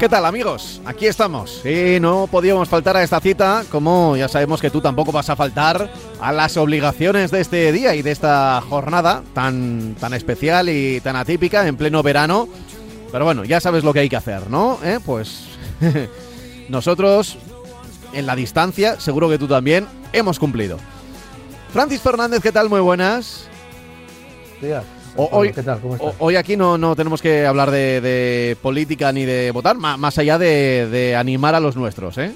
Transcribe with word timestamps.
¿Qué 0.00 0.08
tal 0.08 0.24
amigos? 0.24 0.80
Aquí 0.86 1.04
estamos. 1.04 1.60
Y 1.62 2.00
no 2.00 2.26
podíamos 2.26 2.70
faltar 2.70 2.96
a 2.96 3.02
esta 3.02 3.20
cita, 3.20 3.64
como 3.70 4.16
ya 4.16 4.28
sabemos 4.28 4.58
que 4.58 4.70
tú 4.70 4.80
tampoco 4.80 5.12
vas 5.12 5.28
a 5.28 5.36
faltar 5.36 5.92
a 6.18 6.32
las 6.32 6.56
obligaciones 6.56 7.30
de 7.30 7.42
este 7.42 7.70
día 7.70 7.94
y 7.94 8.00
de 8.00 8.10
esta 8.10 8.62
jornada 8.66 9.22
tan, 9.34 9.94
tan 10.00 10.14
especial 10.14 10.70
y 10.70 11.02
tan 11.02 11.16
atípica 11.16 11.68
en 11.68 11.76
pleno 11.76 12.02
verano. 12.02 12.48
Pero 13.12 13.26
bueno, 13.26 13.44
ya 13.44 13.60
sabes 13.60 13.84
lo 13.84 13.92
que 13.92 13.98
hay 13.98 14.08
que 14.08 14.16
hacer, 14.16 14.48
¿no? 14.48 14.78
¿Eh? 14.82 15.00
Pues 15.04 15.48
nosotros, 16.70 17.36
en 18.14 18.24
la 18.24 18.34
distancia, 18.34 18.98
seguro 18.98 19.28
que 19.28 19.36
tú 19.36 19.48
también, 19.48 19.86
hemos 20.14 20.38
cumplido. 20.38 20.78
Francis 21.74 22.00
Fernández, 22.00 22.40
¿qué 22.42 22.52
tal? 22.52 22.70
Muy 22.70 22.80
buenas. 22.80 23.48
Días. 24.62 24.99
Hoy, 25.16 25.52
¿Qué 25.52 25.62
tal? 25.62 25.80
¿Cómo 25.80 25.94
estás? 25.96 26.14
hoy 26.18 26.36
aquí 26.36 26.56
no, 26.56 26.78
no 26.78 26.94
tenemos 26.94 27.20
que 27.20 27.44
hablar 27.46 27.70
de, 27.70 28.00
de 28.00 28.56
política 28.62 29.12
ni 29.12 29.24
de 29.24 29.50
votar, 29.50 29.76
más 29.76 30.18
allá 30.18 30.38
de, 30.38 30.88
de 30.90 31.16
animar 31.16 31.54
a 31.54 31.60
los 31.60 31.76
nuestros, 31.76 32.16
¿eh? 32.18 32.32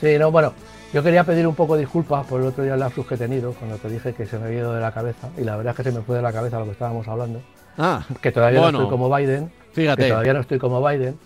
Sí, 0.00 0.18
no, 0.18 0.30
bueno, 0.30 0.52
yo 0.92 1.02
quería 1.02 1.24
pedir 1.24 1.46
un 1.46 1.54
poco 1.54 1.74
de 1.74 1.80
disculpas 1.80 2.26
por 2.26 2.40
el 2.40 2.48
otro 2.48 2.64
día 2.64 2.74
el 2.74 2.80
lapsus 2.80 3.06
que 3.06 3.14
he 3.14 3.18
tenido 3.18 3.52
cuando 3.54 3.76
te 3.78 3.88
dije 3.88 4.12
que 4.12 4.26
se 4.26 4.38
me 4.38 4.46
había 4.46 4.58
ido 4.58 4.74
de 4.74 4.80
la 4.80 4.92
cabeza 4.92 5.28
y 5.38 5.42
la 5.42 5.56
verdad 5.56 5.70
es 5.72 5.76
que 5.84 5.90
se 5.90 5.96
me 5.98 6.04
fue 6.04 6.16
de 6.16 6.22
la 6.22 6.32
cabeza 6.32 6.58
lo 6.58 6.66
que 6.66 6.72
estábamos 6.72 7.08
hablando, 7.08 7.40
Ah, 7.78 8.04
que 8.20 8.30
todavía 8.30 8.60
Bueno. 8.60 8.78
no 8.78 8.84
estoy 8.84 8.98
como 8.98 9.14
Biden, 9.16 9.50
fíjate. 9.72 10.02
que 10.02 10.08
todavía 10.10 10.34
no 10.34 10.40
estoy 10.40 10.58
como 10.58 10.86
Biden, 10.86 11.16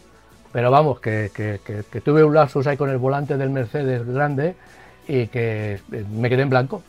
pero 0.53 0.71
vamos, 0.71 1.01
que, 1.01 1.31
que- 1.35 1.61
que- 1.65 1.83
que 1.91 2.01
tuve 2.01 2.23
un 2.23 2.35
lapsus 2.35 2.67
ahí 2.69 2.77
con 2.77 2.91
el 2.91 2.99
volante 2.99 3.37
del 3.37 3.51
Mercedes 3.51 4.07
grande 4.07 4.55
y 5.09 5.27
que 5.27 5.81
eh, 5.93 6.05
me 6.13 6.29
quedé 6.29 6.43
en 6.43 6.51
blanco. 6.51 6.83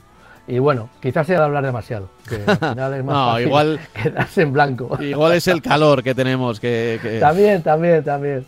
Y 0.48 0.59
bueno, 0.59 0.90
quizás 1.02 1.28
sea 1.28 1.40
de 1.40 1.45
hablar 1.45 1.66
demasiado, 1.66 2.09
que 2.28 2.36
al 2.48 2.58
final 2.72 2.94
es 2.94 3.03
más 3.03 3.16
No, 3.16 3.25
fácil 3.31 3.47
igual- 3.47 3.80
quedarse 4.02 4.41
en 4.44 4.53
blanco. 4.53 4.97
Igual 5.02 5.34
es 5.34 5.47
el 5.47 5.62
calor 5.62 6.02
que 6.03 6.16
tenemos, 6.16 6.59
que... 6.59 7.00
que- 7.02 7.19
También, 7.19 7.62
también, 7.63 8.03
también. 8.03 8.46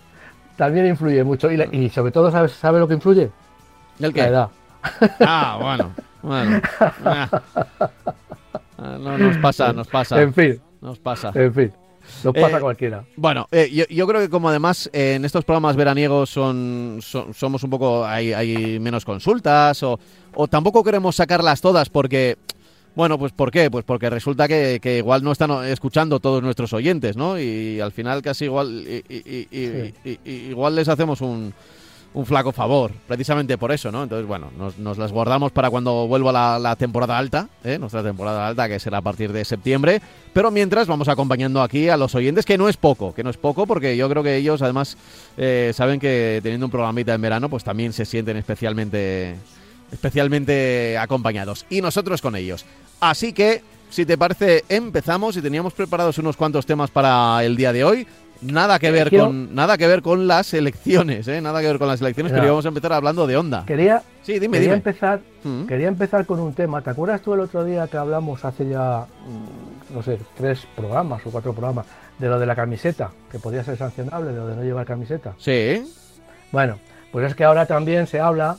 También 0.55 0.87
influye 0.87 1.23
mucho. 1.23 1.51
Y, 1.51 1.57
la- 1.57 1.67
y 1.71 1.89
sobre 1.89 2.11
todo, 2.11 2.31
¿sabes 2.31 2.53
sabe 2.53 2.79
lo 2.79 2.87
que 2.87 2.93
influye? 2.93 3.29
¿El 3.99 4.13
qué? 4.13 4.21
La 4.21 4.27
edad. 4.27 4.49
Ah, 5.19 5.57
bueno, 5.61 5.91
bueno. 6.21 6.61
Ah. 7.05 7.27
Ah, 8.81 8.97
No, 8.97 9.17
nos 9.17 9.35
pasa, 9.39 9.73
nos 9.73 9.89
pasa, 9.89 10.21
En 10.21 10.33
fin, 10.33 10.57
nos 10.79 10.97
pasa. 10.99 11.31
en 11.35 11.53
fin. 11.53 11.73
Nos 12.23 12.33
pasa 12.33 12.49
Eh, 12.49 12.55
a 12.55 12.59
cualquiera. 12.59 13.05
Bueno, 13.15 13.47
eh, 13.51 13.69
yo, 13.71 13.85
yo 13.89 14.07
creo 14.07 14.21
que 14.21 14.29
como 14.29 14.49
además 14.49 14.89
eh, 14.93 15.13
en 15.15 15.25
estos 15.25 15.45
programas 15.45 15.75
veraniegos 15.75 16.29
son, 16.29 16.99
son- 17.01 17.33
somos 17.33 17.63
un 17.63 17.69
poco, 17.69 18.05
hay, 18.05 18.33
hay 18.33 18.79
menos 18.79 19.05
consultas 19.05 19.81
o, 19.83 19.99
o 20.35 20.47
tampoco 20.47 20.83
queremos 20.83 21.15
sacarlas 21.15 21.61
todas 21.61 21.89
porque, 21.89 22.37
bueno, 22.95 23.17
pues 23.17 23.31
¿por 23.31 23.51
qué? 23.51 23.69
Pues 23.71 23.85
porque 23.85 24.09
resulta 24.09 24.47
que, 24.47 24.79
que 24.81 24.97
igual 24.97 25.23
no 25.23 25.31
están 25.31 25.51
escuchando 25.65 26.19
todos 26.19 26.41
nuestros 26.43 26.73
oyentes, 26.73 27.15
¿no? 27.15 27.39
Y 27.39 27.79
al 27.79 27.91
final 27.91 28.21
casi 28.21 28.45
igual, 28.45 28.85
y- 28.87 30.19
igual 30.49 30.75
les 30.75 30.87
hacemos 30.89 31.21
un, 31.21 31.53
un 32.13 32.25
flaco 32.25 32.51
favor, 32.51 32.91
precisamente 33.07 33.57
por 33.57 33.71
eso, 33.71 33.91
¿no? 33.91 34.03
Entonces, 34.03 34.27
bueno, 34.27 34.49
nos, 34.77 34.97
las 34.97 35.11
guardamos 35.11 35.51
para 35.51 35.69
cuando 35.69 36.07
vuelva 36.07 36.31
la, 36.31 36.59
la 36.59 36.75
temporada 36.75 37.17
alta, 37.17 37.47
¿eh? 37.63 37.77
nuestra 37.77 38.01
temporada 38.01 38.47
alta, 38.47 38.67
que 38.67 38.79
será 38.79 38.97
a 38.97 39.01
partir 39.01 39.31
de 39.31 39.45
septiembre. 39.45 40.01
Pero 40.33 40.49
mientras 40.49 40.87
vamos 40.87 41.07
acompañando 41.07 41.61
aquí 41.61 41.89
a 41.89 41.97
los 41.97 42.15
oyentes, 42.15 42.45
que 42.45 42.57
no 42.57 42.67
es 42.67 42.77
poco, 42.77 43.13
que 43.13 43.23
no 43.23 43.29
es 43.29 43.37
poco, 43.37 43.67
porque 43.67 43.95
yo 43.95 44.09
creo 44.09 44.23
que 44.23 44.37
ellos 44.37 44.61
además 44.61 44.97
eh, 45.37 45.71
saben 45.75 45.99
que 45.99 46.39
teniendo 46.41 46.65
un 46.65 46.71
programita 46.71 47.13
en 47.13 47.21
verano, 47.21 47.49
pues 47.49 47.63
también 47.63 47.93
se 47.93 48.05
sienten 48.05 48.37
especialmente, 48.37 49.35
especialmente 49.91 50.97
acompañados. 50.97 51.65
Y 51.69 51.81
nosotros 51.81 52.21
con 52.21 52.35
ellos. 52.35 52.65
Así 52.99 53.33
que, 53.33 53.61
si 53.89 54.05
te 54.05 54.17
parece, 54.17 54.63
empezamos 54.67 55.37
y 55.37 55.41
teníamos 55.41 55.73
preparados 55.73 56.17
unos 56.17 56.35
cuantos 56.35 56.65
temas 56.65 56.89
para 56.89 57.43
el 57.43 57.55
día 57.55 57.71
de 57.71 57.83
hoy. 57.83 58.07
Nada 58.41 58.79
que 58.79 58.89
ver 58.91 59.09
Quiero- 59.09 59.25
con 59.25 59.53
nada 59.53 59.77
que 59.77 59.85
ver 59.85 60.01
con 60.01 60.25
las 60.27 60.53
elecciones, 60.53 61.27
¿eh? 61.27 61.41
Nada 61.41 61.59
que 61.59 61.67
ver 61.67 61.77
con 61.77 61.87
las 61.89 61.99
elecciones, 61.99 62.31
pero 62.31 62.45
íbamos 62.45 62.63
a 62.65 62.69
empezar 62.69 62.93
hablando 62.93 63.27
de 63.27 63.35
onda. 63.35 63.65
Quería, 63.65 64.01
Sí, 64.23 64.39
dime, 64.39 64.53
quería 64.57 64.75
dime. 64.75 64.75
empezar, 64.77 65.19
Mm. 65.43 65.65
quería 65.65 65.87
empezar 65.89 66.25
con 66.25 66.39
un 66.39 66.53
tema. 66.53 66.81
¿Te 66.81 66.89
acuerdas 66.91 67.21
tú 67.21 67.33
el 67.33 67.41
otro 67.41 67.65
día 67.65 67.87
que 67.87 67.97
hablamos 67.97 68.45
hace 68.45 68.69
ya, 68.69 69.05
mm, 69.27 69.93
no 69.93 70.01
sé, 70.03 70.19
tres 70.37 70.65
programas 70.75 71.25
o 71.25 71.31
cuatro 71.31 71.51
programas 71.53 71.85
de 72.17 72.27
lo 72.29 72.39
de 72.39 72.45
la 72.45 72.55
camiseta, 72.55 73.11
que 73.29 73.39
podía 73.39 73.63
ser 73.63 73.75
sancionable, 73.77 74.31
de 74.31 74.37
lo 74.37 74.47
de 74.47 74.55
no 74.55 74.63
llevar 74.63 74.85
camiseta? 74.85 75.33
Sí. 75.37 75.83
Bueno, 76.53 76.79
pues 77.11 77.27
es 77.27 77.35
que 77.35 77.43
ahora 77.43 77.65
también 77.65 78.07
se 78.07 78.21
habla 78.21 78.57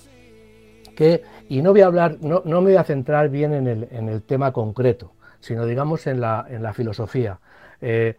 que, 0.94 1.22
y 1.48 1.62
no 1.62 1.70
voy 1.72 1.80
a 1.80 1.86
hablar, 1.86 2.16
no, 2.20 2.42
no 2.44 2.60
me 2.60 2.68
voy 2.70 2.76
a 2.76 2.84
centrar 2.84 3.30
bien 3.30 3.54
en 3.54 3.66
el, 3.66 3.88
en 3.90 4.08
el 4.10 4.22
tema 4.22 4.52
concreto, 4.52 5.12
sino 5.40 5.64
digamos 5.64 6.06
en 6.06 6.20
la, 6.20 6.44
en 6.50 6.62
la 6.62 6.74
filosofía. 6.74 7.38
Eh, 7.80 8.16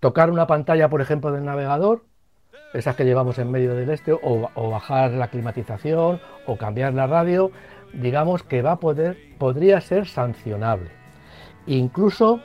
tocar 0.00 0.30
una 0.30 0.46
pantalla, 0.46 0.88
por 0.88 1.00
ejemplo, 1.00 1.30
del 1.32 1.44
navegador, 1.44 2.04
esas 2.72 2.96
que 2.96 3.04
llevamos 3.04 3.38
en 3.38 3.50
medio 3.50 3.74
del 3.74 3.90
este, 3.90 4.12
o, 4.12 4.48
bajar 4.70 5.10
la 5.12 5.28
climatización, 5.28 6.20
o 6.46 6.56
cambiar 6.56 6.94
la 6.94 7.06
radio, 7.06 7.50
digamos 7.92 8.42
que 8.42 8.62
va 8.62 8.72
a 8.72 8.76
poder, 8.80 9.16
podría 9.38 9.80
ser 9.80 10.06
sancionable. 10.06 10.90
Incluso 11.66 12.40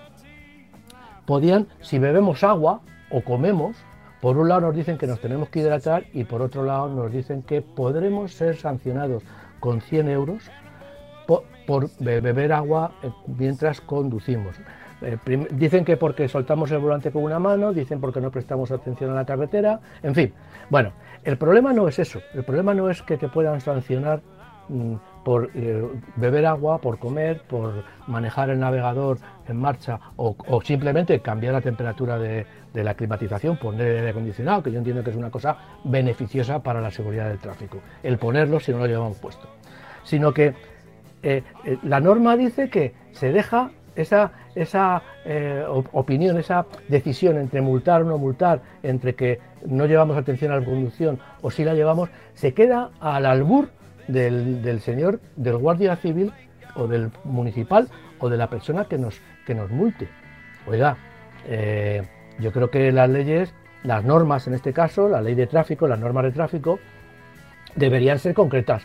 podían, 1.26 1.68
si 1.82 2.00
bebemos 2.00 2.44
agua 2.44 2.82
o 3.12 3.22
comemos, 3.22 3.76
por 4.22 4.38
un 4.38 4.50
lado 4.50 4.62
nos 4.62 4.76
dicen 4.76 4.98
que 4.98 5.08
nos 5.08 5.20
tenemos 5.22 5.50
que 5.50 5.60
hidratar 5.60 6.06
y 6.14 6.24
por 6.24 6.42
otro 6.42 6.64
lado 6.64 6.90
nos 6.90 7.12
dicen 7.12 7.44
que 7.44 7.62
podremos 7.62 8.34
ser 8.34 8.56
sancionados 8.58 9.24
con 9.60 9.82
100 9.82 10.10
euros 10.10 10.50
po- 11.28 11.44
por, 11.68 11.90
be- 12.00 12.22
beber 12.22 12.52
agua 12.52 12.92
eh, 13.04 13.12
mientras 13.28 13.82
conducimos. 13.82 14.56
Eh, 15.06 15.18
dicen 15.52 15.86
que 15.86 15.98
porque 15.98 16.28
soltamos 16.28 16.72
el 16.72 16.80
volante 16.80 17.12
con 17.12 17.24
una 17.24 17.38
mano, 17.38 17.74
dicen 17.74 18.02
porque 18.02 18.20
no 18.20 18.32
prestamos 18.32 18.72
atención 18.72 19.12
a 19.12 19.14
la 19.14 19.26
carretera, 19.26 19.80
en 20.02 20.16
fin. 20.16 20.34
Bueno, 20.70 20.94
el 21.24 21.38
problema 21.38 21.74
no 21.74 21.88
es 21.88 22.00
eso, 22.00 22.22
el 22.34 22.44
problema 22.44 22.74
no 22.74 22.90
es 22.90 23.04
que 23.04 23.16
te 23.16 23.28
puedan 23.28 23.62
sancionar 23.62 24.22
mm, 24.68 24.96
por 25.24 25.52
eh, 25.54 25.88
beber 26.16 26.48
agua, 26.48 26.80
por 26.80 26.98
comer, 26.98 27.42
por 27.48 27.84
manejar 28.08 28.50
el 28.50 28.60
navegador 28.60 29.20
en 29.48 29.58
marcha 29.58 30.00
o, 30.16 30.36
simplemente 30.64 31.20
cambiar 31.20 31.54
la 31.54 31.62
temperatura 31.62 32.18
de, 32.18 32.48
la 32.74 32.96
climatización, 32.96 33.58
poner 33.58 33.88
el 33.88 33.98
aire 33.98 34.10
acondicionado, 34.10 34.64
que 34.64 34.72
yo 34.72 34.80
entiendo 34.80 35.04
que 35.04 35.12
es 35.12 35.16
una 35.16 35.30
cosa 35.30 35.58
beneficiosa 35.84 36.64
para 36.64 36.82
la 36.82 36.90
seguridad 36.90 37.30
del 37.30 37.38
tráfico, 37.38 37.80
el 38.02 38.18
ponerlo 38.18 38.60
si 38.60 38.72
no 38.72 38.80
lo 38.80 38.88
llevamos 38.88 39.18
puesto. 39.18 39.48
Sino 40.04 40.34
que 40.34 40.54
eh, 41.24 41.44
la 41.84 42.00
norma 42.00 42.36
dice 42.38 42.70
que 42.70 42.94
se 43.12 43.32
deja 43.32 43.72
esa, 43.96 44.32
esa 44.56 45.02
eh, 45.26 45.64
op- 45.68 45.90
opinión, 45.94 46.38
esa 46.38 46.66
decisión 46.88 47.38
entre 47.38 47.62
multar 47.62 48.02
o 48.02 48.06
no 48.06 48.18
multar, 48.18 48.62
entre 48.84 49.14
que 49.16 49.40
no 49.66 49.86
llevamos 49.86 50.18
atención 50.18 50.52
a 50.52 50.60
la 50.60 50.66
conducción 50.66 51.20
o 51.42 51.52
si 51.52 51.64
la 51.64 51.74
llevamos, 51.74 52.10
se 52.34 52.54
queda 52.54 52.90
al 53.00 53.26
albur 53.26 53.70
del, 54.08 54.62
del 54.62 54.80
señor, 54.82 55.20
del 55.36 55.58
guardia 55.58 55.96
civil 55.98 56.32
o 56.76 56.88
del 56.88 57.12
municipal 57.24 57.88
o 58.20 58.30
de 58.30 58.38
la 58.38 58.50
persona 58.50 58.86
que 58.86 58.98
nos, 58.98 59.20
que 59.46 59.56
nos 59.56 59.70
multe. 59.72 60.08
Oiga, 60.68 60.98
eh, 61.48 62.04
yo 62.40 62.52
creo 62.52 62.70
que 62.72 62.92
las 62.92 63.10
leyes, 63.10 63.54
las 63.84 64.04
normas 64.04 64.48
en 64.48 64.54
este 64.54 64.74
caso, 64.74 65.08
la 65.10 65.22
ley 65.22 65.36
de 65.36 65.48
tráfico, 65.48 65.88
las 65.88 66.00
normas 66.00 66.24
de 66.24 66.32
tráfico, 66.32 66.80
deberían 67.76 68.20
ser 68.20 68.34
concretas, 68.34 68.84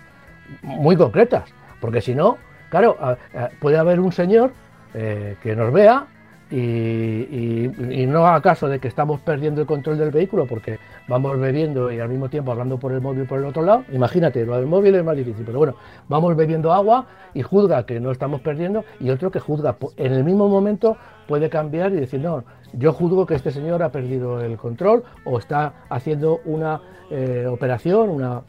muy 0.62 0.96
concretas, 0.96 1.50
porque 1.81 2.00
si 2.00 2.14
no, 2.14 2.38
claro, 2.70 2.96
a- 3.00 3.16
a- 3.38 3.50
puede 3.61 3.78
haber 3.78 4.00
un 4.00 4.12
señor 4.12 4.52
eh, 4.94 5.37
que 5.42 5.54
nos 5.56 5.72
vea 5.72 6.06
y, 6.50 8.06
no 8.08 8.26
haga 8.26 8.40
caso 8.40 8.69
de 8.69 8.81
que 8.81 8.88
estamos 8.88 9.20
perdiendo 9.20 9.60
el 9.60 9.66
control 9.66 9.98
del 9.98 10.10
vehículo 10.10 10.46
porque 10.46 10.81
vamos 11.06 11.38
bebiendo 11.38 11.92
y 11.92 12.00
al 12.00 12.08
mismo 12.08 12.28
tiempo 12.28 12.50
hablando 12.50 12.76
por 12.78 12.92
el 12.92 13.00
móvil 13.00 13.25
por 13.26 13.38
el 13.38 13.44
otro 13.44 13.62
lado. 13.62 13.84
Imagínate, 13.92 14.44
lo 14.44 14.56
del 14.56 14.66
móvil 14.66 14.96
es 14.96 15.04
más 15.04 15.16
difícil, 15.16 15.44
pero 15.44 15.58
bueno, 15.58 15.75
vamos 16.08 16.34
bebiendo 16.34 16.72
agua 16.72 17.06
y 17.34 17.42
juzga 17.42 17.87
que 17.87 18.00
no 18.00 18.10
estamos 18.10 18.40
perdiendo 18.40 18.84
y 18.98 19.10
otro 19.10 19.31
que 19.31 19.38
juzga 19.38 19.76
en 19.96 20.12
el 20.12 20.25
mismo 20.25 20.48
momento 20.48 20.96
puede 21.28 21.48
cambiar 21.48 21.92
y 21.92 21.96
decir, 21.96 22.20
no, 22.20 22.42
yo 22.72 22.92
juzgo 22.92 23.26
que 23.26 23.37
este 23.37 23.52
señor 23.52 23.82
ha 23.82 23.92
perdido 23.92 24.40
el 24.40 24.56
control 24.56 25.04
o 25.25 25.38
está 25.38 25.84
haciendo 25.88 26.40
una 26.44 26.81
eh, 27.10 27.46
operación 27.46 28.10
una 28.10 28.42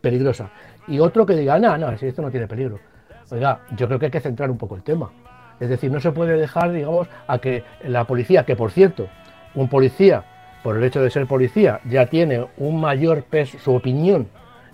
peligrosa. 0.00 0.50
Y 0.86 1.00
otro 1.00 1.26
que 1.26 1.34
diga, 1.34 1.58
no, 1.58 1.76
no, 1.78 1.96
si 1.98 2.06
esto 2.06 2.22
no 2.22 2.30
tiene 2.30 2.46
peligro. 2.46 2.78
Oiga, 3.30 3.60
yo 3.76 3.86
creo 3.86 3.98
que 3.98 4.06
hay 4.06 4.12
que 4.12 4.20
centrar 4.20 4.50
un 4.50 4.58
poco 4.58 4.76
el 4.76 4.82
tema. 4.82 5.10
Es 5.60 5.68
decir, 5.68 5.90
no 5.90 6.00
se 6.00 6.12
puede 6.12 6.36
dejar, 6.36 6.72
digamos, 6.72 7.08
a 7.26 7.38
que 7.38 7.64
la 7.84 8.04
policía, 8.04 8.44
que 8.44 8.56
por 8.56 8.70
cierto, 8.70 9.08
un 9.54 9.68
policía, 9.68 10.24
por 10.62 10.76
el 10.76 10.84
hecho 10.84 11.02
de 11.02 11.10
ser 11.10 11.26
policía, 11.26 11.80
ya 11.84 12.06
tiene 12.06 12.46
un 12.56 12.80
mayor 12.80 13.22
peso, 13.22 13.58
su 13.58 13.74
opinión 13.74 14.28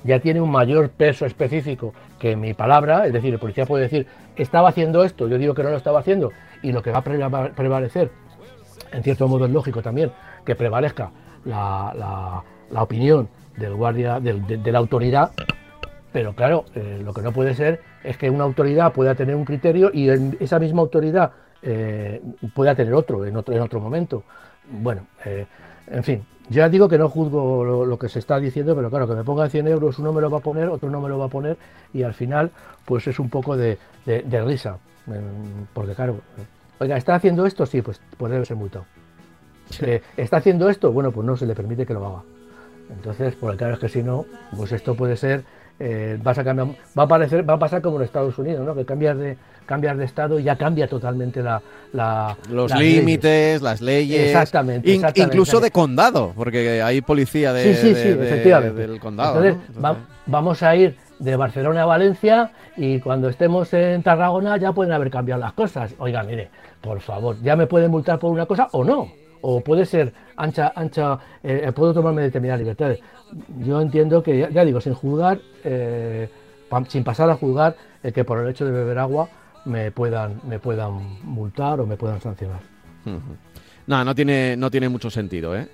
ya 0.04 0.20
tiene 0.20 0.40
un 0.40 0.50
mayor 0.50 0.90
peso 0.90 1.26
específico 1.26 1.92
que 2.18 2.36
mi 2.36 2.54
palabra, 2.54 3.06
es 3.06 3.12
decir, 3.12 3.32
el 3.32 3.40
policía 3.40 3.66
puede 3.66 3.84
decir, 3.84 4.06
estaba 4.36 4.68
haciendo 4.68 5.04
esto, 5.04 5.28
yo 5.28 5.38
digo 5.38 5.54
que 5.54 5.62
no 5.62 5.70
lo 5.70 5.76
estaba 5.76 6.00
haciendo, 6.00 6.32
y 6.62 6.72
lo 6.72 6.82
que 6.82 6.90
va 6.90 6.98
a 6.98 7.02
prevalecer, 7.54 8.10
en 8.92 9.02
cierto 9.02 9.28
modo 9.28 9.46
es 9.46 9.50
lógico 9.50 9.82
también, 9.82 10.12
que 10.44 10.54
prevalezca 10.54 11.10
la, 11.44 12.42
opinión 12.74 13.28
del 13.56 13.74
guardia, 13.74 14.20
de, 14.20 14.72
la 14.72 14.78
autoridad, 14.78 15.32
pero 16.12 16.34
claro, 16.34 16.64
eh, 16.74 17.00
lo 17.02 17.12
que 17.12 17.22
no 17.22 17.32
puede 17.32 17.54
ser 17.54 17.80
es 18.02 18.16
que 18.16 18.30
una 18.30 18.44
autoridad 18.44 18.92
pueda 18.92 19.14
tener 19.14 19.36
un 19.36 19.44
criterio 19.44 19.90
y 19.92 20.08
esa 20.40 20.58
misma 20.58 20.80
autoridad 20.82 21.32
eh, 21.62 22.20
pueda 22.54 22.74
tener 22.74 22.94
otro 22.94 23.24
en 23.24 23.36
otro, 23.36 23.54
en 23.54 23.60
otro 23.60 23.80
momento. 23.80 24.24
Bueno, 24.70 25.06
eh, 25.24 25.46
en 25.86 26.02
fin, 26.02 26.24
ya 26.48 26.68
digo 26.68 26.88
que 26.88 26.98
no 26.98 27.08
juzgo 27.08 27.84
lo, 27.84 27.98
que 27.98 28.08
se 28.08 28.18
está 28.18 28.38
diciendo, 28.40 28.74
pero 28.74 28.90
claro, 28.90 29.06
que 29.06 29.14
me 29.14 29.24
pongan 29.24 29.50
100 29.50 29.68
euros, 29.68 29.98
uno 29.98 30.12
me 30.12 30.20
lo 30.20 30.30
va 30.30 30.38
a 30.38 30.42
poner, 30.42 30.68
otro 30.68 30.90
no 30.90 31.00
me 31.00 31.08
lo 31.08 31.18
va 31.18 31.26
a 31.26 31.28
poner, 31.28 31.56
y 31.92 32.02
al 32.02 32.14
final, 32.14 32.50
pues 32.84 33.06
es 33.06 33.18
un 33.18 33.30
poco 33.30 33.56
de, 33.56 33.78
risa. 34.06 34.78
Porque 35.72 35.94
claro, 35.94 36.20
oiga, 36.78 36.96
¿está 36.96 37.14
haciendo 37.14 37.46
esto? 37.46 37.66
Sí, 37.66 37.82
pues, 37.82 38.00
puede 38.16 38.44
ser 38.44 38.56
multado. 38.56 38.84
¿Está 40.16 40.38
haciendo 40.38 40.68
esto? 40.68 40.92
Bueno, 40.92 41.12
pues 41.12 41.26
no 41.26 41.36
se 41.36 41.46
le 41.46 41.54
permite 41.54 41.86
que 41.86 41.94
lo 41.94 42.06
haga. 42.06 42.22
Entonces, 42.90 43.34
pues 43.36 43.56
claro 43.56 43.74
es 43.74 43.80
que 43.80 43.88
si 43.88 44.02
no, 44.02 44.26
pues 44.56 44.72
esto 44.72 44.94
puede 44.94 45.16
ser 45.16 45.44
eh, 45.82 46.18
va, 46.24 46.32
a 46.32 46.44
cambiar, 46.44 46.68
va, 46.96 47.04
a 47.04 47.08
parecer, 47.08 47.48
va 47.48 47.54
a 47.54 47.58
pasar 47.58 47.80
como 47.80 47.96
en 47.96 48.02
Estados 48.04 48.36
Unidos, 48.38 48.66
¿no? 48.66 48.74
que 48.74 48.84
cambias 48.84 49.16
de, 49.16 49.38
cambias 49.64 49.96
de 49.96 50.04
estado 50.04 50.38
y 50.38 50.42
ya 50.42 50.56
cambia 50.56 50.86
totalmente 50.86 51.42
la, 51.42 51.62
los 52.50 52.74
límites, 52.74 53.62
las 53.62 53.80
leyes. 53.80 54.28
Exactamente, 54.28 54.92
Incluso 55.16 55.58
de 55.58 55.70
condado, 55.70 56.34
porque 56.36 56.82
hay 56.82 57.00
policía 57.00 57.54
de, 57.54 57.74
sí, 57.74 57.94
sí, 57.94 58.08
del 58.10 59.00
condado. 59.00 59.42
Entonces, 59.42 59.96
vamos 60.26 60.62
a 60.62 60.76
ir 60.76 60.96
de 61.18 61.36
Barcelona 61.36 61.82
a 61.82 61.86
Valencia 61.86 62.50
y 62.76 63.00
cuando 63.00 63.30
estemos 63.30 63.72
en 63.72 64.02
Tarragona 64.02 64.58
ya 64.58 64.72
pueden 64.72 64.92
haber 64.92 65.10
cambiado 65.10 65.40
las 65.40 65.54
cosas. 65.54 65.94
Oiga, 65.98 66.22
mire, 66.24 66.50
por 66.82 67.00
favor, 67.00 67.36
ya 67.42 67.56
me 67.56 67.66
pueden 67.66 67.90
multar 67.90 68.18
por 68.18 68.30
una 68.30 68.44
cosa 68.44 68.68
o 68.72 68.84
no 68.84 69.08
o 69.42 69.60
puede 69.60 69.86
ser 69.86 70.12
ancha, 70.36 70.72
ancha, 70.74 71.18
eh, 71.42 71.62
eh, 71.64 71.72
puedo 71.72 71.94
tomarme 71.94 72.22
determinadas 72.22 72.60
libertades. 72.60 73.00
Yo 73.58 73.80
entiendo 73.80 74.22
que, 74.22 74.48
ya, 74.52 74.64
digo, 74.64 74.80
sin 74.80 74.94
juzgar, 74.94 75.40
eh, 75.64 76.28
sin 76.88 77.04
pasar 77.04 77.30
a 77.30 77.36
juzgar, 77.36 77.76
que 78.14 78.24
por 78.24 78.38
el 78.38 78.48
hecho 78.48 78.64
de 78.64 78.72
beber 78.72 78.98
agua 78.98 79.28
me 79.64 79.90
puedan, 79.90 80.40
me 80.48 80.58
puedan 80.58 81.18
multar 81.22 81.80
o 81.80 81.86
me 81.86 81.96
puedan 81.96 82.20
sancionar. 82.20 82.60
No, 83.86 84.04
no 84.04 84.14
tiene, 84.14 84.56
no 84.56 84.70
tiene 84.70 84.88
mucho 84.88 85.10
sentido, 85.10 85.56
¿eh? 85.56 85.68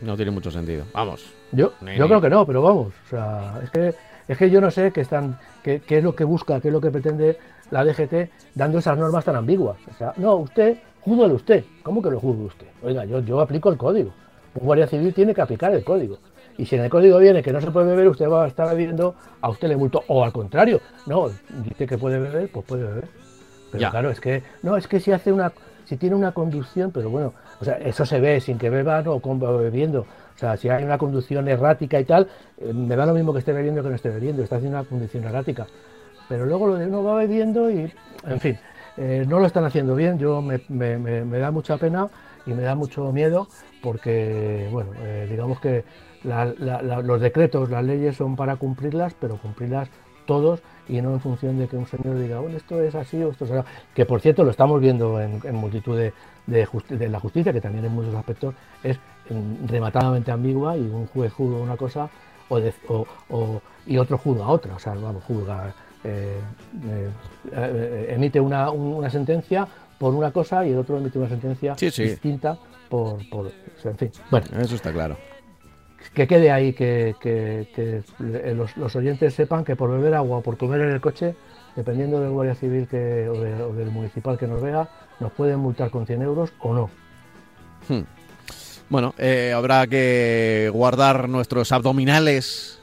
No 0.00 0.16
tiene 0.16 0.30
mucho 0.30 0.50
sentido. 0.50 0.84
Vamos. 0.92 1.32
Yo, 1.52 1.72
yo 1.96 2.06
creo 2.06 2.20
que 2.20 2.30
no, 2.30 2.46
pero 2.46 2.62
vamos. 2.62 2.92
O 3.06 3.08
sea, 3.08 3.60
es 3.62 3.70
que, 3.70 3.94
es 4.26 4.38
que 4.38 4.50
yo 4.50 4.60
no 4.60 4.70
sé 4.70 4.90
qué, 4.92 5.02
están, 5.02 5.38
qué, 5.62 5.80
qué 5.80 5.98
es 5.98 6.04
lo 6.04 6.14
que 6.14 6.24
busca, 6.24 6.60
qué 6.60 6.68
es 6.68 6.74
lo 6.74 6.80
que 6.80 6.90
pretende 6.90 7.38
la 7.70 7.84
DGT 7.84 8.30
dando 8.54 8.78
esas 8.78 8.98
normas 8.98 9.24
tan 9.24 9.36
ambiguas. 9.36 9.76
O 9.90 9.94
sea, 9.94 10.12
no, 10.16 10.36
usted 10.36 10.78
júzguelo 11.04 11.34
usted. 11.34 11.64
¿Cómo 11.82 12.02
que 12.02 12.10
lo 12.10 12.20
juzgue 12.20 12.44
usted? 12.44 12.66
Oiga, 12.82 13.04
yo, 13.04 13.20
yo 13.20 13.40
aplico 13.40 13.70
el 13.70 13.76
código. 13.76 14.12
Un 14.54 14.66
guardia 14.66 14.86
civil 14.86 15.12
tiene 15.12 15.34
que 15.34 15.42
aplicar 15.42 15.74
el 15.74 15.84
código. 15.84 16.18
Y 16.56 16.66
si 16.66 16.76
en 16.76 16.82
el 16.82 16.90
código 16.90 17.18
viene 17.18 17.42
que 17.42 17.52
no 17.52 17.60
se 17.60 17.70
puede 17.70 17.86
beber, 17.86 18.08
usted 18.08 18.28
va 18.28 18.44
a 18.44 18.48
estar 18.48 18.68
bebiendo, 18.68 19.14
a 19.40 19.48
usted 19.50 19.68
le 19.68 19.76
multo. 19.76 20.02
O 20.08 20.24
al 20.24 20.32
contrario, 20.32 20.80
no, 21.06 21.28
dice 21.64 21.86
que 21.86 21.98
puede 21.98 22.18
beber, 22.18 22.48
pues 22.52 22.64
puede 22.64 22.84
beber. 22.84 23.08
Pero 23.72 23.90
claro, 23.90 24.10
es 24.10 24.20
que, 24.20 24.42
no, 24.62 24.76
es 24.76 24.86
que 24.86 25.00
si 25.00 25.10
hace 25.10 25.32
una, 25.32 25.52
si 25.84 25.96
tiene 25.96 26.14
una 26.14 26.32
conducción, 26.32 26.92
pero 26.92 27.10
bueno, 27.10 27.34
o 27.60 27.64
sea, 27.64 27.74
eso 27.78 28.06
se 28.06 28.20
ve 28.20 28.40
sin 28.40 28.56
que 28.56 28.70
beba 28.70 29.02
o 29.06 29.20
con, 29.20 29.40
bebiendo. 29.40 30.02
O 30.02 30.38
sea, 30.38 30.56
si 30.56 30.68
hay 30.68 30.84
una 30.84 30.96
conducción 30.96 31.48
errática 31.48 31.98
y 31.98 32.04
tal, 32.04 32.28
eh, 32.58 32.72
me 32.72 32.94
da 32.94 33.04
lo 33.06 33.14
mismo 33.14 33.32
que 33.32 33.40
esté 33.40 33.52
bebiendo 33.52 33.82
que 33.82 33.88
no 33.88 33.94
esté 33.96 34.10
bebiendo, 34.10 34.42
está 34.42 34.56
haciendo 34.56 34.78
una 34.78 34.88
conducción 34.88 35.24
errática. 35.24 35.66
Pero 36.28 36.46
luego 36.46 36.68
lo 36.68 36.76
de 36.76 36.86
uno 36.86 37.02
va 37.02 37.16
bebiendo 37.16 37.68
y, 37.70 37.92
en 38.26 38.40
fin, 38.40 38.58
eh, 38.96 39.24
no 39.28 39.40
lo 39.40 39.46
están 39.46 39.64
haciendo 39.64 39.94
bien, 39.94 40.18
yo 40.18 40.42
me, 40.42 40.58
da 41.38 41.50
mucha 41.50 41.76
pena 41.78 42.08
y 42.46 42.52
me 42.52 42.62
da 42.62 42.74
mucho 42.74 43.10
miedo 43.12 43.48
porque, 43.82 44.68
bueno, 44.70 44.90
eh, 45.00 45.26
digamos 45.30 45.60
que 45.60 45.84
los 46.22 47.20
decretos, 47.20 47.70
las 47.70 47.84
leyes 47.84 48.16
son 48.16 48.36
para 48.36 48.56
cumplirlas, 48.56 49.14
pero 49.14 49.36
cumplirlas 49.36 49.88
todos 50.26 50.62
y 50.88 51.00
no 51.02 51.12
en 51.12 51.20
función 51.20 51.58
de 51.58 51.68
que 51.68 51.76
un 51.76 51.86
señor 51.86 52.18
diga, 52.18 52.40
bueno, 52.40 52.56
esto 52.56 52.80
es 52.80 52.94
así 52.94 53.22
o 53.22 53.30
esto 53.30 53.44
es. 53.44 53.64
Que 53.94 54.06
por 54.06 54.20
cierto 54.20 54.44
lo 54.44 54.50
estamos 54.50 54.80
viendo 54.80 55.20
en, 55.20 55.54
multitud 55.54 55.98
de, 55.98 56.12
la 57.08 57.20
justicia, 57.20 57.52
que 57.52 57.60
también 57.60 57.84
en 57.84 57.92
muchos 57.92 58.14
aspectos 58.14 58.54
es 58.82 58.98
rematadamente 59.66 60.30
ambigua 60.30 60.76
y 60.76 60.82
un 60.82 61.06
juez 61.06 61.32
juzga 61.32 61.58
una 61.58 61.76
cosa 61.76 62.08
o, 62.48 63.60
y 63.86 63.98
otro 63.98 64.18
juzga 64.18 64.46
otra, 64.48 64.74
o 64.76 64.78
sea, 64.78 64.94
vamos, 64.94 65.24
juzga 65.24 65.74
eh, 66.04 66.38
eh, 66.86 67.08
eh, 67.52 68.06
emite 68.10 68.38
una, 68.38 69.08
sentencia 69.08 69.66
por 69.98 70.14
una 70.14 70.30
cosa 70.32 70.66
y 70.66 70.70
el 70.70 70.78
otro 70.78 70.98
emite 70.98 71.18
una 71.18 71.30
sentencia 71.30 71.74
distinta 71.74 72.58
por, 72.90 73.18
en 73.84 73.96
fin. 73.96 74.10
Bueno, 74.30 74.46
eso 74.58 74.74
está 74.74 74.92
claro. 74.92 75.16
Que 76.12 76.26
quede 76.26 76.50
ahí, 76.50 76.74
que, 76.74 77.14
los, 78.76 78.96
oyentes 78.96 79.32
sepan 79.32 79.64
que 79.64 79.76
por 79.76 79.90
beber 79.90 80.14
agua 80.14 80.38
o 80.38 80.42
por 80.42 80.58
comer 80.58 80.82
en 80.82 80.90
el 80.90 81.00
coche, 81.00 81.34
dependiendo 81.74 82.20
del 82.20 82.30
guardia 82.30 82.54
civil 82.54 82.86
que, 82.86 83.26
o, 83.28 83.72
del 83.72 83.90
municipal 83.90 84.36
que 84.36 84.46
nos 84.46 84.60
vea, 84.60 84.86
nos 85.20 85.32
pueden 85.32 85.58
multar 85.58 85.90
con 85.90 86.06
100 86.06 86.20
euros 86.20 86.52
o 86.60 86.74
no. 86.74 86.90
Hmm. 87.88 88.02
Bueno, 88.90 89.14
habrá 89.56 89.86
que 89.86 90.70
guardar 90.72 91.30
nuestros 91.30 91.72
abdominales 91.72 92.78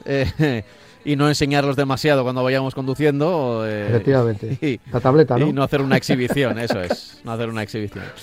y 1.04 1.16
no 1.16 1.28
enseñarlos 1.28 1.76
demasiado 1.76 2.22
cuando 2.22 2.42
vayamos 2.42 2.74
conduciendo. 2.74 3.64
Eh, 3.66 3.88
Efectivamente. 3.88 4.58
Y, 4.60 4.80
la 4.92 5.00
tableta, 5.00 5.38
¿no? 5.38 5.46
Y 5.46 5.52
no 5.52 5.62
hacer 5.62 5.80
una 5.80 5.96
exhibición, 5.96 6.58
eso 6.58 6.80
es. 6.80 7.20
No 7.24 7.32
hacer 7.32 7.48
una 7.48 7.62
exhibición. 7.62 8.04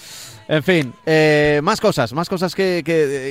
En 0.52 0.64
fin, 0.64 0.96
eh, 1.06 1.62
más 1.62 1.80
cosas, 1.80 2.12
más 2.12 2.28
cosas 2.28 2.56
que, 2.56 2.82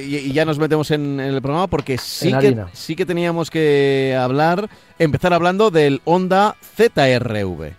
y, 0.06 0.32
ya 0.32 0.44
nos 0.44 0.56
metemos 0.60 0.92
en, 0.92 1.18
el 1.18 1.42
programa 1.42 1.66
porque 1.66 1.98
sí 1.98 2.32
que, 2.32 2.56
sí 2.74 2.94
que 2.94 3.04
teníamos 3.04 3.50
que 3.50 4.16
hablar, 4.16 4.68
empezar 5.00 5.32
hablando 5.32 5.72
del 5.72 6.00
Honda 6.04 6.54
ZRV. 6.76 7.72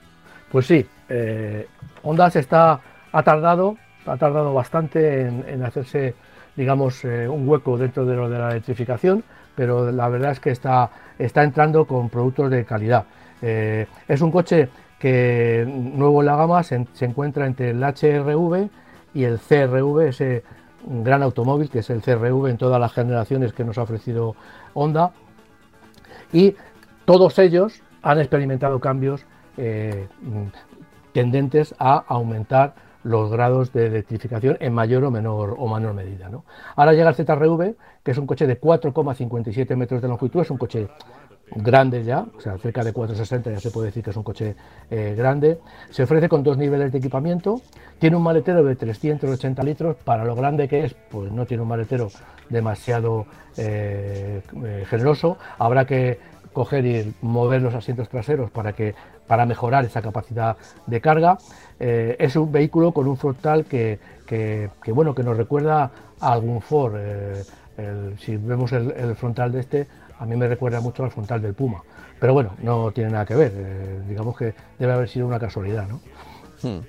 Pues 0.51 0.65
sí, 0.65 0.85
eh, 1.07 1.67
Honda 2.03 2.29
se 2.29 2.41
está, 2.41 2.81
ha 3.13 3.23
tardado, 3.23 3.77
ha 4.05 4.17
tardado 4.17 4.53
bastante 4.53 5.27
en, 5.27 5.63
hacerse, 5.63 6.15
digamos, 6.57 7.05
un 7.05 7.47
hueco 7.47 7.77
dentro 7.77 8.05
de 8.05 8.17
lo 8.17 8.29
de 8.29 8.39
la 8.39 8.51
electrificación 8.51 9.23
pero 9.59 9.91
la 9.91 10.07
verdad 10.07 10.31
es 10.31 10.39
que 10.39 10.51
está, 10.51 10.89
está 11.19 11.43
entrando 11.43 11.85
con 11.85 12.09
productos 12.09 12.49
de 12.49 12.65
calidad. 12.65 13.05
Eh, 13.41 13.85
es 14.07 14.21
un 14.21 14.31
coche 14.31 14.69
que 14.97 15.65
nuevo 15.67 16.21
en 16.21 16.25
la 16.25 16.35
gama 16.35 16.63
se, 16.63 16.85
encuentra 17.01 17.45
entre 17.45 17.71
el 17.71 17.83
HRV 17.83 18.69
y 19.13 19.23
el 19.23 19.39
CRV, 19.39 20.07
ese 20.07 20.43
gran 20.85 21.21
automóvil 21.23 21.69
que 21.69 21.79
es 21.79 21.89
el 21.89 22.01
CRV 22.01 22.47
en 22.47 22.57
todas 22.57 22.79
las 22.79 22.93
generaciones 22.93 23.53
que 23.53 23.63
nos 23.63 23.77
ha 23.77 23.83
ofrecido 23.83 24.35
Honda. 24.73 25.11
Y 26.31 26.55
todos 27.05 27.38
ellos 27.39 27.81
han 28.01 28.19
experimentado 28.19 28.79
cambios 28.79 29.25
eh, 29.57 30.07
tendentes 31.13 31.75
a 31.79 32.03
aumentar 32.07 32.75
los 33.03 33.32
grados 33.32 33.72
de 33.74 33.88
electrificación 33.88 34.58
en 34.60 34.74
mayor 34.74 35.03
o 35.03 35.12
menor 35.12 35.56
o 35.58 35.74
menor 35.74 35.94
medida. 35.94 36.29
¿no? 36.29 36.46
Ahora 36.75 36.94
llega 36.94 37.10
el 37.10 37.15
ZRV, 37.15 37.75
que 38.03 38.12
es 38.12 38.18
un 38.18 38.27
coche 38.27 38.48
de 38.48 38.60
4,57 38.60 39.75
metros 39.75 40.01
de 40.01 40.08
longitud, 40.08 40.41
es 40.41 40.51
un 40.51 40.58
coche 40.58 40.88
grande 41.56 42.03
ya, 42.03 42.25
o 42.38 42.39
sea, 42.39 42.58
cerca 42.58 42.84
de 42.84 42.94
460 42.94 43.51
ya 43.51 43.60
se 43.60 43.72
puede 43.72 43.88
decir 43.88 44.03
que 44.03 44.12
es 44.12 44.18
un 44.18 44.24
coche 44.24 44.56
eh, 44.89 45.15
grande. 45.18 45.60
Se 45.89 46.03
ofrece 46.03 46.29
con 46.29 46.44
dos 46.44 46.58
niveles 46.58 46.91
de 46.91 47.00
equipamiento, 47.00 47.62
tiene 47.98 48.15
un 48.15 48.24
maletero 48.24 48.63
de 48.63 48.75
380 48.75 49.63
litros, 49.63 49.96
para 49.98 50.25
lo 50.25 50.36
grande 50.36 50.68
que 50.68 50.86
es, 50.86 50.96
pues 51.10 51.32
no 51.32 51.46
tiene 51.46 51.63
un 51.63 51.70
maletero 51.70 52.10
demasiado 52.50 53.25
eh, 53.58 54.41
eh, 54.63 54.86
generoso. 54.88 55.38
Habrá 55.58 55.86
que 55.86 56.20
coger 56.53 56.86
y 56.86 57.13
mover 57.22 57.62
los 57.62 57.74
asientos 57.74 58.10
traseros 58.10 58.51
para, 58.51 58.74
que, 58.74 58.96
para 59.29 59.45
mejorar 59.45 59.86
esa 59.86 60.01
capacidad 60.01 60.57
de 60.88 61.00
carga. 61.00 61.38
Eh, 61.79 62.15
es 62.17 62.36
un 62.36 62.51
vehículo 62.51 62.91
con 62.91 63.07
un 63.07 63.15
frontal 63.15 63.65
que, 63.65 64.00
bueno, 64.88 65.13
que 65.13 65.21
nos 65.21 65.38
recuerda 65.38 65.91
a 66.19 66.33
algún 66.33 66.62
Ford. 66.62 66.95
Eh, 66.98 67.43
si 68.17 68.38
vemos 68.38 68.71
el, 68.71 69.15
frontal 69.15 69.51
de 69.51 69.59
este, 69.59 69.88
a 70.17 70.25
mí 70.25 70.36
me 70.36 70.48
recuerda 70.48 70.81
mucho 70.81 71.03
al 71.03 71.12
frontal 71.12 71.43
del 71.43 71.53
Puma. 71.53 71.83
Pero 72.19 72.33
bueno, 72.33 72.55
no 72.63 72.91
tiene 72.91 73.12
nada 73.12 73.24
que 73.24 73.36
ver. 73.36 73.51
Eh, 73.55 74.01
digamos 74.09 74.36
que 74.36 74.55
debe 74.79 74.93
haber 74.93 75.07
sido 75.07 75.27
una 75.27 75.39
casualidad. 75.39 75.88
¿no? 75.88 76.01
Hmm. 76.63 76.81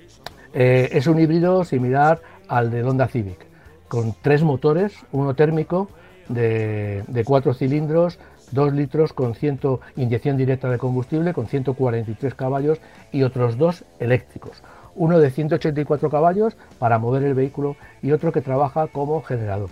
es 0.51 1.05
un 1.05 1.19
híbrido 1.19 1.63
similar 1.63 2.21
al 2.47 2.71
de 2.71 2.83
Honda 2.83 3.07
Civic, 3.07 3.45
con 3.87 4.15
tres 4.19 4.41
motores, 4.41 4.93
uno 5.11 5.35
térmico 5.35 5.89
de, 6.27 7.03
de 7.07 7.23
cuatro 7.23 7.53
cilindros 7.53 8.17
2 8.51 8.73
litros 8.73 9.13
con 9.13 9.35
100, 9.35 9.59
inyección 9.95 10.37
directa 10.37 10.69
de 10.69 10.77
combustible 10.77 11.33
con 11.33 11.47
143 11.47 12.35
caballos 12.35 12.79
y 13.11 13.23
otros 13.23 13.57
dos 13.57 13.83
eléctricos. 13.99 14.63
Uno 14.95 15.19
de 15.19 15.31
184 15.31 16.09
caballos 16.09 16.57
para 16.77 16.99
mover 16.99 17.23
el 17.23 17.33
vehículo 17.33 17.75
y 18.01 18.11
otro 18.11 18.31
que 18.31 18.41
trabaja 18.41 18.87
como 18.87 19.21
generador. 19.21 19.69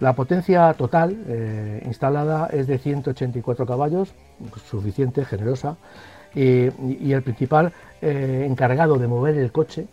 La 0.00 0.12
potencia 0.12 0.72
total 0.74 1.16
eh, 1.26 1.82
instalada 1.84 2.48
es 2.52 2.66
de 2.68 2.78
184 2.78 3.66
caballos, 3.66 4.14
suficiente, 4.64 5.24
generosa, 5.24 5.76
y, 6.34 7.12
el 7.12 7.22
principal 7.22 7.72
eh, 8.00 8.44
encargado 8.48 8.98
de 8.98 9.08
mover 9.08 9.36
el 9.38 9.50
coche 9.50 9.86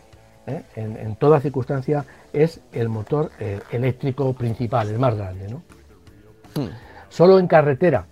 eh, 0.45 0.61
en, 0.75 1.15
toda 1.15 1.39
circunstancia 1.39 2.05
es 2.33 2.59
el 2.71 2.89
motor 2.89 3.31
eléctrico 3.71 4.33
principal, 4.33 4.89
el 4.89 4.99
más 4.99 5.15
grande. 5.15 5.47
¿no? 5.47 5.63
Hmm. 6.53 6.69
Solo 7.09 7.39
en 7.39 7.47
carretera, 7.47 8.05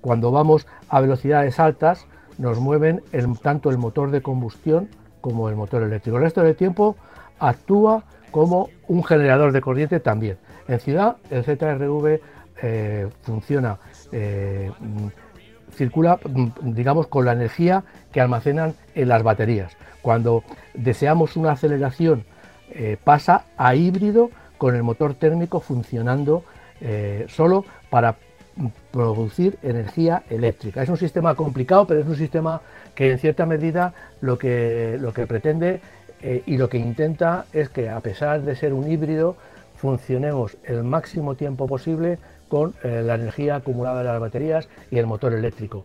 cuando 0.00 0.30
vamos 0.30 0.66
a 0.88 1.00
velocidades 1.00 1.58
altas, 1.58 2.06
nos 2.38 2.60
mueven 2.60 3.02
tanto 3.42 3.70
el 3.70 3.78
motor 3.78 4.10
de 4.10 4.22
combustión 4.22 4.88
como 5.20 5.48
el 5.48 5.56
motor 5.56 5.82
eléctrico. 5.82 6.18
El 6.18 6.24
resto 6.24 6.42
del 6.42 6.56
tiempo 6.56 6.96
actúa 7.38 8.04
como 8.30 8.68
un 8.88 9.04
generador 9.04 9.52
de 9.52 9.60
corriente 9.60 10.00
también. 10.00 10.38
En 10.68 10.80
ciudad, 10.80 11.16
el 11.30 11.44
ZRV 11.44 12.20
eh, 12.62 13.08
funciona, 13.22 13.78
eh, 14.12 14.70
circula, 15.72 16.18
digamos, 16.62 17.06
con 17.06 17.24
la 17.24 17.32
energía 17.32 17.84
que 18.12 18.20
almacenan 18.20 18.74
en 18.94 19.08
las 19.08 19.22
baterías. 19.22 19.76
Cuando 20.02 20.44
deseamos 20.74 21.36
una 21.36 21.52
aceleración, 21.52 22.24
eh, 22.70 22.96
pasa 23.02 23.46
a 23.56 23.74
híbrido 23.74 24.30
con 24.58 24.74
el 24.74 24.82
motor 24.82 25.14
térmico 25.14 25.60
funcionando 25.60 26.44
solo 27.28 27.64
para 27.88 28.16
producir 28.92 29.58
energía 29.62 30.22
eléctrica. 30.30 30.82
Es 30.82 30.88
un 30.88 30.96
sistema 30.96 31.34
complicado, 31.34 31.86
pero 31.86 32.00
es 32.00 32.06
un 32.06 32.16
sistema 32.16 32.60
que 32.94 33.10
en 33.10 33.18
cierta 33.18 33.46
medida 33.46 33.92
lo 34.20 34.38
que, 34.38 34.96
lo 35.00 35.12
que 35.12 35.26
pretende 35.26 35.80
eh, 36.22 36.42
y 36.46 36.56
lo 36.56 36.68
que 36.68 36.78
intenta 36.78 37.44
es 37.52 37.68
que 37.68 37.90
a 37.90 38.00
pesar 38.00 38.42
de 38.42 38.56
ser 38.56 38.72
un 38.72 38.90
híbrido, 38.90 39.36
funcionemos 39.76 40.56
el 40.64 40.82
máximo 40.82 41.34
tiempo 41.34 41.66
posible 41.66 42.18
con 42.48 42.74
eh, 42.82 43.02
la 43.04 43.16
energía 43.16 43.56
acumulada 43.56 43.98
de 43.98 44.04
las 44.04 44.20
baterías 44.20 44.68
y 44.90 44.98
el 44.98 45.06
motor 45.06 45.34
eléctrico. 45.34 45.84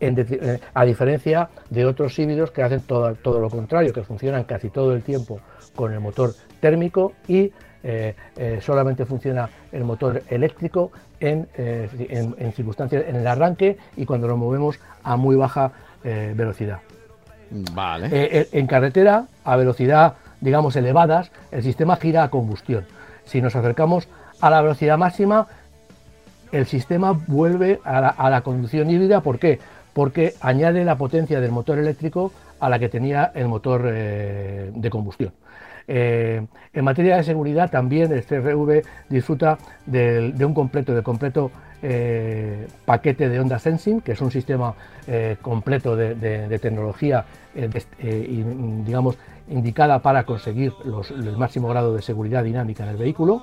Eh, 0.00 0.58
a 0.74 0.84
diferencia 0.84 1.50
de 1.70 1.84
otros 1.84 2.18
híbridos 2.18 2.50
que 2.50 2.62
hacen 2.62 2.80
todo, 2.80 3.14
todo 3.14 3.40
lo 3.40 3.50
contrario, 3.50 3.92
que 3.92 4.02
funcionan 4.02 4.44
casi 4.44 4.70
todo 4.70 4.94
el 4.94 5.02
tiempo 5.02 5.40
con 5.76 5.92
el 5.92 6.00
motor 6.00 6.34
térmico 6.60 7.12
y 7.28 7.52
solamente 8.60 9.06
funciona 9.06 9.48
el 9.70 9.84
motor 9.84 10.22
eléctrico 10.28 10.90
eh, 11.20 11.88
en, 12.38 12.52
circunstancias 12.52 13.04
en 13.08 13.16
el 13.16 13.26
arranque 13.26 13.76
y 13.96 14.06
cuando 14.06 14.28
lo 14.28 14.36
movemos 14.36 14.78
a 15.02 15.16
muy 15.16 15.36
baja 15.36 15.72
velocidad. 16.02 16.78
Vale. 17.50 18.48
en 18.52 18.66
carretera, 18.66 19.26
a 19.44 19.56
velocidad, 19.56 20.14
digamos, 20.40 20.74
elevadas, 20.76 21.30
el 21.50 21.62
sistema 21.62 21.96
gira 21.96 22.22
a 22.22 22.30
combustión. 22.30 22.86
Si 23.24 23.42
nos 23.42 23.56
acercamos 23.56 24.08
a 24.40 24.48
la 24.48 24.62
velocidad 24.62 24.96
máxima, 24.96 25.48
el 26.50 26.66
sistema 26.66 27.12
vuelve 27.26 27.80
a 27.84 28.00
la, 28.00 28.08
a 28.08 28.30
la 28.30 28.40
conducción 28.40 28.88
híbrida. 28.88 29.20
¿Por 29.20 29.38
qué? 29.38 29.58
Porque 29.92 30.34
añade 30.40 30.84
la 30.84 30.96
potencia 30.96 31.40
del 31.40 31.50
motor 31.50 31.78
eléctrico 31.78 32.32
a 32.60 32.70
la 32.70 32.78
que 32.78 32.88
tenía 32.88 33.32
el 33.34 33.48
motor 33.48 33.82
de 33.82 34.88
combustión. 34.90 35.32
Eh, 35.90 36.46
en 36.74 36.84
materia 36.84 37.16
de 37.16 37.24
seguridad 37.24 37.70
también 37.70 38.12
el 38.12 38.22
CRV 38.22 38.82
disfruta 39.08 39.56
de, 39.86 40.34
un 40.44 40.52
completo, 40.52 40.94
de 40.94 41.02
completo 41.02 41.50
eh, 41.82 42.68
paquete 42.84 43.30
de 43.30 43.40
Onda 43.40 43.58
Sensing, 43.58 44.02
que 44.02 44.12
es 44.12 44.20
un 44.20 44.30
sistema 44.30 44.74
eh, 45.06 45.38
completo 45.40 45.96
de, 45.96 46.58
tecnología, 46.60 47.24
digamos, 48.04 49.16
indicada 49.48 50.00
para 50.00 50.24
conseguir 50.24 50.72
el 50.84 51.36
máximo 51.38 51.68
grado 51.68 51.94
de 51.94 52.02
seguridad 52.02 52.44
dinámica 52.44 52.84
en 52.84 52.90
el 52.90 52.96
vehículo. 52.98 53.42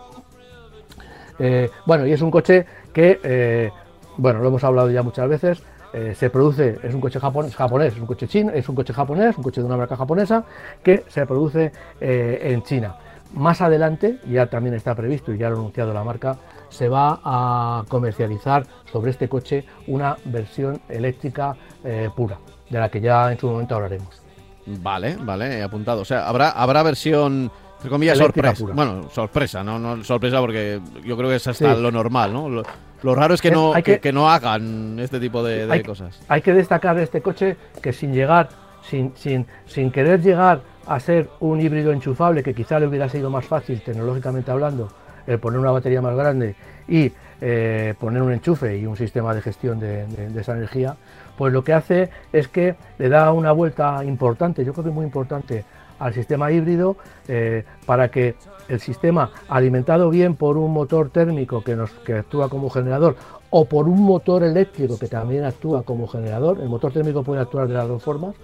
bueno, 1.88 2.06
y 2.06 2.12
es 2.12 2.22
un 2.22 2.30
coche 2.30 2.68
que, 2.94 3.72
bueno, 4.18 4.40
lo 4.42 4.50
hemos 4.50 4.64
hablado 4.64 4.92
ya 4.92 5.02
muchas 5.02 5.28
veces, 5.28 5.64
eh, 5.96 6.14
se 6.14 6.30
produce, 6.30 6.78
es 6.84 6.94
un 6.94 7.00
coche 7.00 7.22
japonés, 7.22 7.56
japonés, 7.56 7.94
es 7.94 8.00
un 8.00 8.06
coche 8.06 8.28
chino, 8.28 8.52
es 8.52 8.68
un 8.68 8.76
coche 8.76 8.92
japonés, 8.94 9.38
un 9.38 9.44
coche 9.44 9.62
de 9.62 9.68
una 9.68 9.78
marca 9.78 9.96
japonesa 9.96 10.44
que 10.84 11.06
se 11.08 11.26
produce 11.26 11.72
eh, 12.02 12.40
en 12.44 12.64
China. 12.64 12.98
Más 13.34 13.62
adelante, 13.62 14.20
ya 14.30 14.48
también 14.48 14.76
está 14.76 14.94
previsto 14.94 15.34
y 15.34 15.38
ya 15.38 15.50
lo 15.50 15.56
ha 15.56 15.60
anunciado 15.60 15.94
la 15.94 16.04
marca, 16.04 16.38
se 16.68 16.90
va 16.90 17.22
a 17.24 17.86
comercializar 17.88 18.66
sobre 18.92 19.12
este 19.12 19.30
coche 19.30 19.64
una 19.88 20.18
versión 20.26 20.82
eléctrica 20.90 21.56
eh, 21.86 22.10
pura, 22.14 22.40
de 22.70 22.78
la 22.78 22.90
que 22.90 23.00
ya 23.00 23.32
en 23.32 23.40
su 23.40 23.48
momento 23.48 23.76
hablaremos. 23.76 24.22
Vale, 24.66 25.16
vale, 25.22 25.60
he 25.60 25.64
apuntado. 25.64 26.02
O 26.02 26.06
sea, 26.06 26.28
habrá, 26.28 26.50
habrá 26.50 26.84
versión 26.84 27.50
entre 27.78 27.90
comillas, 27.90 28.18
sorpresa. 28.18 28.66
Bueno, 28.74 29.10
sorpresa, 29.12 29.64
¿no? 29.64 29.78
no 29.78 30.04
sorpresa 30.04 30.40
porque 30.40 30.82
yo 31.06 31.16
creo 31.16 31.30
que 31.30 31.36
es 31.36 31.48
hasta 31.48 31.76
lo 31.76 31.92
normal, 31.92 32.34
¿no? 32.34 32.64
Lo 33.04 33.14
raro 33.14 33.34
es 33.34 33.42
que, 33.42 33.52
no, 33.52 33.74
que, 33.84 34.12
no 34.14 34.30
hagan 34.30 34.98
este 35.00 35.20
tipo 35.20 35.44
de, 35.44 35.84
cosas. 35.84 36.20
Hay 36.28 36.42
que 36.42 36.54
destacar 36.54 36.96
de 36.96 37.04
este 37.04 37.22
coche 37.22 37.56
que 37.82 37.94
sin 37.94 38.14
llegar, 38.14 38.50
sin, 38.84 39.14
sin, 39.16 39.46
sin 39.68 39.92
querer 39.92 40.22
llegar 40.22 40.62
a 40.88 41.00
ser 41.00 41.30
un 41.40 41.60
híbrido 41.62 41.92
enchufable, 41.92 42.44
que 42.44 42.54
quizá 42.54 42.80
le 42.80 42.88
hubiera 42.88 43.10
sido 43.10 43.30
más 43.30 43.46
fácil 43.46 43.82
tecnológicamente 43.82 44.52
hablando, 44.52 44.90
el 45.28 45.40
poner 45.40 45.60
una 45.60 45.72
batería 45.72 46.02
más 46.02 46.16
grande 46.16 46.56
y 46.88 47.12
eh, 47.42 47.94
poner 48.00 48.22
un 48.22 48.32
enchufe 48.32 48.78
y 48.78 48.86
un 48.86 48.96
sistema 48.96 49.34
de 49.34 49.42
gestión 49.42 49.80
de, 49.80 50.06
esa 50.40 50.54
energía, 50.54 50.96
pues 51.38 51.52
lo 51.52 51.64
que 51.64 51.74
hace 51.74 52.10
es 52.32 52.48
que 52.48 52.76
le 52.98 53.10
da 53.10 53.32
una 53.34 53.52
vuelta 53.52 54.04
importante, 54.06 54.64
yo 54.64 54.74
creo 54.74 54.86
que 54.86 54.92
muy 54.92 55.06
importante, 55.06 55.66
al 56.00 56.14
sistema 56.14 56.52
híbrido 56.52 56.98
eh, 57.28 57.64
para 57.86 58.10
que 58.10 58.36
el 58.68 58.80
sistema 58.80 59.32
alimentado 59.48 60.10
bien 60.10 60.36
por 60.36 60.58
un 60.58 60.74
motor 60.74 61.10
térmico 61.10 61.64
que, 61.64 61.76
nos, 61.76 61.92
que 61.92 62.14
actúa 62.14 62.50
como 62.50 62.70
generador 62.70 63.16
o 63.50 63.66
por 63.66 63.88
un 63.88 64.02
motor 64.02 64.44
eléctrico 64.44 64.98
que 64.98 65.08
también 65.08 65.46
actúa 65.46 65.84
como 65.84 66.08
generador, 66.08 66.60
el 66.60 66.70
motor 66.70 66.92
térmico 66.92 67.24
puede 67.24 67.42
actuar 67.42 67.68
de 67.68 67.76
las 67.76 67.88
dos 67.88 68.04
formas, 68.04 68.36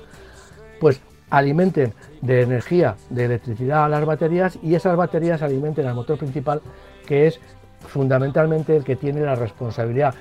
pues 0.79 1.01
alimenten 1.29 1.93
de 2.21 2.41
energía, 2.41 2.95
de 3.09 3.25
electricidad 3.25 3.85
a 3.85 3.89
las 3.89 4.05
baterías 4.05 4.59
y 4.61 4.75
esas 4.75 4.95
baterías 4.95 5.41
alimenten 5.41 5.87
al 5.87 5.95
motor 5.95 6.17
principal 6.17 6.61
que 7.05 7.27
es 7.27 7.39
fundamentalmente 7.87 8.75
el 8.75 8.83
que 8.83 8.95
tiene 8.95 9.21
la 9.21 9.35
responsabilidad 9.35 10.13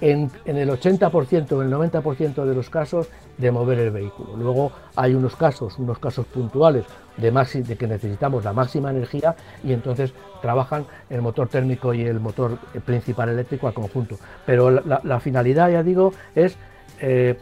en, 0.00 0.30
el 0.44 0.68
80% 0.68 1.52
o 1.52 1.62
el 1.62 1.70
90% 1.70 2.44
de 2.44 2.54
los 2.54 2.70
casos 2.70 3.08
de 3.38 3.50
mover 3.50 3.78
el 3.78 3.90
vehículo. 3.90 4.36
Luego 4.36 4.72
hay 4.94 5.14
unos 5.14 5.36
casos, 5.36 5.78
unos 5.78 5.98
casos 5.98 6.26
puntuales 6.26 6.84
de, 7.16 7.30
de 7.30 7.76
que 7.76 7.86
necesitamos 7.86 8.44
la 8.44 8.52
máxima 8.52 8.90
energía 8.90 9.34
y 9.64 9.72
entonces 9.72 10.12
trabajan 10.42 10.86
el 11.10 11.22
motor 11.22 11.48
térmico 11.48 11.94
y 11.94 12.02
el 12.02 12.20
motor 12.20 12.58
principal 12.84 13.28
eléctrico 13.28 13.66
al 13.66 13.74
conjunto. 13.74 14.16
Pero 14.44 14.70
la, 14.70 15.20
finalidad, 15.20 15.70
ya 15.70 15.82
digo, 15.82 16.12
es 16.34 16.56
eh, 17.00 17.38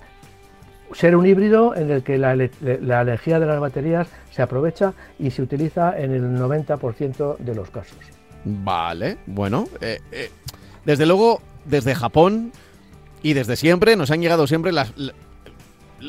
ser 0.93 1.17
un 1.17 1.27
híbrido 1.27 1.75
en 1.75 1.91
el 1.91 2.03
que 2.03 2.19
la, 2.19 2.33
energía 2.33 3.41
de 3.41 3.47
las 3.47 3.61
baterías 3.61 4.09
se 4.31 4.43
aprovecha 4.43 4.95
y 5.19 5.31
se 5.31 5.43
utiliza 5.43 5.99
en 5.99 6.13
el 6.13 6.23
90% 6.23 7.39
de 7.39 7.55
los 7.55 7.71
casos. 7.71 7.99
Vale, 8.45 9.19
bueno, 9.27 9.65
eh, 9.81 10.01
eh, 10.13 10.31
desde 10.85 11.07
luego 11.07 11.41
desde 11.65 11.95
Japón 11.95 12.53
y 13.23 13.33
desde 13.33 13.57
siempre 13.57 13.97
nos 13.97 14.11
han 14.11 14.21
llegado 14.21 14.47
siempre 14.47 14.73
las, 14.73 14.93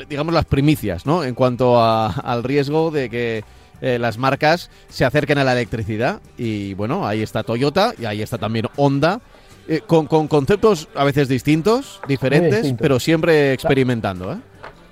digamos, 0.08 0.34
las 0.34 0.44
primicias, 0.44 1.06
¿no? 1.06 1.24
En 1.24 1.34
cuanto 1.34 1.82
al 1.82 2.44
riesgo 2.44 2.90
de 2.90 3.08
que 3.08 3.44
eh, 3.80 3.98
las 3.98 4.18
marcas 4.18 4.70
se 4.88 5.04
acerquen 5.04 5.38
a 5.38 5.44
la 5.44 5.52
electricidad. 5.52 6.20
Y 6.36 6.74
bueno, 6.74 7.06
ahí 7.06 7.22
está 7.22 7.42
Toyota 7.42 7.94
y 7.98 8.04
ahí 8.04 8.22
está 8.22 8.38
también 8.38 8.66
Honda. 8.76 9.20
Eh, 9.68 9.80
con, 9.84 10.06
conceptos 10.06 10.88
a 10.94 11.02
veces 11.04 11.28
distintos, 11.28 12.00
diferentes, 12.06 12.72
pero 12.78 13.00
siempre 13.00 13.52
experimentando. 13.52 14.32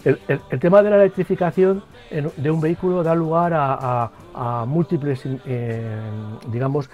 ¿eh? 0.05 0.17
El, 0.27 0.59
tema 0.59 0.83
de 0.83 0.91
la 0.91 0.97
electrificación 0.97 1.85
de 2.11 2.51
un 2.51 2.61
vehículo 2.61 3.03
da 3.03 3.15
lugar 3.15 3.53
a, 3.55 4.65
múltiples, 4.67 5.23
digamos, 6.51 6.91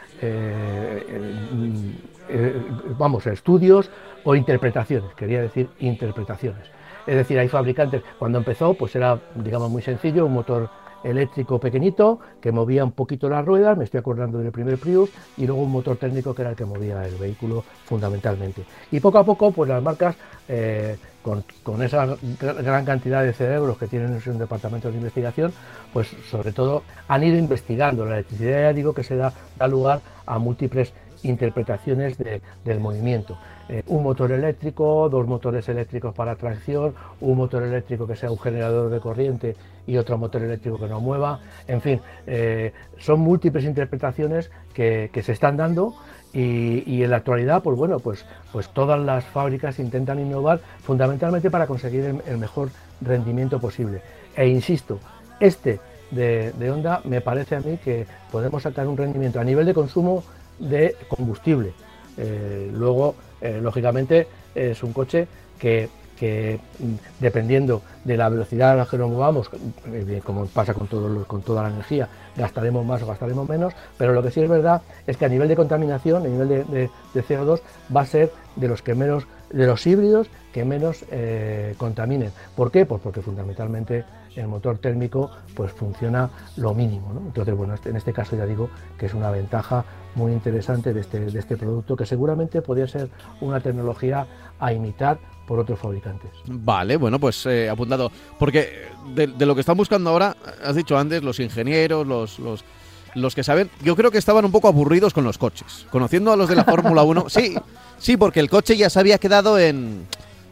vamos, 2.99 3.26
estudios 3.26 3.90
o 4.25 4.34
interpretaciones, 4.34 5.14
quería 5.14 5.40
decir 5.40 5.68
interpretaciones. 5.78 6.70
Es 7.06 7.16
decir, 7.16 7.38
hay 7.38 7.49
fabricantes, 7.49 8.02
cuando 8.18 8.38
empezó, 8.38 8.75
pues 8.75 8.94
era, 8.94 9.18
digamos, 9.34 9.70
muy 9.70 9.82
sencillo, 9.82 10.26
un 10.26 10.34
motor 10.34 10.70
eléctrico 11.02 11.58
pequeñito 11.58 12.20
que 12.40 12.52
movía 12.52 12.84
un 12.84 12.92
poquito 12.92 13.28
las 13.28 13.44
ruedas, 13.44 13.76
me 13.76 13.84
estoy 13.84 13.99
acordando 14.00 14.38
del 14.38 14.52
primer 14.52 14.78
Prius, 14.78 15.10
y 15.37 15.46
luego 15.46 15.62
un 15.62 15.72
motor 15.72 15.96
técnico 15.96 16.34
que 16.34 16.42
era 16.42 16.50
el 16.50 16.56
que 16.56 16.64
movía 16.64 17.04
el 17.06 17.14
vehículo 17.16 17.64
fundamentalmente. 17.84 18.64
Y 18.90 19.00
poco 19.00 19.18
a 19.18 19.25
poco, 19.25 19.50
pues 19.50 19.68
las 19.68 19.82
marcas, 19.82 20.16
eh, 20.49 20.96
con, 21.22 21.82
esa 21.82 22.16
gran 22.38 22.84
cantidad 22.84 23.22
de 23.22 23.32
cerebros 23.32 23.76
que 23.76 23.87
tienen 23.87 24.20
en 24.25 24.32
un 24.32 24.38
departamento 24.38 24.90
de 24.90 24.96
investigación, 24.96 25.52
pues 25.92 26.08
sobre 26.30 26.52
todo 26.52 26.82
han 27.08 27.22
ido 27.22 27.37
investigando. 27.37 28.04
La 28.04 28.16
electricidad, 28.16 28.62
ya 28.62 28.72
digo, 28.72 28.94
que 28.94 29.02
se 29.02 29.16
da, 29.16 29.32
da 29.58 29.68
lugar 29.68 30.00
a 30.26 30.38
múltiples 30.38 30.94
interpretaciones 31.22 32.16
del 32.18 32.80
movimiento. 32.80 33.38
Eh, 33.68 33.84
un 33.86 34.02
motor 34.02 34.32
eléctrico, 34.32 35.08
dos 35.08 35.28
motores 35.28 35.68
eléctricos 35.68 36.12
para 36.12 36.34
tracción, 36.34 36.92
un 37.20 37.36
motor 37.36 37.62
eléctrico 37.62 38.04
que 38.04 38.16
sea 38.16 38.28
un 38.30 38.38
generador 38.38 38.90
de 38.90 38.98
corriente 38.98 39.54
y 39.86 39.96
otro 39.96 40.18
motor 40.18 40.42
eléctrico 40.42 40.76
que 40.76 40.88
no 40.88 41.00
mueva. 41.00 41.38
En 41.68 41.80
fin, 41.80 42.00
eh, 42.26 42.72
son 42.98 43.20
múltiples 43.20 43.64
interpretaciones 43.64 44.50
que, 44.74 45.10
se 45.22 45.30
están 45.30 45.56
dando 45.56 45.94
y, 46.32 47.02
en 47.02 47.10
la 47.10 47.18
actualidad, 47.18 47.62
pues 47.62 47.76
bueno, 47.76 48.00
pues, 48.00 48.24
pues 48.50 48.68
todas 48.70 48.98
las 48.98 49.24
fábricas 49.24 49.78
intentan 49.78 50.18
innovar 50.18 50.60
fundamentalmente 50.82 51.48
para 51.48 51.68
conseguir 51.68 52.20
el, 52.26 52.38
mejor 52.38 52.70
rendimiento 53.00 53.60
posible. 53.60 54.02
E 54.34 54.48
insisto, 54.48 54.98
este 55.38 55.78
de, 56.10 56.52
de 56.58 56.70
Honda 56.72 57.02
me 57.04 57.20
parece 57.20 57.54
a 57.54 57.60
mí 57.60 57.78
que 57.84 58.04
podemos 58.32 58.64
sacar 58.64 58.88
un 58.88 58.96
rendimiento 58.96 59.38
a 59.38 59.44
nivel 59.44 59.66
de 59.66 59.74
consumo 59.74 60.24
de 60.61 60.95
combustible. 61.09 61.73
Eh, 62.17 62.71
luego, 62.73 63.14
eh, 63.40 63.61
lógicamente, 63.62 64.26
es 64.55 64.83
un 64.83 64.93
coche 64.93 65.26
que, 65.59 65.88
mm, 66.21 66.95
dependiendo 67.19 67.83
de 68.05 68.17
la 68.17 68.29
velocidad 68.29 68.73
a 68.73 68.75
la 68.76 68.87
que 68.87 68.99
nos 68.99 69.11
movamos, 69.11 69.50
eh, 69.87 70.21
como 70.25 70.47
pasa 70.47 70.75
con, 70.75 70.87
todo, 70.87 71.25
toda 71.40 71.62
la 71.62 71.71
energía, 71.71 72.09
gastaremos 72.37 72.85
más 72.85 73.02
o 73.02 73.07
gastaremos 73.07 73.49
menos, 73.49 73.73
pero 73.97 74.12
lo 74.12 74.23
que 74.23 74.31
sí 74.31 74.40
es 74.40 74.49
verdad 74.49 74.83
es 75.07 75.17
que 75.17 75.25
a 75.25 75.29
nivel 75.29 75.49
de 75.49 75.57
contaminación, 75.57 76.25
a 76.25 76.29
nivel 76.29 76.49
de, 76.49 76.90
CO2, 77.14 77.61
va 77.95 78.02
a 78.02 78.07
ser 78.07 78.31
de 78.57 78.69
los 78.69 78.83
que 78.83 78.95
menos, 78.95 79.26
de 79.50 79.67
los 79.67 79.87
híbridos 79.87 80.29
que 80.52 80.64
menos 80.64 81.05
contaminen. 81.79 82.33
¿Por 82.55 82.71
qué? 82.71 82.85
Pues 82.85 83.00
porque 83.02 83.23
fundamentalmente 83.23 84.05
el 84.37 84.49
motor 84.49 84.78
térmico 84.78 85.30
pues 85.54 85.72
funciona 85.72 86.30
lo 86.56 86.75
mínimo. 86.75 87.12
Entonces, 87.26 87.54
bueno, 87.54 87.75
en 87.84 87.96
este 87.96 88.12
caso 88.12 88.37
ya 88.37 88.46
digo 88.46 88.70
que 88.99 89.06
es 89.06 89.14
una 89.14 89.30
ventaja 89.30 89.84
muy 90.14 90.32
interesante 90.32 90.92
de 90.92 91.00
este, 91.00 91.20
de 91.20 91.38
este 91.38 91.56
producto 91.56 91.96
que 91.96 92.06
seguramente 92.06 92.62
podría 92.62 92.87
ser 92.87 93.08
una 93.40 93.60
tecnología 93.60 94.26
a 94.58 94.72
imitar 94.72 95.18
por 95.46 95.58
otros 95.58 95.78
fabricantes. 95.78 96.30
Vale, 96.46 96.96
bueno, 96.96 97.18
pues 97.18 97.44
eh, 97.46 97.68
apuntado. 97.68 98.10
Porque 98.38 98.88
de, 99.14 99.26
lo 99.46 99.54
que 99.54 99.60
están 99.60 99.76
buscando 99.76 100.10
ahora, 100.10 100.37
has 100.64 100.76
dicho 100.76 100.96
antes, 100.96 101.22
los 101.22 101.40
ingenieros, 101.40 102.06
los, 102.06 102.38
los, 102.38 102.64
los 103.14 103.34
que 103.34 103.42
saben, 103.42 103.70
yo 103.82 103.96
creo 103.96 104.10
que 104.10 104.18
estaban 104.18 104.44
un 104.44 104.52
poco 104.52 104.68
aburridos 104.68 105.12
con 105.12 105.25
los 105.25 105.38
coches. 105.38 105.87
Conociendo 105.90 106.32
a 106.32 106.37
los 106.37 106.49
de 106.49 106.56
la 106.56 106.64
Fórmula 106.64 107.02
1, 107.02 107.26
sí, 107.28 107.56
sí, 107.99 108.16
porque 108.16 108.40
el 108.40 108.50
coche 108.50 108.76
ya 108.76 108.90
se 108.90 109.00
había 109.00 109.18
quedado 109.18 109.58
en 109.58 110.06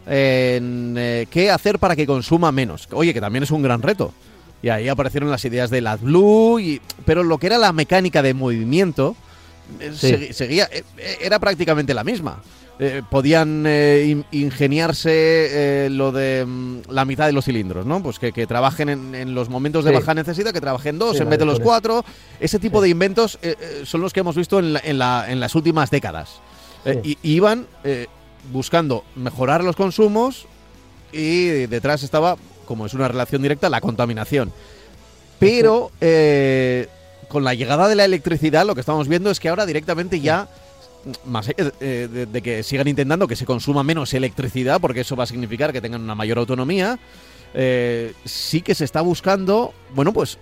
en 0.08 0.94
eh, 0.96 1.26
qué 1.30 1.50
hacer 1.50 1.78
para 1.78 1.94
que 1.94 2.06
consuma 2.06 2.50
menos. 2.50 2.88
Oye, 2.92 3.12
que 3.12 3.20
también 3.20 3.42
es 3.42 3.50
un 3.50 3.62
gran 3.62 3.82
reto. 3.82 4.12
Y 4.62 4.70
ahí 4.70 4.88
aparecieron 4.88 5.30
las 5.30 5.44
ideas 5.44 5.70
de 5.70 5.86
AdBlue, 5.86 6.58
y, 6.58 6.80
pero 7.04 7.22
lo 7.22 7.38
que 7.38 7.46
era 7.46 7.58
la 7.58 7.72
mecánica 7.72 8.22
de 8.22 8.34
movimiento 8.34 9.14
eh, 9.78 10.30
seguía, 10.32 10.68
eh, 10.72 10.82
era 11.20 11.38
prácticamente 11.38 11.94
la 11.94 12.02
misma. 12.02 12.42
podían 13.10 13.66
ingeniarse 14.32 15.88
lo 15.90 16.10
de 16.10 16.44
mm, 16.44 16.90
la 16.90 17.04
mitad 17.04 17.26
de 17.26 17.32
los 17.32 17.44
cilindros, 17.44 17.86
¿no? 17.86 18.02
Pues 18.02 18.18
que, 18.18 18.46
trabajen 18.46 18.88
en, 18.88 19.34
los 19.34 19.48
momentos 19.48 19.84
de 19.84 19.92
baja 19.92 20.14
necesidad, 20.14 20.52
que 20.52 20.60
trabajen 20.60 20.98
dos 20.98 21.20
en 21.20 21.28
vez 21.28 21.38
de 21.38 21.44
los 21.44 21.60
cuatro. 21.60 22.04
Ese 22.40 22.58
tipo 22.58 22.80
de 22.80 22.88
inventos 22.88 23.38
son 23.84 24.00
los 24.00 24.12
que 24.12 24.20
hemos 24.20 24.34
visto 24.34 24.58
en, 24.58 24.76
en, 24.82 24.98
las 24.98 25.54
últimas 25.54 25.90
décadas. 25.90 26.40
y 27.04 27.16
iban 27.22 27.66
buscando 28.52 29.04
mejorar 29.14 29.64
los 29.64 29.76
consumos 29.76 30.46
y 31.12 31.46
detrás 31.66 32.02
estaba, 32.02 32.36
como 32.66 32.86
es 32.86 32.94
una 32.94 33.08
relación 33.08 33.42
directa, 33.42 33.68
la 33.68 33.80
contaminación. 33.80 34.52
Pero 35.38 35.90
eh, 36.00 36.88
con 37.28 37.44
la 37.44 37.54
llegada 37.54 37.88
de 37.88 37.94
la 37.94 38.04
electricidad 38.04 38.66
lo 38.66 38.74
que 38.74 38.80
estamos 38.80 39.08
viendo 39.08 39.30
es 39.30 39.40
que 39.40 39.48
ahora 39.48 39.66
directamente 39.66 40.20
ya, 40.20 40.48
más 41.24 41.48
eh, 41.48 42.26
de, 42.30 42.42
que 42.42 42.62
sigan 42.62 42.88
intentando 42.88 43.28
que 43.28 43.36
se 43.36 43.46
consuma 43.46 43.82
menos 43.82 44.12
electricidad, 44.14 44.80
porque 44.80 45.00
eso 45.00 45.16
va 45.16 45.24
a 45.24 45.28
significar 45.28 45.72
que 45.72 45.80
tengan 45.80 46.02
una 46.02 46.14
mayor 46.14 46.38
autonomía, 46.38 46.98
eh, 47.54 48.12
sí 48.24 48.60
que 48.62 48.74
se 48.74 48.84
está 48.84 49.00
buscando, 49.00 49.72
bueno, 49.94 50.12
pues 50.12 50.38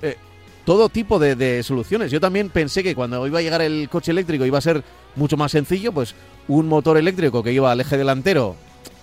todo 0.64 0.88
tipo 0.88 1.20
de, 1.20 1.36
de, 1.36 1.62
soluciones. 1.62 2.10
Yo 2.10 2.20
también 2.20 2.50
pensé 2.50 2.82
que 2.82 2.96
cuando 2.96 3.24
iba 3.26 3.38
a 3.38 3.42
llegar 3.42 3.62
el 3.62 3.88
coche 3.88 4.10
eléctrico 4.10 4.44
iba 4.44 4.58
a 4.58 4.62
ser 4.62 4.82
mucho 5.14 5.36
más 5.36 5.52
sencillo, 5.52 5.92
pues 5.92 6.14
un 6.48 6.68
motor 6.68 6.96
eléctrico 6.96 7.42
que 7.42 7.52
iba 7.52 7.70
al 7.70 7.80
eje 7.80 7.96
delantero, 7.96 8.56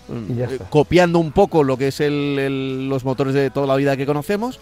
eh, 0.10 0.60
copiando 0.70 1.20
un 1.20 1.32
poco 1.32 1.64
lo 1.64 1.78
que 1.78 1.88
es 1.88 2.00
el, 2.00 2.90
los 2.90 3.06
motores 3.06 3.34
de 3.34 3.50
toda 3.50 3.68
la 3.68 3.76
vida 3.76 3.96
que 3.96 4.06
conocemos, 4.06 4.60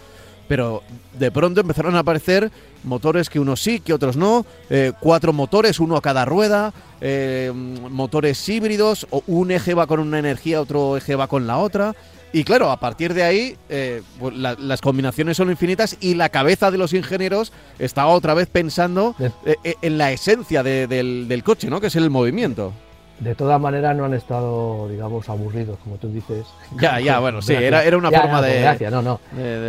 pero 0.47 0.83
de 1.17 1.31
pronto 1.31 1.61
empezaron 1.61 1.95
a 1.95 1.99
aparecer 1.99 2.51
motores 2.83 3.29
que 3.29 3.39
unos 3.39 3.61
sí, 3.61 3.79
que 3.79 3.93
otros 3.93 4.17
no, 4.17 4.45
eh, 4.69 4.91
cuatro 4.99 5.33
motores, 5.33 5.79
uno 5.79 5.95
a 5.95 6.01
cada 6.01 6.25
rueda, 6.25 6.73
eh, 6.99 7.51
motores 7.53 8.49
híbridos, 8.49 9.07
o 9.11 9.23
un 9.27 9.51
eje 9.51 9.73
va 9.73 9.87
con 9.87 9.99
una 9.99 10.19
energía, 10.19 10.61
otro 10.61 10.97
eje 10.97 11.15
va 11.15 11.27
con 11.27 11.47
la 11.47 11.57
otra. 11.57 11.95
Y 12.33 12.43
claro, 12.43 12.71
a 12.71 12.77
partir 12.77 13.13
de 13.13 13.23
ahí 13.23 13.57
eh, 13.69 14.01
pues 14.19 14.35
las 14.35 14.81
combinaciones 14.81 15.35
son 15.37 15.49
infinitas 15.49 15.97
y 15.99 16.15
la 16.15 16.29
cabeza 16.29 16.71
de 16.71 16.77
los 16.77 16.93
ingenieros 16.93 17.51
está 17.77 18.07
otra 18.07 18.33
vez 18.33 18.47
pensando 18.47 19.15
eh, 19.19 19.55
eh, 19.63 19.75
en 19.81 19.97
la 19.97 20.11
esencia 20.11 20.63
del, 20.63 21.41
coche, 21.43 21.69
¿no? 21.69 21.81
Que 21.81 21.87
es 21.87 21.95
el 21.95 22.09
movimiento. 22.09 22.71
De 23.19 23.35
todas 23.35 23.59
maneras 23.61 23.95
no 23.95 24.05
han 24.05 24.13
estado, 24.13 24.87
digamos, 24.89 25.29
aburridos, 25.29 25.77
como 25.83 25.97
tú 25.97 26.07
dices. 26.07 26.45
Ya, 26.79 26.99
ya, 26.99 27.19
bueno, 27.19 27.41
sí, 27.41 27.53
era, 27.53 27.83
era 27.83 27.97
una 27.97 28.09
forma 28.09 28.41
de... 28.41 28.61
Gracias, 28.61 28.91
no, 28.91 29.01
no. 29.01 29.19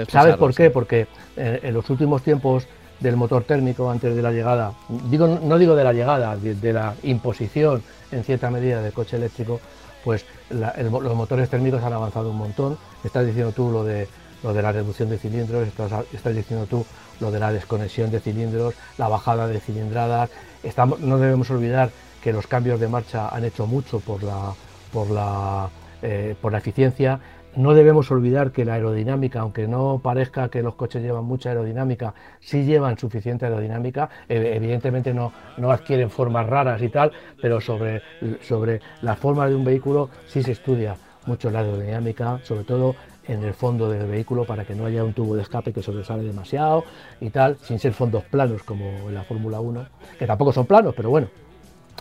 ¿Sabes 0.09 0.37
por 0.37 0.55
qué? 0.55 0.70
Porque 0.70 1.07
en 1.37 1.75
los 1.75 1.90
últimos 1.90 2.22
tiempos 2.22 2.66
del 3.01 3.16
motor 3.16 3.42
térmico 3.42 3.90
antes 3.90 4.14
de 4.14 4.22
la 4.22 4.31
llegada, 4.31 4.72
digo, 5.11 5.27
no 5.27 5.59
digo 5.59 5.75
de 5.75 5.85
la 5.85 5.92
llegada, 5.92 6.37
de 6.37 6.72
la 6.72 6.94
imposición 7.03 7.83
en 8.12 8.22
cierta 8.22 8.51
medida 8.51 8.81
del 8.81 8.92
coche 8.92 9.16
eléctrico, 9.16 9.61
pues 10.05 10.25
los 10.53 11.15
motores 11.15 11.49
térmicos 11.49 11.83
han 11.83 11.93
avanzado 11.93 12.31
un 12.31 12.37
montón. 12.37 12.79
Estás 13.05 13.27
diciendo 13.27 13.53
tú 13.53 13.71
lo 13.71 13.85
de, 13.85 14.09
lo 14.43 14.53
de 14.53 14.62
la 14.62 14.73
reducción 14.73 15.09
de 15.09 15.19
cilindros, 15.19 15.67
estás, 15.67 16.35
diciendo 16.35 16.67
tú 16.67 16.85
lo 17.21 17.31
de 17.31 17.41
la 17.41 17.53
desconexión 17.53 18.11
de 18.11 18.21
cilindros, 18.21 18.75
la 18.99 19.09
bajada 19.09 19.47
de 19.47 19.61
cilindradas. 19.61 20.31
Estamos, 20.62 21.01
no 21.01 21.19
debemos 21.19 21.51
olvidar 21.51 21.91
que 22.23 22.33
los 22.33 22.47
cambios 22.47 22.81
de 22.81 22.88
marcha 22.88 23.29
han 23.29 23.45
hecho 23.45 23.67
mucho 23.67 24.01
por 24.01 24.23
la, 24.23 24.53
por 24.93 25.11
la, 25.11 25.69
eh, 26.03 26.37
por 26.41 26.53
la 26.53 26.59
eficiencia 26.59 27.21
no 27.57 27.75
debemos 27.75 28.11
olvidar 28.11 28.53
que 28.53 28.65
la 28.65 28.75
aerodinámica, 28.75 29.41
aunque 29.41 29.67
no 29.67 30.01
parezca 30.03 30.49
que 30.49 30.62
los 30.62 30.75
coches 30.75 31.03
llevan 31.03 31.25
mucha 31.25 31.51
aerodinámica, 31.51 32.15
sí 32.41 32.65
llevan 32.65 32.99
suficiente 32.99 33.47
aerodinámica. 33.47 34.09
evidentemente 34.29 35.12
no, 35.12 35.33
no 35.59 35.71
adquieren 35.71 36.11
formas 36.11 36.47
raras 36.47 36.81
y 36.83 36.88
tal, 36.88 37.12
pero 37.41 37.61
sobre, 37.61 38.03
sobre 38.43 38.81
la 39.03 39.17
forma 39.17 39.49
de 39.49 39.55
un 39.55 39.65
vehículo 39.65 40.11
sí 40.27 40.43
se 40.43 40.53
estudia 40.53 40.97
mucho 41.27 41.51
la 41.51 41.61
aerodinámica, 41.61 42.41
sobre 42.43 42.65
todo 42.65 42.97
en 43.29 43.43
el 43.45 43.55
fondo 43.55 43.88
del 43.88 44.07
vehículo 44.07 44.45
para 44.45 44.65
que 44.65 44.75
no 44.75 44.87
haya 44.87 45.05
un 45.05 45.12
tubo 45.12 45.37
de 45.37 45.43
escape 45.43 45.73
que 45.73 45.83
sobresale 45.83 46.25
demasiado 46.25 46.85
y 47.21 47.31
tal, 47.31 47.57
sin 47.62 47.79
ser 47.79 47.93
fondos 47.93 48.25
planos 48.25 48.62
como 48.65 49.09
en 49.09 49.15
la 49.15 49.23
Fórmula 49.23 49.61
1, 49.61 49.87
que 50.19 50.27
tampoco 50.27 50.53
son 50.53 50.67
planos, 50.67 50.95
pero 50.95 51.11
bueno, 51.11 51.29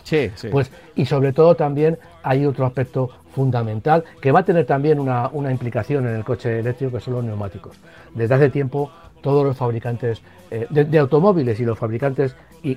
Sí, 0.04 0.30
sí. 0.34 0.48
Pues, 0.48 0.70
y 0.96 1.06
sobre 1.06 1.32
todo 1.32 1.54
también 1.54 1.98
hay 2.22 2.44
otro 2.44 2.66
aspecto 2.66 3.10
fundamental 3.34 4.04
que 4.20 4.32
va 4.32 4.40
a 4.40 4.44
tener 4.44 4.66
también 4.66 5.00
una, 5.00 5.30
implicación 5.50 6.06
en 6.06 6.16
el 6.16 6.24
coche 6.24 6.60
eléctrico, 6.60 6.92
que 6.92 7.00
son 7.00 7.14
los 7.14 7.24
neumáticos. 7.24 7.76
Desde 8.14 8.34
hace 8.34 8.50
tiempo 8.50 8.90
todos 9.20 9.44
los 9.44 9.56
fabricantes 9.56 10.20
eh, 10.50 10.66
de, 10.70 10.98
automóviles 10.98 11.58
y 11.60 11.64
los 11.64 11.78
fabricantes 11.78 12.36
y, 12.62 12.76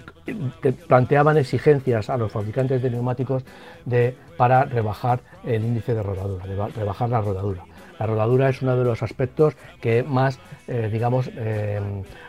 planteaban 0.88 1.38
exigencias 1.38 2.10
a 2.10 2.18
los 2.18 2.32
fabricantes 2.32 2.82
de 2.82 2.89
neumáticos 2.89 3.44
de, 3.86 4.15
para 4.38 4.63
rebajar 4.63 5.20
el 5.44 5.63
índice 5.63 5.94
de 5.94 6.04
rodadura, 6.04 6.46
rebajar 6.76 7.10
la 7.10 7.22
rodadura. 7.22 7.63
La 8.00 8.06
rodadura 8.06 8.50
es 8.50 8.62
uno 8.62 8.76
de 8.76 8.84
los 8.84 9.02
aspectos 9.04 9.56
que 9.80 10.04
más, 10.04 10.39
eh, 10.68 10.89
digamos, 10.91 11.30
eh, 11.34 11.80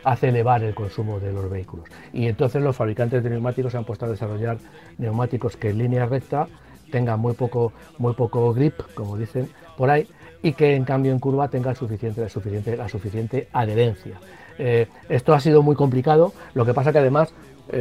hace 0.05 0.29
elevar 0.29 0.62
el 0.62 0.75
consumo 0.75 1.19
de 1.19 1.33
los 1.33 1.51
vehículos. 1.51 1.89
Y 2.12 2.27
entonces 2.29 2.62
los 2.62 2.77
fabricantes 2.77 3.23
de 3.23 3.31
neumáticos 3.31 3.73
se 3.73 3.79
han 3.79 3.85
puesto 3.85 4.07
a 4.07 4.09
desarrollar 4.09 4.59
neumáticos 4.99 5.57
que 5.57 5.71
en 5.71 5.79
línea 5.79 6.07
recta 6.07 6.47
tengan 6.90 7.20
muy 7.20 7.35
poco, 7.35 7.72
muy 7.99 8.14
poco 8.14 8.53
grip, 8.53 8.75
como 8.94 9.16
dicen 9.16 9.49
por 9.77 9.90
ahí, 9.90 10.09
y 10.42 10.53
que 10.53 10.75
en 10.75 10.85
cambio 10.85 11.12
en 11.12 11.18
curva 11.18 11.49
tengan 11.49 11.75
suficiente, 11.75 12.29
suficiente, 12.29 12.77
la 12.77 12.88
suficiente 12.88 13.49
adherencia. 13.53 14.18
Eh, 14.59 14.87
esto 15.09 15.35
ha 15.35 15.40
sido 15.40 15.62
muy 15.62 15.77
complicado, 15.77 16.33
lo 16.55 16.64
que 16.64 16.75
pasa 16.75 16.92
que 16.92 16.99
además 16.99 17.33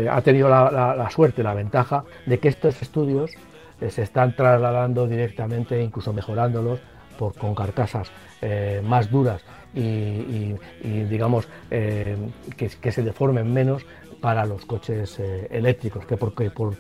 ha 0.09 0.19
tenido 0.21 0.49
la, 0.49 1.07
suerte, 1.11 1.43
la 1.43 1.53
ventaja 1.53 2.05
de 2.25 2.39
que 2.39 2.47
estos 2.47 2.81
estudios 2.81 3.29
se 3.87 4.01
están 4.01 4.35
trasladando 4.35 5.05
directamente, 5.05 5.79
incluso 5.79 6.11
mejorándolos 6.11 6.79
por, 7.19 7.35
con 7.35 7.53
carcasas 7.53 8.09
más 8.83 9.11
duras 9.11 9.43
y, 9.75 10.55
digamos 10.81 11.47
que, 11.69 12.91
se 12.91 13.03
deformen 13.03 13.53
menos 13.53 13.85
para 14.21 14.45
los 14.45 14.65
coches 14.65 15.19
eléctricos, 15.51 16.05
que 16.05 16.17
porque 16.17 16.49
por, 16.49 16.75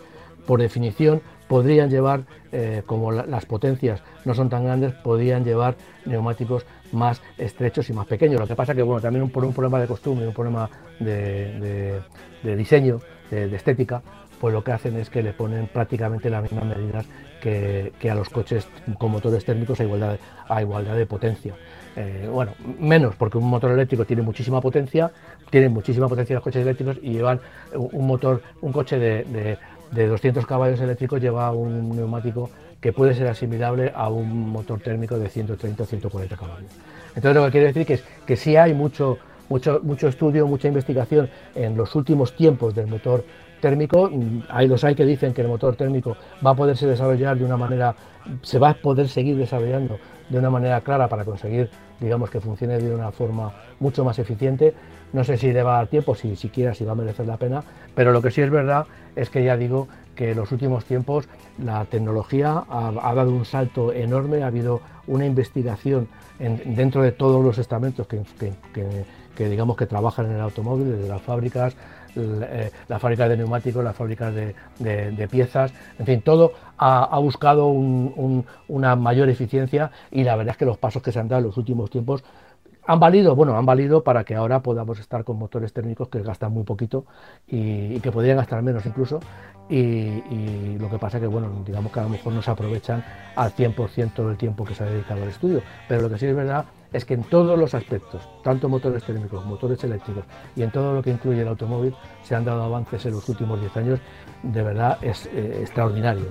por 0.45 0.61
definición 0.61 1.21
podrían 1.47 1.89
llevar, 1.89 2.23
eh, 2.51 2.83
como 2.85 3.11
las 3.11 3.45
potencias 3.45 4.01
no 4.23 4.33
son 4.33 4.49
tan 4.49 4.63
grandes, 4.63 4.93
podrían 4.93 5.43
llevar 5.43 5.75
neumáticos 6.05 6.65
más 6.91 7.21
estrechos 7.37 7.89
y 7.89 7.93
más 7.93 8.07
pequeños. 8.07 8.39
Lo 8.39 8.47
que 8.47 8.55
pasa 8.55 8.73
que, 8.73 8.81
bueno, 8.81 9.01
también 9.01 9.29
por 9.29 9.45
un 9.45 9.53
problema 9.53 9.79
de 9.79 9.87
costumbre, 9.87 10.27
un 10.27 10.33
problema 10.33 10.69
de, 10.99 12.01
diseño, 12.43 12.99
de, 13.29 13.55
estética, 13.55 14.01
pues 14.39 14.53
lo 14.53 14.63
que 14.63 14.71
hacen 14.71 14.97
es 14.97 15.09
que 15.09 15.21
le 15.21 15.33
ponen 15.33 15.67
prácticamente 15.67 16.29
las 16.29 16.43
mismas 16.43 16.65
medidas 16.65 17.05
que, 17.41 17.91
a 18.09 18.15
los 18.15 18.29
coches 18.29 18.67
con 18.97 19.11
motores 19.11 19.45
térmicos 19.45 19.79
a 19.79 19.83
igualdad, 19.83 20.17
a 20.47 20.61
igualdad 20.61 20.95
de 20.95 21.05
potencia. 21.05 21.53
Eh, 21.95 22.27
bueno, 22.29 22.53
menos 22.77 23.15
porque 23.15 23.37
un 23.37 23.47
motor 23.47 23.71
eléctrico 23.71 24.03
tiene 24.03 24.21
muchísima 24.21 24.59
potencia, 24.59 25.11
tienen 25.49 25.71
muchísima 25.71 26.09
potencia 26.09 26.33
los 26.33 26.43
coches 26.43 26.63
eléctricos 26.63 26.97
y 27.01 27.13
llevan 27.13 27.39
un 27.73 28.05
motor, 28.05 28.41
un 28.61 28.73
coche 28.73 28.99
de 28.99 29.57
de 29.91 30.07
200 30.07 30.45
caballos 30.45 30.79
eléctricos 30.79 31.21
lleva 31.21 31.51
un 31.51 31.95
neumático 31.95 32.49
que 32.79 32.93
puede 32.93 33.13
ser 33.15 33.27
asimilable 33.27 33.91
a 33.95 34.09
un 34.09 34.49
motor 34.49 34.79
térmico 34.79 35.17
de 35.17 35.29
130 35.29 35.83
o 35.83 35.85
140 35.85 36.35
caballos. 36.35 36.71
Entonces 37.15 37.35
lo 37.35 37.45
que 37.45 37.51
quiere 37.51 37.67
decir 37.67 37.91
es 37.91 38.03
que 38.25 38.35
sí 38.35 38.55
hay 38.55 38.73
mucho, 38.73 39.17
mucho, 39.49 39.79
mucho 39.83 40.07
estudio, 40.07 40.45
mucha 40.47 40.67
investigación 40.67 41.29
en 41.55 41.77
los 41.77 41.95
últimos 41.95 42.35
tiempos 42.35 42.75
del 42.75 42.87
motor 42.87 43.23
térmico. 43.61 44.11
Hay 44.49 44.67
los 44.67 44.83
hay 44.83 44.95
que 44.95 45.05
dicen 45.05 45.33
que 45.33 45.41
el 45.41 45.47
motor 45.47 45.75
térmico 45.75 46.15
va 46.45 46.51
a 46.51 46.55
poderse 46.55 46.85
desarrollar 46.85 47.37
de 47.37 47.45
una 47.45 47.57
manera, 47.57 47.95
se 48.41 48.59
va 48.59 48.69
a 48.69 48.73
poder 48.75 49.07
seguir 49.07 49.37
desarrollando 49.37 49.97
de 50.29 50.37
una 50.37 50.49
manera 50.49 50.81
clara 50.81 51.07
para 51.07 51.23
conseguir, 51.23 51.69
digamos, 51.99 52.29
que 52.29 52.39
funcione 52.39 52.77
de 52.77 52.93
una 52.93 53.11
forma 53.11 53.53
mucho 53.79 54.03
más 54.03 54.19
eficiente. 54.19 54.73
No 55.13 55.23
sé 55.23 55.37
si 55.37 55.51
le 55.51 55.63
va 55.63 55.75
a 55.75 55.77
dar 55.77 55.87
tiempo, 55.87 56.15
si 56.15 56.35
siquiera 56.35 56.73
si 56.73 56.83
va 56.83 56.91
a 56.91 56.95
merecer 56.95 57.25
la 57.25 57.37
pena, 57.37 57.63
pero 57.95 58.11
lo 58.11 58.21
que 58.21 58.31
sí 58.31 58.41
es 58.41 58.49
verdad 58.49 58.85
es 59.15 59.29
que 59.29 59.43
ya 59.43 59.57
digo 59.57 59.87
que 60.15 60.31
en 60.31 60.37
los 60.37 60.51
últimos 60.51 60.85
tiempos 60.85 61.27
la 61.63 61.85
tecnología 61.85 62.63
ha, 62.69 63.13
dado 63.13 63.31
un 63.31 63.45
salto 63.45 63.93
enorme, 63.93 64.43
ha 64.43 64.47
habido 64.47 64.81
una 65.07 65.25
investigación 65.25 66.07
dentro 66.39 67.01
de 67.03 67.11
todos 67.11 67.43
los 67.43 67.57
estamentos 67.57 68.07
que, 68.07 69.47
digamos 69.49 69.77
que 69.77 69.85
trabajan 69.85 70.27
en 70.27 70.33
el 70.33 70.41
automóvil, 70.41 70.91
desde 70.91 71.07
las 71.07 71.21
fábricas, 71.21 71.75
eh, 72.15 72.71
las 72.87 73.01
fábricas 73.01 73.29
de 73.29 73.37
neumáticos, 73.37 73.83
las 73.83 73.95
fábricas 73.95 74.33
de, 74.33 75.27
piezas, 75.29 75.73
en 75.99 76.05
fin, 76.05 76.21
todo 76.21 76.53
ha, 76.77 77.19
buscado 77.19 77.67
una 77.67 78.95
mayor 78.95 79.29
eficiencia 79.29 79.91
y 80.11 80.23
la 80.23 80.35
verdad 80.35 80.53
es 80.53 80.57
que 80.57 80.65
los 80.65 80.77
pasos 80.77 81.01
que 81.03 81.11
se 81.11 81.19
han 81.19 81.27
dado 81.27 81.39
en 81.39 81.47
los 81.47 81.57
últimos 81.57 81.89
tiempos 81.89 82.23
¿Han 82.87 82.99
valido? 82.99 83.35
Bueno, 83.35 83.57
han 83.57 83.65
valido 83.65 84.03
para 84.03 84.23
que 84.23 84.35
ahora 84.35 84.61
podamos 84.61 84.99
estar 84.99 85.23
con 85.23 85.37
motores 85.39 85.73
térmicos 85.73 86.07
que 86.09 86.21
gastan 86.21 86.51
muy 86.51 86.63
poquito 86.63 87.05
y, 87.47 87.99
que 87.99 88.11
podrían 88.11 88.37
gastar 88.37 88.61
menos 88.61 88.85
incluso. 88.85 89.19
Y, 89.67 90.77
lo 90.77 90.89
que 90.89 90.99
pasa 90.99 91.19
que, 91.19 91.25
bueno, 91.25 91.49
digamos 91.65 91.91
que 91.91 91.99
a 91.99 92.03
lo 92.03 92.09
mejor 92.09 92.33
no 92.33 92.41
se 92.43 92.51
aprovechan 92.51 93.03
al 93.35 93.51
100% 93.55 94.27
del 94.27 94.37
tiempo 94.37 94.63
que 94.63 94.75
se 94.75 94.83
ha 94.83 94.87
dedicado 94.87 95.23
al 95.23 95.29
estudio. 95.29 95.61
Pero 95.87 96.03
lo 96.03 96.09
que 96.09 96.19
sí 96.19 96.27
es 96.27 96.35
verdad 96.35 96.65
es 96.93 97.05
que 97.05 97.15
en 97.15 97.23
todos 97.23 97.57
los 97.57 97.73
aspectos, 97.73 98.29
tanto 98.43 98.69
motores 98.69 99.03
térmicos, 99.03 99.43
motores 99.45 99.83
eléctricos 99.83 100.23
y 100.55 100.61
en 100.61 100.71
todo 100.71 100.93
lo 100.93 101.01
que 101.01 101.09
incluye 101.09 101.41
el 101.41 101.47
automóvil, 101.47 101.95
se 102.23 102.35
han 102.35 102.45
dado 102.45 102.63
avances 102.63 103.05
en 103.05 103.13
los 103.13 103.27
últimos 103.27 103.59
10 103.59 103.77
años, 103.77 103.99
de 104.43 104.63
verdad 104.63 104.97
es 105.01 105.25
eh, 105.33 105.57
extraordinario. 105.61 106.25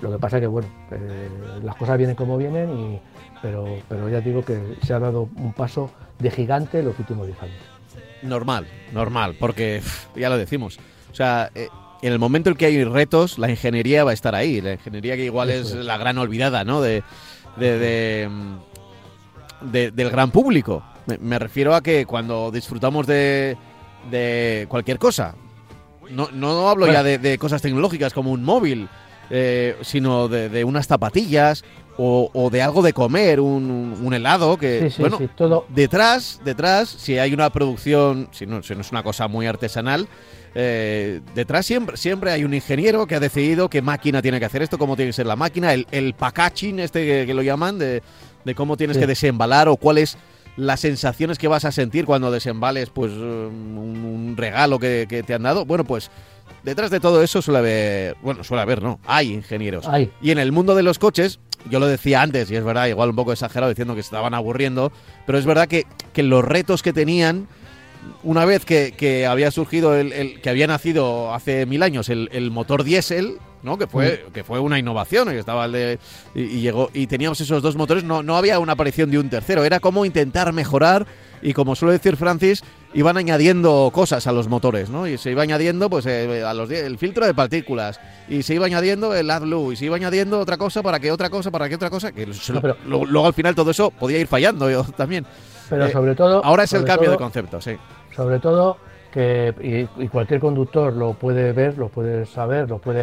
Lo 0.00 0.10
que 0.10 0.18
pasa 0.18 0.40
que, 0.40 0.46
bueno, 0.46 0.68
eh, 0.90 1.28
las 1.62 1.76
cosas 1.76 1.98
vienen 1.98 2.16
como 2.16 2.38
vienen 2.38 2.70
y 2.70 3.00
pero, 3.42 3.78
pero 3.88 4.08
ya 4.08 4.20
digo 4.20 4.44
que 4.44 4.76
se 4.82 4.92
ha 4.92 4.98
dado 4.98 5.28
un 5.36 5.52
paso 5.52 5.90
de 6.18 6.30
gigante 6.30 6.80
en 6.80 6.86
los 6.86 6.98
últimos 6.98 7.26
10 7.26 7.42
años. 7.42 7.56
Normal, 8.22 8.66
normal, 8.92 9.36
porque 9.38 9.82
ya 10.16 10.28
lo 10.28 10.36
decimos. 10.36 10.78
O 11.10 11.14
sea, 11.14 11.50
eh, 11.54 11.68
en 12.02 12.12
el 12.12 12.18
momento 12.18 12.50
en 12.50 12.56
que 12.56 12.66
hay 12.66 12.84
retos, 12.84 13.38
la 13.38 13.50
ingeniería 13.50 14.04
va 14.04 14.10
a 14.10 14.14
estar 14.14 14.34
ahí. 14.34 14.60
La 14.60 14.72
ingeniería 14.72 15.16
que 15.16 15.24
igual 15.24 15.50
es, 15.50 15.74
la 15.74 15.96
gran 15.96 16.18
olvidada, 16.18 16.64
¿no? 16.64 16.80
De, 16.80 17.02
de, 17.56 18.28
del 19.62 20.10
gran 20.10 20.30
público. 20.30 20.82
Me, 21.18 21.38
refiero 21.38 21.74
a 21.74 21.82
que 21.82 22.06
cuando 22.06 22.50
disfrutamos 22.50 23.06
de, 23.06 23.56
de 24.10 24.66
cualquier 24.68 24.98
cosa, 24.98 25.34
no, 26.10 26.28
no 26.32 26.68
hablo 26.68 26.86
ya 26.86 27.02
de, 27.02 27.38
cosas 27.38 27.62
tecnológicas 27.62 28.12
como 28.12 28.32
un 28.32 28.44
móvil, 28.44 28.88
eh, 29.30 29.76
sino 29.82 30.28
de, 30.28 30.64
unas 30.64 30.86
zapatillas 30.86 31.64
o, 32.02 32.48
de 32.50 32.62
algo 32.62 32.82
de 32.82 32.92
comer, 32.92 33.40
un, 33.40 34.12
helado, 34.12 34.56
que 34.56 34.90
bueno, 34.98 35.18
todo. 35.36 35.66
detrás, 35.68 36.40
detrás, 36.44 36.88
si 36.88 37.18
hay 37.18 37.34
una 37.34 37.50
producción, 37.50 38.28
si 38.32 38.46
no, 38.46 38.62
si 38.62 38.74
no 38.74 38.80
es 38.80 38.90
una 38.90 39.02
cosa 39.02 39.28
muy 39.28 39.46
artesanal, 39.46 40.08
eh, 40.54 41.20
detrás 41.34 41.66
siempre, 41.66 41.96
siempre 41.96 42.32
hay 42.32 42.44
un 42.44 42.54
ingeniero 42.54 43.06
que 43.06 43.16
ha 43.16 43.20
decidido 43.20 43.68
qué 43.68 43.82
máquina 43.82 44.22
tiene 44.22 44.40
que 44.40 44.46
hacer 44.46 44.62
esto, 44.62 44.78
cómo 44.78 44.96
tiene 44.96 45.10
que 45.10 45.14
ser 45.14 45.26
la 45.26 45.36
máquina, 45.36 45.74
el, 45.74 45.86
el 45.90 46.14
packaging 46.14 46.80
este 46.80 47.26
que, 47.26 47.34
lo 47.34 47.42
llaman, 47.42 47.78
de, 47.78 48.02
cómo 48.56 48.76
tienes 48.78 48.96
que 48.96 49.06
desembalar 49.06 49.68
o 49.68 49.76
cuáles 49.76 50.16
las 50.56 50.80
sensaciones 50.80 51.38
que 51.38 51.48
vas 51.48 51.64
a 51.64 51.72
sentir 51.72 52.06
cuando 52.06 52.30
desembales 52.30 52.90
pues 52.90 53.12
un, 53.12 54.34
regalo 54.36 54.78
que, 54.78 55.06
que, 55.08 55.22
te 55.22 55.34
han 55.34 55.42
dado. 55.42 55.66
Bueno, 55.66 55.84
pues 55.84 56.10
detrás 56.62 56.90
de 56.90 56.98
todo 56.98 57.22
eso 57.22 57.42
suele 57.42 57.58
haber, 57.58 58.16
bueno, 58.22 58.42
suele 58.42 58.62
haber, 58.62 58.82
¿no? 58.82 58.98
Hay 59.06 59.32
ingenieros. 59.32 59.86
Hay. 59.86 60.10
Y 60.20 60.30
en 60.30 60.38
el 60.38 60.50
mundo 60.50 60.74
de 60.74 60.82
los 60.82 60.98
coches, 60.98 61.38
yo 61.68 61.80
lo 61.80 61.86
decía 61.86 62.22
antes, 62.22 62.50
y 62.50 62.56
es 62.56 62.64
verdad, 62.64 62.86
igual 62.86 63.10
un 63.10 63.16
poco 63.16 63.32
exagerado 63.32 63.70
diciendo 63.70 63.94
que 63.94 64.02
se 64.02 64.06
estaban 64.06 64.34
aburriendo, 64.34 64.92
pero 65.26 65.38
es 65.38 65.46
verdad 65.46 65.68
que, 65.68 65.86
los 66.22 66.44
retos 66.44 66.82
que 66.82 66.92
tenían, 66.92 67.48
una 68.22 68.44
vez 68.44 68.64
que, 68.64 69.26
había 69.26 69.50
surgido, 69.50 69.94
el, 69.96 70.40
que 70.40 70.50
había 70.50 70.66
nacido 70.66 71.34
hace 71.34 71.66
mil 71.66 71.82
años 71.82 72.08
el, 72.08 72.50
motor 72.50 72.84
diésel, 72.84 73.38
¿no? 73.62 73.78
Que 73.78 73.86
fue, 73.86 74.24
mm. 74.28 74.32
que 74.32 74.44
fue 74.44 74.58
una 74.60 74.78
innovación, 74.78 75.32
y 75.34 75.36
estaba 75.36 75.64
el 75.64 75.72
de, 75.72 75.98
y, 76.34 76.60
llegó, 76.60 76.90
y 76.92 77.06
teníamos 77.06 77.40
esos 77.40 77.62
dos 77.62 77.76
motores, 77.76 78.04
no, 78.04 78.22
no 78.22 78.36
había 78.36 78.58
una 78.58 78.72
aparición 78.72 79.10
de 79.10 79.18
un 79.18 79.28
tercero, 79.28 79.64
era 79.64 79.80
como 79.80 80.04
intentar 80.04 80.52
mejorar 80.52 81.06
y 81.42 81.52
como 81.52 81.74
suele 81.74 81.94
decir 81.94 82.16
Francis, 82.16 82.62
iban 82.92 83.16
añadiendo 83.16 83.90
cosas 83.92 84.26
a 84.26 84.32
los 84.32 84.48
motores, 84.48 84.90
¿no? 84.90 85.06
Y 85.06 85.16
se 85.16 85.30
iba 85.30 85.42
añadiendo, 85.42 85.88
pues, 85.88 86.06
eh, 86.06 86.42
a 86.44 86.52
los, 86.54 86.70
el 86.70 86.98
filtro 86.98 87.24
de 87.24 87.34
partículas, 87.34 88.00
y 88.28 88.42
se 88.42 88.54
iba 88.54 88.66
añadiendo 88.66 89.14
el 89.14 89.30
AdBlue, 89.30 89.72
y 89.72 89.76
se 89.76 89.86
iba 89.86 89.96
añadiendo 89.96 90.38
otra 90.38 90.58
cosa 90.58 90.82
para 90.82 91.00
que 91.00 91.10
otra 91.10 91.30
cosa, 91.30 91.50
para 91.50 91.68
que 91.68 91.74
otra 91.74 91.90
cosa, 91.90 92.12
que 92.12 92.28
luego 92.86 93.26
al 93.26 93.34
final 93.34 93.54
todo 93.54 93.70
eso 93.70 93.90
podía 93.90 94.18
ir 94.18 94.26
fallando 94.26 94.70
yo, 94.70 94.84
también. 94.96 95.26
Pero 95.68 95.86
eh, 95.86 95.92
sobre 95.92 96.14
todo... 96.14 96.44
Ahora 96.44 96.64
es 96.64 96.72
el 96.72 96.84
cambio 96.84 97.10
de 97.10 97.16
concepto, 97.16 97.60
sí. 97.60 97.76
Sobre 98.14 98.38
todo 98.38 98.76
que, 99.12 99.88
y, 99.98 100.08
cualquier 100.08 100.40
conductor 100.40 100.92
lo 100.92 101.14
puede 101.14 101.52
ver, 101.52 101.78
lo 101.78 101.88
puede 101.88 102.26
saber, 102.26 102.68
lo 102.68 102.78
puede, 102.78 103.02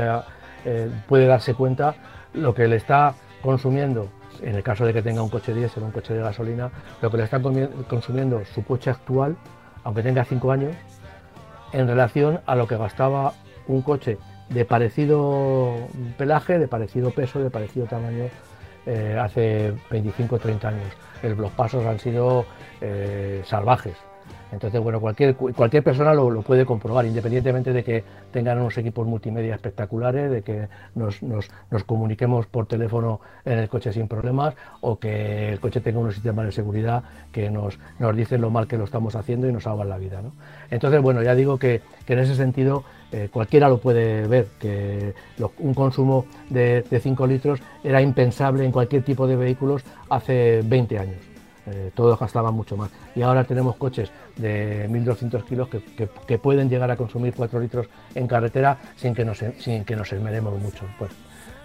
eh, 0.65 0.89
puede 1.08 1.26
darse 1.28 1.54
cuenta, 1.54 1.96
lo 2.34 2.54
que 2.54 2.67
le 2.67 2.76
está 2.76 3.15
consumiendo 3.41 4.10
en 4.41 4.56
el 4.56 4.63
caso 4.63 4.86
de 4.86 4.93
que 4.93 5.02
tenga 5.02 5.22
un 5.22 5.30
coche 5.30 5.54
diésel 5.54 5.84
o 5.84 5.86
un 5.88 5.91
coche 5.91 6.13
de 6.13 6.22
gasolina, 6.22 6.70
lo 7.02 7.10
que 7.10 7.17
le 7.17 7.24
está 7.24 7.41
consumiendo 7.41 8.43
su 8.46 8.63
coche 8.63 8.89
actual, 8.89 9.36
aunque 9.84 10.04
tenga 10.04 10.24
5 10.24 10.52
años, 10.52 10.76
en 11.74 11.88
relación 11.88 12.39
a 12.46 12.56
lo 12.56 12.67
que 12.67 12.78
gastaba 12.78 13.34
un 13.67 13.82
coche 13.82 14.17
de 14.50 14.65
parecido 14.65 15.74
pelaje, 16.17 16.60
de 16.60 16.67
parecido 16.67 17.12
peso, 17.12 17.39
de 17.39 17.50
parecido 17.50 17.86
tamaño 17.86 18.26
eh, 18.86 19.17
hace 19.20 19.74
25 19.91 20.36
o 20.36 20.39
30 20.39 20.67
años. 20.70 20.88
los 21.22 21.52
pasos 21.52 21.86
han 21.86 22.00
sido 22.00 22.46
eh, 22.80 23.41
salvajes. 23.46 23.96
Entonces, 24.52 24.82
bueno, 24.82 25.00
cualquier, 25.02 25.36
cualquier 25.36 25.84
persona 25.84 26.14
lo, 26.14 26.42
puede 26.42 26.66
comprobar, 26.66 27.06
independientemente 27.06 27.74
de 27.74 27.84
que 27.84 28.04
tengan 28.32 28.60
unos 28.60 28.78
equipos 28.78 29.06
multimedia 29.06 29.56
espectaculares, 29.56 30.32
de 30.32 30.42
que 30.42 30.68
nos, 30.96 31.22
nos, 31.22 31.50
comuniquemos 31.86 32.48
por 32.48 32.66
teléfono 32.66 33.20
en 33.46 33.60
el 33.60 33.70
coche 33.70 33.92
sin 33.92 34.08
problemas 34.08 34.56
o 34.82 34.98
que 35.00 35.50
el 35.50 35.60
coche 35.60 35.82
tenga 35.82 36.00
unos 36.00 36.16
sistemas 36.16 36.46
de 36.46 36.52
seguridad 36.52 37.04
que 37.32 37.50
nos, 37.50 37.78
nos 38.00 38.16
dicen 38.16 38.42
lo 38.42 38.50
mal 38.50 38.68
que 38.68 38.78
lo 38.78 38.86
estamos 38.86 39.16
haciendo 39.16 39.48
y 39.48 39.54
nos 39.54 39.64
salvan 39.64 39.90
la 39.90 39.98
vida. 39.98 40.22
¿no? 40.22 40.32
Entonces, 40.72 41.02
bueno, 41.02 41.22
ya 41.22 41.36
digo 41.36 41.58
que, 41.58 41.82
en 42.08 42.20
ese 42.20 42.36
sentido 42.36 42.84
eh, 43.12 43.30
cualquiera 43.32 43.68
lo 43.68 43.80
puede 43.80 44.28
ver, 44.28 44.48
que 44.60 45.14
un 45.60 45.74
consumo 45.74 46.26
de 46.50 46.84
5 46.90 47.28
litros 47.28 47.60
era 47.84 48.02
impensable 48.02 48.64
en 48.64 48.72
cualquier 48.72 49.04
tipo 49.04 49.28
de 49.28 49.36
vehículos 49.36 49.84
hace 50.10 50.62
20 50.64 51.00
años. 51.00 51.37
Eh, 51.69 51.91
todos 51.93 52.17
gastaban 52.17 52.53
mucho 52.53 52.77
más. 52.77 52.89
Y 53.13 53.21
ahora 53.23 53.43
tenemos 53.43 53.75
coches 53.75 54.10
de 54.38 54.88
1.200 54.89 55.43
kilos 55.43 55.67
que, 55.67 56.38
pueden 56.38 56.69
llegar 56.69 56.89
a 56.91 56.95
consumir 56.95 57.34
4 57.36 57.60
litros 57.60 57.88
en 58.15 58.25
carretera 58.25 58.77
sin 58.95 59.13
que 59.13 59.25
nos, 59.25 59.43
sin 59.60 59.84
que 59.84 59.95
nos 59.95 60.12
esmeremos 60.13 60.58
mucho. 60.62 60.86
Pues 60.97 61.12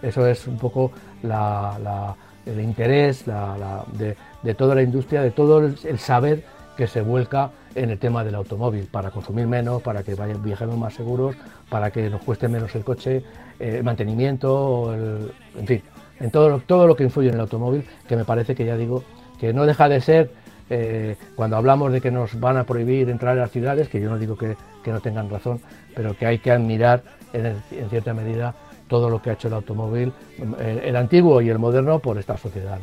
eso 0.03 0.27
es 0.27 0.49
un 0.49 0.59
poco 0.59 0.91
el 1.23 2.61
interés 2.61 3.25
de, 3.25 4.55
toda 4.55 4.75
la 4.75 4.83
industria, 4.83 5.23
de 5.23 5.31
todo 5.31 5.61
el, 5.61 5.99
saber 6.01 6.45
que 6.77 6.89
se 6.89 7.01
vuelca 7.01 7.53
en 7.77 7.91
el 7.91 7.99
tema 7.99 8.25
del 8.25 8.35
automóvil, 8.35 8.89
para 8.91 9.13
consumir 9.13 9.47
menos, 9.47 9.83
para 9.83 10.03
que 10.03 10.17
vayan, 10.17 10.43
viajemos 10.43 10.77
más 10.77 10.95
seguros, 10.95 11.37
para 11.71 11.93
que 11.93 12.11
nos 12.11 12.23
cueste 12.23 12.49
menos 12.49 12.75
el 12.75 12.83
coche, 12.83 13.19
eh, 13.61 13.77
el 13.77 13.85
mantenimiento, 13.85 14.93
en 14.95 15.67
fin, 15.67 15.83
en 16.19 16.31
todo 16.33 16.59
todo 16.59 16.89
lo 16.89 16.97
que 16.97 17.05
influye 17.05 17.29
en 17.29 17.35
el 17.35 17.41
automóvil, 17.41 17.85
que 18.09 18.17
me 18.17 18.25
parece 18.25 18.55
que 18.55 18.65
ya 18.65 18.77
digo, 18.77 19.05
que 19.43 19.53
no 19.53 19.67
deja 19.67 19.89
de 19.89 20.01
ser, 20.01 20.31
eh, 20.71 21.17
cuando 21.35 21.57
hablamos 21.57 21.91
de 21.91 22.01
que 22.01 22.13
nos 22.13 22.39
van 22.39 22.57
a 22.59 22.63
prohibir 22.63 23.11
entrar 23.11 23.37
a 23.37 23.41
las 23.41 23.51
ciudades, 23.51 23.89
que 23.89 24.01
yo 24.01 24.09
no 24.09 24.17
digo 24.17 24.39
que, 24.39 24.55
no 24.87 25.01
tengan 25.01 25.29
razón, 25.29 25.61
pero 25.97 26.17
que 26.17 26.27
hay 26.27 26.39
que 26.39 26.53
admirar 26.53 27.03
en, 27.33 27.61
cierta 27.91 28.15
medida 28.15 28.55
todo 28.87 29.11
lo 29.11 29.21
que 29.21 29.31
ha 29.31 29.33
hecho 29.33 29.49
el 29.49 29.55
automóvil, 29.55 30.13
el, 30.61 30.95
antiguo 30.95 31.43
y 31.43 31.49
el 31.49 31.59
moderno, 31.59 31.99
por 31.99 32.19
esta 32.19 32.37
sociedad. 32.37 32.79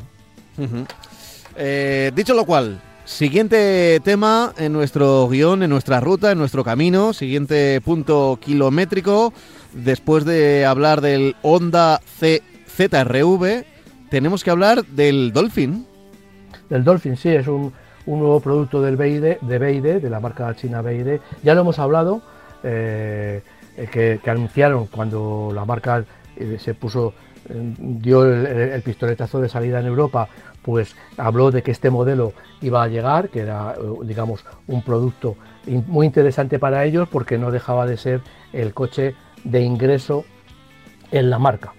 Eh, 1.56 2.12
dicho 2.14 2.34
lo 2.34 2.44
cual, 2.44 2.82
Siguiente 3.06 4.02
tema 4.04 4.54
en 4.58 4.74
nuestro 4.74 5.30
guion, 5.30 5.64
en 5.64 5.70
nuestra 5.72 6.00
ruta, 6.00 6.32
en 6.32 6.38
nuestro 6.38 6.64
camino, 6.64 7.12
siguiente 7.14 7.82
punto 7.82 8.38
kilométrico. 8.40 9.34
Después 9.74 10.26
de 10.26 10.66
hablar 10.66 11.02
del 11.02 11.36
Honda 11.42 12.02
CZRV, 12.20 13.66
tenemos 14.12 14.44
que 14.44 14.52
hablar 14.52 14.86
del 14.86 15.32
Dolphin. 15.34 15.88
Del 16.70 16.84
Dolphin, 16.84 17.18
sí, 17.18 17.30
es 17.30 17.48
un, 17.48 17.74
nuevo 18.06 18.40
producto 18.40 18.82
del 18.82 18.98
de 18.98 19.60
BID, 19.60 20.02
de 20.02 20.10
la 20.10 20.20
marca 20.20 20.54
china 20.56 20.82
BID. 20.82 21.20
Ya 21.44 21.54
lo 21.54 21.62
hemos 21.62 21.80
hablado, 21.80 22.22
eh, 22.64 23.42
que, 23.92 24.20
anunciaron 24.26 24.88
cuando 24.88 25.52
la 25.54 25.66
marca 25.66 26.04
eh, 26.36 26.58
se 26.60 26.74
puso, 26.74 27.14
eh, 27.50 27.76
dio 27.78 28.26
el, 28.26 28.82
pistoletazo 28.82 29.40
de 29.40 29.50
salida 29.50 29.80
en 29.80 29.86
Europa 29.86 30.28
pues 30.62 30.96
habló 31.18 31.52
de 31.52 31.64
que 31.64 31.72
este 31.72 31.90
modelo 31.90 32.34
iba 32.62 32.84
a 32.84 32.88
llegar, 32.88 33.30
que 33.30 33.40
era, 33.40 33.76
digamos, 34.04 34.44
un 34.68 34.84
producto 34.84 35.38
muy 35.66 36.06
interesante 36.06 36.60
para 36.60 36.84
ellos 36.84 37.08
porque 37.10 37.38
no 37.38 37.50
dejaba 37.50 37.86
de 37.88 37.96
ser 37.96 38.22
el 38.52 38.74
coche 38.74 39.16
de 39.46 39.62
ingreso 39.62 40.26
en 41.12 41.30
la 41.30 41.40
marca. 41.40 41.74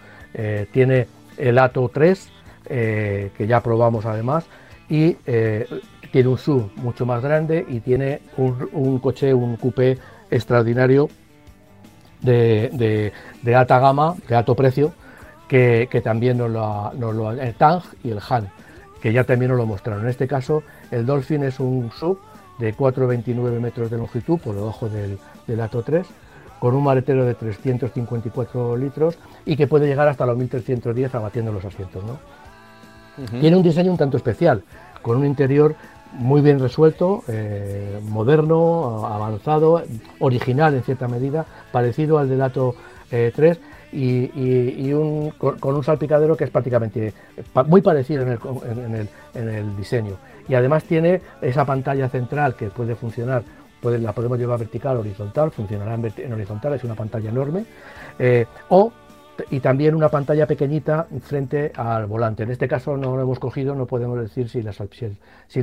Tiene 0.73 1.07
el 1.37 1.59
Ato 1.59 1.91
3, 1.93 2.31
eh, 2.67 3.31
que 3.37 3.49
ya 3.49 3.63
probamos 3.63 4.07
además, 4.07 4.45
y 4.91 5.15
tiene 6.13 6.29
un 6.29 6.37
SUV 6.37 6.71
mucho 6.77 7.07
más 7.07 7.23
grande 7.23 7.65
y 7.69 7.81
tiene 7.81 8.21
un, 8.37 8.99
coche, 8.99 9.33
un 9.33 9.57
coupé 9.57 9.97
extraordinario 10.31 11.09
de, 12.21 13.13
alta 13.55 13.79
gama, 13.79 14.17
de 14.29 14.35
alto 14.35 14.55
precio, 14.55 14.93
que, 15.49 15.89
también 16.05 16.39
nos 16.39 16.51
lo, 16.51 16.93
nos 16.95 17.15
lo, 17.15 17.31
el 17.33 17.55
Tang 17.55 17.83
y 18.05 18.11
el 18.11 18.21
Han 18.29 18.51
que 19.01 19.13
ya 19.13 19.25
también 19.25 19.51
nos 19.51 19.59
lo 19.59 19.67
mostraron. 19.67 20.05
En 20.05 20.11
este 20.11 20.29
caso, 20.29 20.63
el 20.91 21.07
Dolphin 21.07 21.43
es 21.45 21.59
un 21.59 21.91
sub 21.91 22.19
de 22.59 22.75
4,29 22.77 23.59
metros 23.61 23.91
de 23.91 23.97
longitud 23.97 24.39
por 24.39 24.55
debajo 24.55 24.89
del, 24.89 25.19
del 25.47 25.61
Ato 25.61 25.83
3, 25.83 26.07
con 26.59 26.75
un 26.75 26.85
maletero 26.85 27.25
de 27.25 27.35
354 27.35 28.77
litros 28.77 29.19
y 29.47 29.57
que 29.57 29.67
puede 29.67 29.87
llegar 29.87 30.09
hasta 30.09 30.27
los 30.27 30.37
1310 30.37 31.15
abatiendo 31.15 31.53
los 31.53 31.65
asientos. 31.65 32.05
Tiene 33.41 33.57
un 33.57 33.63
diseño 33.63 33.91
un 33.91 33.99
tanto 33.99 34.17
especial, 34.17 34.63
con 35.03 35.17
un 35.17 35.27
interior 35.27 35.75
muy 36.13 36.41
bien 36.41 36.59
resuelto, 36.59 37.23
eh, 37.29 38.01
moderno, 38.03 39.07
avanzado, 39.07 39.83
original 40.19 40.75
en 40.75 40.83
cierta 40.83 41.09
medida, 41.09 41.47
parecido 41.73 42.19
al 42.19 42.29
del 42.29 42.43
Ato 42.43 42.75
3 43.11 43.41
eh, 43.43 43.61
y, 43.93 44.91
con, 45.39 45.75
un 45.75 45.85
salpicadero 45.85 46.37
que 46.37 46.45
es 46.45 46.51
prácticamente 46.51 47.13
muy 47.67 47.83
parecido 47.83 48.23
en 48.23 49.09
el, 49.35 49.77
diseño. 49.77 50.17
Y 50.49 50.55
además 50.55 50.85
tiene 50.85 51.21
esa 51.41 51.65
pantalla 51.65 52.09
central 52.09 52.55
que 52.55 52.69
puede 52.69 52.95
funcionar, 52.95 53.43
la 53.83 54.13
podemos 54.13 54.39
llevar 54.39 54.59
vertical 54.59 54.97
horizontal, 54.99 55.51
funcionará 55.51 55.95
en, 55.95 56.33
horizontal, 56.33 56.75
es 56.75 56.85
una 56.85 56.95
pantalla 56.95 57.31
enorme. 57.31 57.65
Eh, 58.19 58.47
o 58.69 58.93
y 59.51 59.61
también 59.61 59.95
una 59.95 60.09
pantalla 60.09 60.47
pequeñita 60.47 61.07
frente 61.23 61.73
al 61.75 62.07
volante. 62.07 62.43
En 62.43 62.51
este 62.51 62.69
caso 62.69 62.97
no 62.97 63.17
lo 63.17 63.23
hemos 63.23 63.39
cogido, 63.39 63.75
no 63.75 63.87
podemos 63.87 64.19
decir 64.21 64.49
si 64.49 64.63
la, 64.63 64.73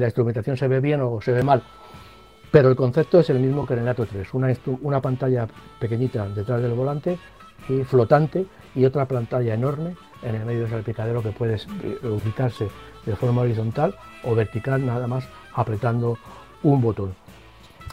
instrumentación 0.06 0.58
se 0.58 0.68
ve 0.68 0.80
bien 0.80 1.02
o 1.02 1.22
se 1.22 1.32
ve 1.32 1.44
mal. 1.44 1.64
Pero 2.52 2.70
el 2.70 2.76
concepto 2.76 3.20
es 3.20 3.30
el 3.30 3.40
mismo 3.40 3.66
que 3.66 3.74
en 3.74 3.82
el 3.82 3.88
Ato 3.88 4.06
3, 4.06 4.34
una, 4.34 4.54
una 4.82 5.02
pantalla 5.02 5.48
pequeñita 5.80 6.28
detrás 6.30 6.62
del 6.62 6.74
volante 6.74 7.18
flotante 7.86 8.46
y 8.76 8.86
otra 8.86 9.06
pantalla 9.06 9.54
enorme 9.54 9.96
en 10.24 10.36
el 10.36 10.46
medio 10.46 10.62
del 10.62 10.70
salpicadero 10.70 11.22
que 11.22 11.32
puede 11.32 11.58
ubicarse 12.04 12.70
de 13.06 13.16
forma 13.16 13.42
horizontal 13.42 13.96
o 14.24 14.36
vertical 14.36 14.86
nada 14.86 15.08
más 15.08 15.28
apretando 15.54 16.18
un 16.64 16.82
botón. 16.82 17.16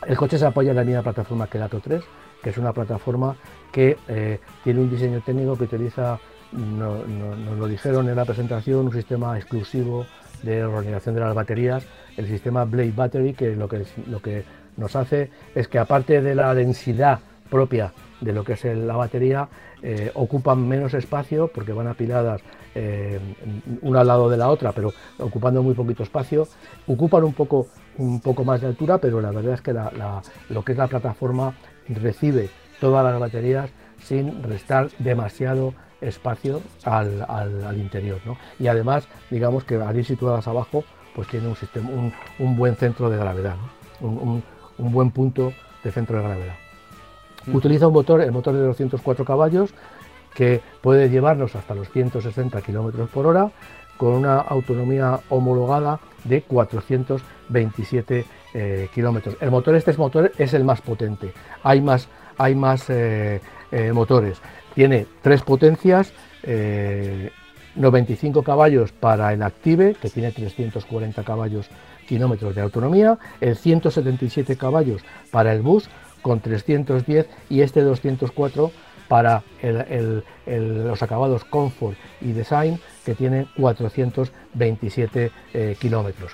El 0.06 0.16
coche 0.16 0.38
se 0.38 0.46
apoya 0.46 0.70
en 0.70 0.76
la 0.76 0.84
misma 0.84 1.02
plataforma 1.02 1.46
que 1.46 1.58
el 1.58 1.64
Ato 1.64 1.80
3, 1.80 2.02
que 2.42 2.50
es 2.50 2.58
una 2.58 2.72
plataforma 2.72 3.36
que 3.74 3.96
eh, 4.06 4.38
tiene 4.62 4.80
un 4.80 4.88
diseño 4.88 5.20
técnico 5.20 5.58
que 5.58 5.64
utiliza, 5.64 6.20
nos 6.52 7.58
lo 7.58 7.66
dijeron 7.66 8.08
en 8.08 8.14
la 8.14 8.24
presentación, 8.24 8.86
un 8.86 8.92
sistema 8.92 9.36
exclusivo 9.36 10.06
de 10.44 10.64
organización 10.64 11.16
de 11.16 11.22
las 11.22 11.34
baterías, 11.34 11.84
el 12.16 12.28
sistema 12.28 12.64
Blade 12.64 12.92
Battery, 12.94 13.34
que 13.34 13.56
lo 13.56 13.68
que, 13.68 13.84
lo 14.08 14.22
que 14.22 14.44
nos 14.76 14.94
hace 14.94 15.28
es 15.56 15.66
que 15.66 15.80
aparte 15.80 16.22
de 16.22 16.36
la 16.36 16.54
densidad 16.54 17.18
propia 17.50 17.92
de 18.20 18.32
lo 18.32 18.44
que 18.44 18.52
es 18.52 18.64
la 18.64 18.94
batería 18.94 19.48
eh, 19.82 20.12
ocupan 20.14 20.66
menos 20.66 20.94
espacio 20.94 21.48
porque 21.48 21.72
van 21.72 21.88
apiladas 21.88 22.42
eh, 22.76 23.18
una 23.82 24.00
al 24.00 24.06
lado 24.06 24.30
de 24.30 24.36
la 24.36 24.50
otra, 24.50 24.70
pero 24.70 24.92
ocupando 25.18 25.64
muy 25.64 25.74
poquito 25.74 26.04
espacio. 26.04 26.46
Ocupan 26.86 27.24
un 27.24 27.32
poco, 27.32 27.66
un 27.98 28.20
poco 28.20 28.44
más 28.44 28.60
de 28.60 28.68
altura, 28.68 28.98
pero 28.98 29.20
la 29.20 29.32
verdad 29.32 29.54
es 29.54 29.60
que 29.60 29.74
lo 30.48 30.64
que 30.64 30.72
es 30.72 30.78
la 30.78 30.86
plataforma 30.86 31.54
recibe 31.88 32.50
todas 32.80 33.04
las 33.04 33.18
baterías 33.18 33.70
sin 34.02 34.42
restar 34.42 34.90
demasiado 34.98 35.74
espacio 36.00 36.60
al, 36.84 37.76
interior. 37.78 38.20
Y 38.58 38.66
además, 38.66 39.08
digamos 39.30 39.64
que 39.64 39.76
allí 39.76 40.04
situadas 40.04 40.46
abajo, 40.46 40.84
pues 41.14 41.28
tiene 41.28 41.48
un, 41.48 41.56
sistema, 41.56 41.88
un, 42.38 42.56
buen 42.56 42.76
centro 42.76 43.08
de 43.08 43.16
gravedad, 43.16 43.56
un 44.00 44.42
buen 44.76 45.10
punto 45.10 45.52
de 45.82 45.92
centro 45.92 46.18
de 46.18 46.24
gravedad. 46.24 46.54
Utiliza 47.52 47.88
un 47.88 47.92
motor, 47.92 48.22
el 48.22 48.32
motor 48.32 48.54
de 48.54 48.60
204 48.60 49.24
caballos, 49.24 49.74
que 50.34 50.60
puede 50.80 51.08
llevarnos 51.10 51.54
hasta 51.54 51.74
los 51.74 51.90
160 51.90 52.60
km 52.62 53.06
por 53.08 53.26
hora, 53.26 53.50
con 53.96 54.14
una 54.14 54.38
autonomía 54.38 55.20
homologada 55.28 56.00
de 56.24 56.42
427 56.42 58.24
eh, 58.54 58.88
kilómetros. 58.94 59.36
El 59.40 59.50
motor, 59.50 59.76
este 59.76 59.92
motor 59.92 60.32
es 60.38 60.54
el 60.54 60.64
más 60.64 60.80
potente. 60.80 61.32
Hay 61.62 61.80
más, 61.80 62.08
hay 62.38 62.54
más 62.54 62.88
eh, 62.90 63.40
eh, 63.70 63.92
motores. 63.92 64.40
Tiene 64.74 65.06
tres 65.22 65.42
potencias. 65.42 66.12
95 67.76 68.42
caballos 68.42 68.92
para 68.92 69.32
el 69.32 69.42
Active, 69.42 69.94
que 69.94 70.10
tiene 70.10 70.30
340 70.30 71.24
caballos 71.24 71.70
kilómetros 72.06 72.54
de 72.54 72.60
autonomía, 72.60 73.18
el 73.40 73.56
177 73.56 74.56
caballos 74.56 75.02
para 75.30 75.52
el 75.52 75.62
Bus, 75.62 75.88
con 76.22 76.40
310 76.40 77.26
y 77.50 77.62
este 77.62 77.82
204 77.82 78.70
para 79.08 79.42
los 80.46 81.02
acabados 81.02 81.44
Comfort 81.44 81.96
y 82.20 82.32
Design 82.32 82.80
que 83.04 83.14
tiene 83.14 83.46
427 83.56 85.30
eh, 85.52 85.76
kilómetros. 85.78 86.32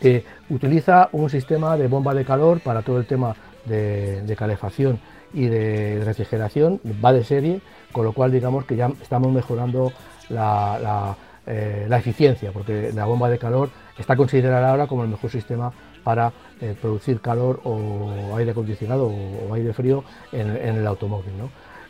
Eh, 0.00 0.24
utiliza 0.50 1.08
un 1.12 1.30
sistema 1.30 1.76
de 1.76 1.86
bomba 1.86 2.12
de 2.12 2.24
calor 2.24 2.60
para 2.60 2.82
todo 2.82 2.98
el 2.98 3.06
tema 3.06 3.34
de, 3.66 4.34
calefacción 4.36 4.98
y 5.32 5.46
de 5.46 6.02
refrigeración, 6.04 6.80
va 7.04 7.12
de 7.12 7.24
serie, 7.24 7.60
con 7.92 8.04
lo 8.04 8.12
cual 8.12 8.32
digamos 8.32 8.64
que 8.64 8.76
ya 8.76 8.90
estamos 9.02 9.32
mejorando 9.32 9.92
la, 10.28 11.16
eh, 11.46 11.86
la 11.88 11.98
eficiencia, 11.98 12.50
porque 12.52 12.90
la 12.92 13.04
bomba 13.04 13.30
de 13.30 13.38
calor 13.38 13.70
está 13.96 14.16
considerada 14.16 14.70
ahora 14.70 14.86
como 14.86 15.04
el 15.04 15.10
mejor 15.10 15.30
sistema 15.30 15.72
para 16.02 16.32
eh, 16.60 16.74
producir 16.80 17.20
calor 17.20 17.60
o 17.64 18.36
aire 18.36 18.50
acondicionado 18.50 19.06
o, 19.06 19.54
aire 19.54 19.72
frío 19.72 20.04
en, 20.32 20.50
el 20.50 20.86
automóvil. 20.86 21.32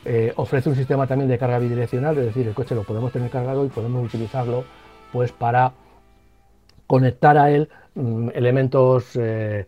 Eh, 0.05 0.33
ofrece 0.37 0.69
un 0.69 0.77
sistema 0.77 1.07
también 1.07 1.29
de 1.29 1.39
carga 1.39 1.59
bidireccional, 1.59 2.17
es 2.19 2.27
decir, 2.27 2.47
el 2.47 2.55
coche 2.55 2.75
lo 2.75 2.85
podemos 2.85 3.12
tener 3.12 3.31
cargado 3.31 3.65
y 3.65 3.69
podemos 3.69 4.05
utilizarlo 4.05 4.65
pues 5.12 5.33
para 5.33 5.73
conectar 6.87 7.37
a 7.38 7.51
él 7.51 7.68
mm, 7.94 8.31
elementos, 8.35 9.11
eh, 9.16 9.66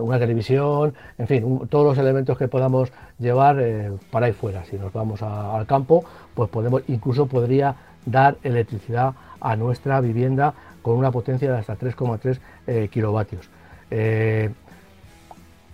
una 0.00 0.18
televisión, 0.18 0.94
en 1.18 1.26
fin, 1.26 1.60
todos 1.68 1.86
los 1.86 1.98
elementos 1.98 2.36
que 2.36 2.48
podamos 2.48 2.92
llevar 3.18 3.62
para 4.10 4.26
ahí 4.26 4.32
fuera. 4.32 4.64
Si 4.64 4.76
nos 4.76 4.92
vamos 4.92 5.22
al 5.22 5.66
campo, 5.66 6.04
pues 6.34 6.50
podemos, 6.50 6.82
incluso 6.88 7.26
podría 7.26 7.74
dar 8.06 8.36
electricidad 8.42 9.14
a 9.40 9.56
nuestra 9.56 10.00
vivienda 10.00 10.54
con 10.82 10.96
una 10.96 11.10
potencia 11.10 11.50
de 11.50 11.58
hasta 11.58 11.78
3,3 11.78 12.38
eh, 12.66 12.88
kilovatios. 12.90 13.48
Eh, 13.90 14.50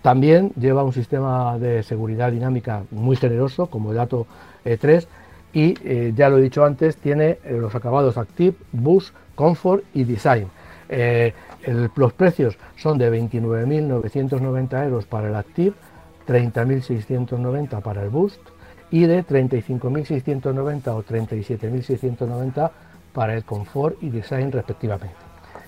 también 0.01 0.51
lleva 0.59 0.83
un 0.83 0.93
sistema 0.93 1.57
de 1.59 1.83
seguridad 1.83 2.31
dinámica 2.31 2.83
muy 2.91 3.15
generoso, 3.15 3.67
como 3.67 3.91
el 3.91 3.97
Dato 3.97 4.25
3, 4.63 5.07
y 5.53 6.13
ya 6.13 6.29
lo 6.29 6.37
he 6.37 6.41
dicho 6.41 6.65
antes, 6.65 6.97
tiene 6.97 7.37
los 7.47 7.75
acabados 7.75 8.17
Active, 8.17 8.55
Boost, 8.71 9.13
Comfort 9.35 9.83
y 9.93 10.03
Design. 10.03 10.47
los 11.95 12.13
precios 12.13 12.57
son 12.75 12.97
de 12.97 13.11
29.990 13.11 14.85
euros 14.85 15.05
para 15.05 15.29
el 15.29 15.35
Active, 15.35 15.73
30.690 16.27 17.81
para 17.81 18.03
el 18.03 18.09
Boost 18.09 18.41
y 18.91 19.05
de 19.05 19.25
35.690 19.25 20.87
o 20.89 21.03
37.690 21.03 22.71
para 23.13 23.35
el 23.35 23.43
Comfort 23.43 24.01
y 24.01 24.09
Design 24.09 24.51
respectivamente. 24.51 25.15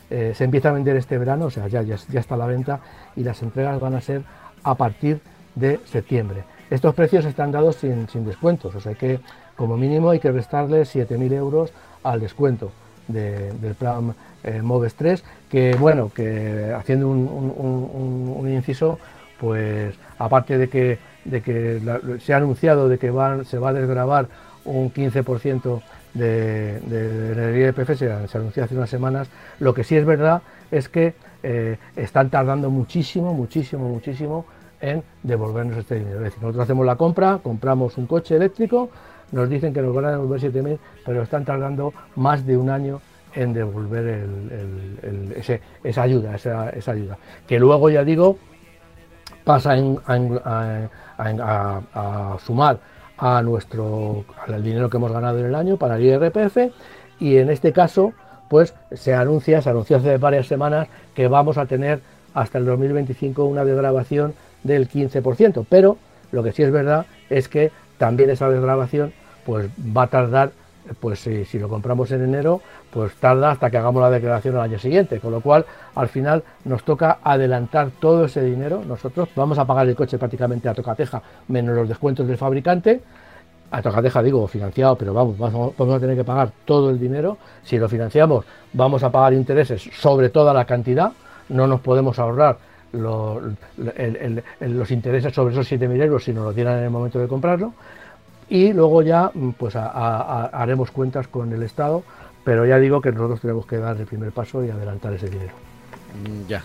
Eh, 0.10 0.34
se 0.36 0.44
empieza 0.44 0.70
a 0.70 0.74
vender 0.74 0.96
este 0.98 1.18
verano, 1.18 1.46
o 1.46 1.50
sea, 1.50 1.68
ya, 1.68 1.82
ya, 1.82 1.96
está 1.96 2.36
a 2.36 2.38
la 2.38 2.46
venta 2.46 2.80
y 3.16 3.24
las 3.24 3.42
entregas 3.42 3.80
van 3.80 3.96
a 3.96 4.02
ser 4.02 4.22
a 4.64 4.76
partir 4.76 5.22
de 5.56 5.80
septiembre. 5.86 6.44
Estos 6.70 6.94
precios 6.94 7.26
están 7.26 7.52
dados 7.52 7.78
sin, 7.78 8.08
descuentos, 8.26 8.76
o 8.76 8.80
sea 8.80 8.94
que 8.94 9.20
como 9.56 9.78
mínimo 9.78 10.10
hay 10.10 10.20
que 10.20 10.32
restarle 10.32 10.82
7.000 10.82 11.34
euros 11.34 11.74
al 12.04 12.20
descuento 12.20 12.72
del 13.08 13.76
plan 13.76 14.14
eh, 14.44 14.62
Moves 14.62 14.96
3, 14.96 15.24
que 15.50 15.76
bueno, 15.76 16.12
que 16.14 16.74
haciendo 16.76 17.10
un, 17.10 18.50
inciso, 18.50 19.00
pues 19.40 19.96
aparte 20.18 20.58
de 20.58 20.70
que, 20.70 21.00
de 21.26 21.42
que 21.42 21.82
se 22.20 22.34
ha 22.34 22.38
anunciado 22.38 22.90
de 22.90 22.98
que 22.98 23.12
se 23.46 23.58
va 23.58 23.70
a 23.70 23.74
desgravar 23.74 24.28
un 24.66 24.94
15% 24.94 25.82
de, 26.14 26.80
de, 26.82 27.72
de 27.72 27.86
se, 27.86 28.28
se, 28.28 28.38
anunció 28.38 28.64
hace 28.64 28.76
unas 28.76 28.90
semanas. 28.90 29.30
Lo 29.60 29.74
que 29.74 29.84
sí 29.84 29.96
es 29.96 30.06
verdad 30.06 30.42
es 30.72 30.90
que 30.90 31.14
eh, 31.42 31.78
están 31.96 32.30
tardando 32.30 32.70
muchísimo, 32.70 33.34
muchísimo, 33.34 33.90
muchísimo 33.90 34.46
en 34.80 35.04
devolvernos 35.24 35.78
este 35.78 35.96
dinero. 35.96 36.18
Es 36.18 36.26
decir, 36.26 36.42
nosotros 36.42 36.64
hacemos 36.64 36.86
la 36.86 36.96
compra, 36.96 37.40
compramos 37.42 37.98
un 37.98 38.06
coche 38.06 38.36
eléctrico, 38.36 38.90
nos 39.34 39.50
dicen 39.50 39.74
que 39.74 39.82
nos 39.82 39.94
van 39.94 40.06
a 40.06 40.12
devolver 40.12 40.40
7.000, 40.40 40.78
pero 41.06 41.24
están 41.24 41.44
tardando 41.44 41.94
más 42.16 42.46
de 42.46 42.56
un 42.56 42.70
año 42.70 43.02
en 43.36 43.52
devolver 43.54 44.26
esa 45.84 46.02
ayuda, 46.02 46.36
esa, 46.36 46.92
ayuda. 46.92 47.18
Que 47.48 47.60
luego, 47.60 47.90
ya 47.90 48.04
digo, 48.04 48.38
pasa 49.44 49.74
a, 49.74 51.02
a 51.94 52.38
sumar 52.40 52.80
a 53.18 53.42
nuestro 53.42 54.26
al 54.48 54.64
dinero 54.64 54.90
que 54.90 54.98
hemos 54.98 55.12
ganado 55.12 55.40
en 55.40 55.46
el 55.46 55.56
año 55.56 55.78
para 55.78 55.96
el 55.96 56.04
IRPF 56.04 56.58
y 57.20 57.38
en 57.38 57.50
este 57.50 57.72
caso 57.72 58.14
pues 58.50 58.74
se 58.92 59.14
anuncia, 59.14 59.62
se 59.62 59.70
anunció 59.70 59.98
hace 59.98 60.18
varias 60.18 60.48
semanas 60.48 60.88
que 61.16 61.28
vamos 61.28 61.58
a 61.58 61.66
tener 61.66 62.02
hasta 62.34 62.58
el 62.58 62.66
2025 62.66 63.46
una 63.46 63.66
desgrabación 63.66 64.34
del 64.64 64.90
15%, 64.90 65.66
pero 65.70 65.98
lo 66.32 66.44
que 66.44 66.52
sí 66.52 66.64
es 66.64 66.72
verdad 66.72 67.06
es 67.30 67.48
que 67.48 67.72
también 67.98 68.30
esa 68.30 68.50
desgrabación 68.50 69.14
pues 69.46 69.68
va 69.96 70.04
a 70.04 70.08
tardar 70.08 70.52
pues 71.00 71.20
si, 71.20 71.60
lo 71.60 71.70
compramos 71.70 72.12
en 72.12 72.24
enero, 72.24 72.62
pues 72.92 73.14
tarda 73.16 73.52
hasta 73.52 73.70
que 73.70 73.78
hagamos 73.78 74.02
la 74.02 74.10
declaración 74.10 74.56
al 74.56 74.64
año 74.64 74.80
siguiente, 74.80 75.20
con 75.20 75.32
lo 75.32 75.42
cual 75.42 75.66
al 75.96 76.10
final 76.10 76.44
nos 76.66 76.84
toca 76.84 77.20
adelantar 77.24 77.90
todo 78.00 78.26
ese 78.26 78.44
dinero, 78.44 78.84
nosotros 78.86 79.30
vamos 79.36 79.58
a 79.58 79.66
pagar 79.66 79.88
el 79.88 79.96
coche 79.96 80.18
prácticamente 80.18 80.68
a 80.68 80.74
tocateja, 80.74 81.22
menos 81.48 81.76
los 81.76 81.88
descuentos 81.88 82.28
del 82.28 82.38
fabricante, 82.38 83.02
a 83.72 83.82
tocateja 83.82 84.22
digo 84.22 84.46
financiado, 84.48 84.96
pero 84.96 85.14
vamos, 85.14 85.38
vamos, 85.38 85.96
a 85.96 86.00
tener 86.00 86.16
que 86.16 86.24
pagar 86.24 86.52
todo 86.66 86.90
el 86.90 87.00
dinero, 87.00 87.38
si 87.64 87.78
lo 87.78 87.88
financiamos 87.88 88.46
vamos 88.74 89.04
a 89.04 89.12
pagar 89.12 89.34
intereses 89.34 89.90
sobre 89.94 90.30
toda 90.30 90.54
la 90.54 90.66
cantidad, 90.66 91.12
no 91.50 91.66
nos 91.68 91.80
podemos 91.82 92.20
ahorrar 92.20 92.58
los, 92.92 93.42
los 94.60 94.92
intereses 94.92 95.34
sobre 95.34 95.54
esos 95.54 95.72
7.000 95.72 96.04
euros 96.04 96.24
si 96.24 96.34
nos 96.34 96.44
lo 96.44 96.54
dieran 96.54 96.78
en 96.78 96.84
el 96.84 96.90
momento 96.92 97.18
de 97.20 97.28
comprarlo, 97.28 97.74
y 98.54 98.72
luego 98.72 99.02
ya 99.02 99.32
mm, 99.34 99.50
pues 99.58 99.76
haremos 99.76 100.92
cuentas 100.92 101.28
con 101.28 101.52
el 101.54 101.64
Estado, 101.64 102.04
pero 102.46 102.68
ya 102.68 102.78
digo 102.78 103.02
que 103.02 103.12
nosotros 103.12 103.42
tenemos 103.42 103.66
que 103.66 103.78
dar 103.78 103.98
el 103.98 104.06
primer 104.06 104.32
paso 104.32 104.64
y 104.64 104.70
adelantar 104.70 105.12
ese 105.14 105.28
dinero. 105.28 105.54
Ya. 106.48 106.64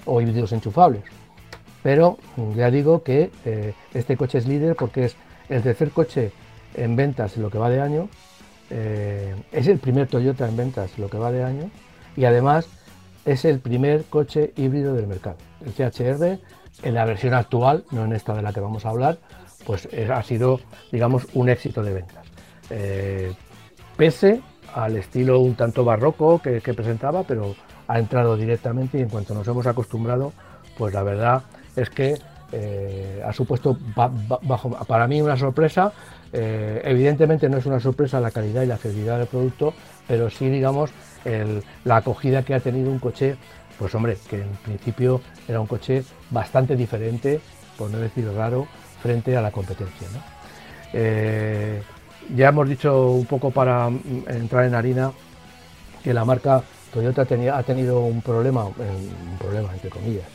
o 0.05 0.21
híbridos 0.21 0.51
enchufables. 0.51 1.03
Pero 1.81 2.17
ya 2.55 2.69
digo 2.69 3.03
que 3.03 3.31
eh, 3.45 3.73
este 3.93 4.17
coche 4.17 4.39
es 4.39 4.47
líder 4.47 4.75
porque 4.75 5.05
es 5.05 5.15
el 5.49 5.63
tercer 5.63 5.91
coche 5.91 6.31
en 6.75 6.95
ventas 6.95 7.37
en 7.37 7.43
lo 7.43 7.49
que 7.49 7.57
va 7.57 7.69
de 7.69 7.81
año, 7.81 8.09
eh, 8.69 9.33
es 9.51 9.67
el 9.67 9.79
primer 9.79 10.07
Toyota 10.07 10.47
en 10.47 10.57
ventas 10.57 10.91
en 10.97 11.03
lo 11.03 11.09
que 11.09 11.17
va 11.17 11.31
de 11.31 11.43
año 11.43 11.71
y 12.17 12.25
además 12.25 12.67
es 13.25 13.45
el 13.45 13.59
primer 13.59 14.03
coche 14.05 14.53
híbrido 14.57 14.93
del 14.93 15.07
mercado. 15.07 15.37
El 15.65 15.73
CHR 15.73 16.39
en 16.83 16.93
la 16.93 17.05
versión 17.05 17.33
actual, 17.33 17.85
no 17.91 18.05
en 18.05 18.13
esta 18.13 18.33
de 18.33 18.41
la 18.41 18.51
que 18.51 18.59
vamos 18.59 18.85
a 18.85 18.89
hablar, 18.89 19.19
pues 19.67 19.89
eh, 19.91 20.07
ha 20.09 20.23
sido, 20.23 20.61
digamos, 20.93 21.27
un 21.33 21.49
éxito 21.49 21.83
de 21.83 21.93
ventas. 21.93 22.25
pese 23.97 24.41
al 24.73 24.95
estilo 24.95 25.39
un 25.41 25.55
tanto 25.55 25.83
barroco 25.83 26.41
que, 26.41 26.61
presentaba, 26.73 27.23
pero 27.23 27.53
ha 27.87 27.99
entrado 27.99 28.37
directamente 28.37 28.97
y 28.97 29.01
en 29.01 29.09
cuanto 29.09 29.33
nos 29.33 29.45
hemos 29.45 29.67
acostumbrado, 29.67 30.31
pues 30.77 30.93
la 30.93 31.03
verdad 31.03 31.43
es 31.75 31.89
que 31.89 32.17
eh, 32.53 33.21
ha 33.25 33.33
supuesto 33.33 33.77
para 34.87 35.07
mí 35.07 35.21
una 35.21 35.35
sorpresa. 35.35 35.91
Eh, 36.31 36.81
evidentemente 36.85 37.49
no 37.49 37.57
es 37.57 37.65
una 37.65 37.81
sorpresa 37.81 38.21
la 38.21 38.31
calidad 38.31 38.63
y 38.63 38.67
la 38.67 38.77
fidelidad 38.77 39.17
del 39.17 39.27
producto, 39.27 39.73
pero 40.07 40.29
sí, 40.29 40.49
digamos, 40.49 40.91
la 41.83 41.97
acogida 41.97 42.43
que 42.43 42.53
ha 42.53 42.61
tenido 42.61 42.89
un 42.89 42.99
coche, 42.99 43.35
pues 43.77 43.93
hombre, 43.95 44.17
que 44.29 44.37
en 44.43 44.55
principio 44.63 45.19
era 45.45 45.59
un 45.59 45.67
coche 45.67 46.05
bastante 46.29 46.77
diferente, 46.77 47.41
por 47.77 47.91
no 47.91 47.97
decir 47.97 48.31
raro, 48.33 48.65
frente 49.01 49.35
a 49.35 49.41
la 49.41 49.51
competencia. 49.51 50.07
Eh, 50.93 51.81
ya 52.35 52.49
hemos 52.49 52.67
dicho 52.67 53.11
un 53.11 53.25
poco 53.25 53.51
para 53.51 53.89
mm, 53.89 54.25
entrar 54.27 54.65
en 54.65 54.75
harina 54.75 55.11
que 56.03 56.13
la 56.13 56.25
marca 56.25 56.63
Toyota 56.93 57.25
tenía, 57.25 57.57
ha 57.57 57.63
tenido 57.63 58.01
un 58.01 58.21
problema, 58.21 58.65
un 58.65 59.37
problema 59.37 59.73
entre 59.73 59.89
comillas, 59.89 60.25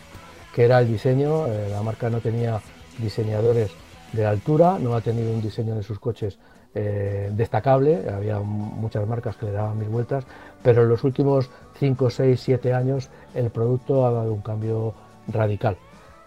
que 0.55 0.65
era 0.65 0.81
el 0.81 0.89
diseño. 0.89 1.47
Eh, 1.47 1.69
la 1.71 1.83
marca 1.83 2.11
no 2.11 2.21
tenía 2.21 2.61
diseñadores 2.99 3.71
de 4.13 4.27
altura, 4.27 4.79
no 4.79 4.95
ha 4.95 5.01
tenido 5.01 5.33
un 5.33 5.41
diseño 5.41 5.75
de 5.75 5.83
sus 5.83 5.99
coches 5.99 6.39
eh, 6.75 7.31
destacable, 7.35 8.09
había 8.09 8.39
muchas 8.39 9.07
marcas 9.07 9.37
que 9.37 9.47
le 9.47 9.53
daban 9.53 9.79
mil 9.79 9.89
vueltas, 9.89 10.25
pero 10.63 10.83
en 10.83 10.89
los 10.89 11.05
últimos 11.05 11.51
5, 11.79 12.09
6, 12.09 12.41
7 12.41 12.73
años 12.73 13.11
el 13.35 13.51
producto 13.51 14.07
ha 14.07 14.11
dado 14.11 14.33
un 14.33 14.41
cambio 14.41 14.95
radical. 15.29 15.77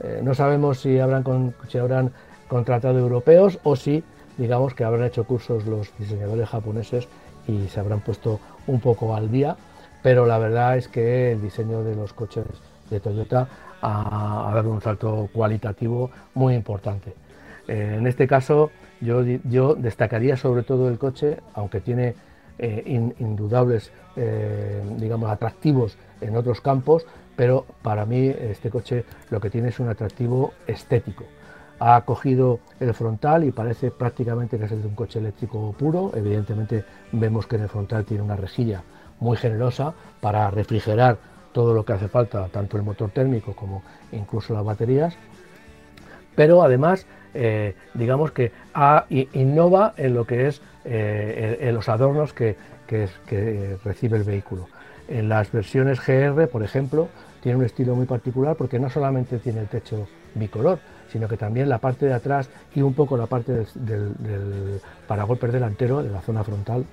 Eh, 0.02 0.20
no 0.24 0.34
sabemos 0.34 0.80
si 0.80 1.00
habrán, 1.00 1.54
si 1.70 1.78
habrán 1.78 2.12
contratado 2.48 3.00
europeos 3.00 3.60
o 3.64 3.76
si 3.76 4.04
digamos 4.38 4.74
que 4.74 4.84
habrán 4.84 5.06
hecho 5.06 5.24
cursos 5.24 5.66
los 5.66 5.91
diseñadores 5.98 6.50
japoneses 6.50 7.08
y 7.48 7.68
se 7.68 7.80
habrán 7.80 8.02
puesto 8.02 8.39
un 8.68 8.82
poco 8.82 9.16
al 9.16 9.32
día, 9.32 9.56
pero 10.04 10.26
la 10.26 10.38
verdad 10.38 10.78
es 10.78 10.88
que 10.88 11.32
el 11.32 11.41
diseño 11.41 11.84
de 11.84 11.96
los 11.96 12.14
coches 12.14 12.46
de 12.89 13.00
Toyota 13.00 13.48
ha, 13.82 14.52
dado 14.54 14.72
un 14.72 14.82
salto 14.82 15.30
cualitativo 15.32 16.10
muy 16.34 16.56
importante. 16.56 17.14
Eh, 17.68 17.96
en 17.98 18.08
este 18.08 18.28
caso 18.28 18.72
yo, 19.00 19.24
yo, 19.24 19.76
destacaría 19.76 20.36
sobre 20.36 20.64
todo 20.64 20.89
el 20.89 20.98
coche, 20.98 21.38
aunque 21.54 21.80
tiene 21.80 22.16
eh, 22.58 23.12
indudables 23.20 23.91
digamos, 24.98 25.30
atractivos 25.30 25.98
en 26.22 26.38
otros 26.38 26.62
campos, 26.62 27.06
pero 27.36 27.66
para 27.82 28.06
mí 28.06 28.28
este 28.28 28.70
coche 28.70 29.06
lo 29.30 29.40
que 29.40 29.50
tiene 29.50 29.70
es 29.70 29.80
un 29.80 29.90
atractivo 29.90 30.54
estético 30.68 31.26
ha 31.80 32.02
cogido 32.02 32.60
el 32.80 32.94
frontal 32.94 33.44
y 33.44 33.52
parece 33.52 33.92
prácticamente 33.92 34.58
que 34.58 34.66
es 34.66 34.72
de 34.72 34.88
un 34.88 34.96
coche 34.96 35.20
eléctrico 35.20 35.74
puro. 35.78 36.12
Evidentemente 36.16 36.86
vemos 37.12 37.48
que 37.48 37.58
en 37.58 37.64
el 37.64 37.70
frontal 37.70 38.06
tiene 38.06 38.24
una 38.24 38.36
rejilla 38.36 38.84
muy 39.20 39.38
generosa 39.38 39.94
para 40.22 40.50
refrigerar 40.52 41.18
todo 41.52 41.74
lo 41.74 41.86
que 41.86 41.94
hace 41.94 42.08
falta, 42.08 42.48
tanto 42.50 42.78
el 42.78 42.84
motor 42.84 43.12
térmico 43.12 43.54
como 43.54 43.84
incluso 44.12 44.54
las 44.54 44.64
baterías. 44.64 45.16
Pero 46.36 46.64
además, 46.64 47.06
eh, 47.34 47.76
digamos 47.94 48.32
que 48.32 48.52
innova 49.34 49.94
en 49.98 50.14
lo 50.14 50.26
que 50.26 50.48
es 50.48 50.62
eh, 50.84 51.58
en 51.62 51.74
los 51.74 51.88
adornos 51.90 52.34
que 52.34 52.58
recibe 53.84 54.18
el 54.18 54.24
vehículo. 54.24 54.68
En 55.08 55.30
las 55.30 55.52
versiones 55.52 56.00
GR, 56.06 56.48
por 56.48 56.64
ejemplo, 56.64 57.10
tiene 57.46 57.60
un 57.60 57.66
estilo 57.66 57.96
muy 57.96 58.08
particular 58.08 58.56
porque 58.56 58.80
no 58.80 58.89
solamente 58.89 59.38
tiene 59.38 59.60
el 59.60 59.68
techo 59.68 60.08
bicolor, 60.34 60.80
sino 61.12 61.28
que 61.28 61.38
también 61.38 61.70
la 61.70 61.78
parte 61.78 62.08
de 62.08 62.14
atrás 62.16 62.50
y 62.74 62.82
un 62.82 62.96
poco 62.96 63.18
la 63.18 63.28
parte 63.28 63.54
del, 63.76 64.16
del, 64.18 64.82
paragolpes 65.08 65.54
delantero, 65.54 66.02
de 66.02 66.10
la 66.10 66.22
zona 66.22 66.43
frontal, 66.43 66.86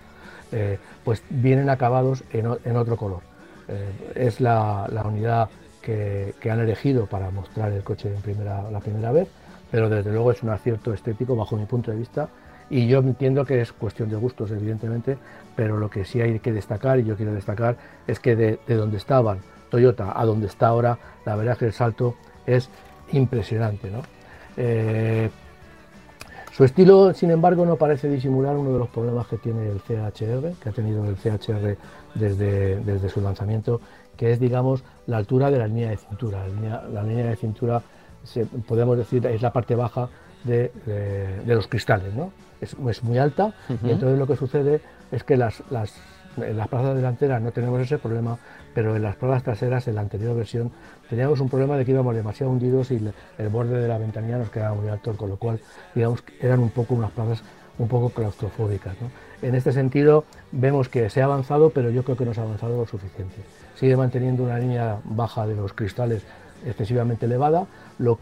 eh, 0.53 0.79
pues 1.05 1.23
vienen 1.31 1.71
acabados 1.71 2.23
en, 2.35 2.77
otro 2.77 2.99
color. 2.99 3.21
Eh, 3.67 4.13
es 4.15 4.43
la, 4.43 4.91
unidad 5.07 5.49
que, 5.81 6.35
han 6.51 6.61
elegido 6.61 7.07
para 7.07 7.31
mostrar 7.31 7.73
el 7.73 7.83
coche 7.83 8.15
en 8.15 8.21
primera, 8.21 8.71
la 8.71 8.81
primera 8.81 9.11
vez, 9.11 9.29
pero 9.71 9.89
desde 9.89 10.13
luego 10.13 10.33
es 10.33 10.43
un 10.43 10.51
acierto 10.51 10.93
estético 10.93 11.35
bajo 11.35 11.57
mi 11.57 11.65
punto 11.65 11.91
de 11.91 11.97
vista 11.97 12.29
y 12.69 12.89
yo 12.89 12.99
entiendo 12.99 13.47
que 13.47 13.63
es 13.63 13.73
cuestión 13.73 14.11
de 14.11 14.17
gustos, 14.17 14.51
evidentemente, 14.51 15.17
pero 15.57 15.79
lo 15.79 15.89
que 15.89 16.05
sí 16.05 16.21
hay 16.21 16.39
que 16.41 16.53
destacar, 16.53 17.01
y 17.01 17.05
yo 17.05 17.17
quiero 17.17 17.33
destacar, 17.33 17.79
es 18.07 18.21
que 18.21 18.37
de, 18.37 18.59
de 18.67 18.75
donde 18.75 18.99
estaban 18.99 19.39
Toyota 19.73 20.13
a 20.15 20.27
donde 20.27 20.49
está 20.49 20.69
ahora, 20.69 20.99
la 21.25 21.35
verdad 21.35 21.55
es 21.55 21.59
que 21.59 21.65
el 21.65 21.73
salto 21.73 22.15
es 22.47 22.69
impresionante. 23.11 23.91
Eh, 24.59 25.31
su 26.53 26.65
estilo, 26.65 27.15
sin 27.15 27.31
embargo, 27.31 27.65
no 27.65 27.77
parece 27.77 28.11
disimular 28.11 28.55
uno 28.55 28.75
de 28.75 28.79
los 28.79 28.89
problemas 28.91 29.27
que 29.29 29.39
tiene 29.39 29.71
el 29.71 29.81
CHR, 29.81 30.61
que 30.63 30.69
ha 30.69 30.73
tenido 30.73 31.03
el 31.07 31.17
CHR 31.17 31.79
desde, 32.15 32.81
desde 32.81 33.09
su 33.09 33.23
lanzamiento, 33.23 33.81
que 34.15 34.33
es, 34.33 34.39
digamos, 34.39 34.85
la 35.07 35.17
altura 35.17 35.51
de 35.51 35.59
la 35.59 35.67
línea 35.67 35.89
de 35.89 35.97
cintura. 35.97 36.47
La 36.93 37.03
línea, 37.03 37.31
de 37.31 37.37
cintura, 37.37 37.81
podemos 38.69 38.99
decir, 38.99 39.25
es 39.27 39.41
la 39.41 39.55
parte 39.55 39.75
baja 39.75 40.11
de, 40.45 40.71
los 41.47 41.67
cristales, 41.67 42.13
¿no? 42.13 42.31
Es, 42.61 43.03
muy 43.03 43.17
alta 43.17 43.55
y 43.83 43.91
entonces 43.91 44.19
lo 44.19 44.27
que 44.27 44.37
sucede 44.37 44.83
es 45.11 45.25
que 45.25 45.37
las, 45.37 45.63
las, 45.71 45.95
en 46.37 46.57
las 46.57 46.69
plazas 46.69 46.95
delanteras 46.95 47.41
no 47.43 47.51
tenemos 47.51 47.81
ese 47.81 47.99
problema, 47.99 48.39
pero 48.75 48.97
en 48.97 49.03
las 49.03 49.17
plazas 49.17 49.43
traseras, 49.43 49.89
en 49.89 49.97
la 49.97 50.01
anterior 50.01 50.37
versión, 50.37 50.71
teníamos 51.09 51.41
un 51.41 51.49
problema 51.49 51.77
de 51.77 51.85
que 51.85 51.93
íbamos 51.93 52.15
demasiado 52.15 52.53
hundidos 52.53 52.91
y 52.91 53.01
el 53.39 53.49
borde 53.49 53.81
de 53.81 53.89
la 53.89 53.99
ventanilla 53.99 54.39
nos 54.39 54.51
quedaba 54.51 54.75
muy 54.75 54.89
alto, 54.89 55.17
con 55.17 55.29
lo 55.29 55.37
cual, 55.37 55.61
digamos, 55.95 56.23
eran 56.41 56.61
un 56.61 56.71
poco 56.71 56.95
unas 56.95 57.11
plazas 57.11 57.43
un 57.79 57.89
poco 57.89 58.11
claustrofóbicas. 58.11 58.95
En 59.41 59.55
este 59.55 59.73
sentido, 59.73 60.25
vemos 60.53 60.89
que 60.89 61.11
se 61.11 61.23
ha 61.23 61.25
avanzado, 61.25 61.71
pero 61.71 61.91
yo 61.91 62.05
creo 62.05 62.17
que 62.17 62.25
no 62.25 62.35
se 62.35 62.41
ha 62.41 62.45
avanzado 62.45 62.77
lo 62.77 62.87
suficiente. 62.87 63.37
Sigue 63.75 63.97
manteniendo 63.97 64.45
una 64.45 64.59
línea 64.59 64.99
baja 65.05 65.47
de 65.47 65.55
los 65.55 65.73
cristales 65.73 66.23
excesivamente 66.65 67.27
elevada 67.27 67.67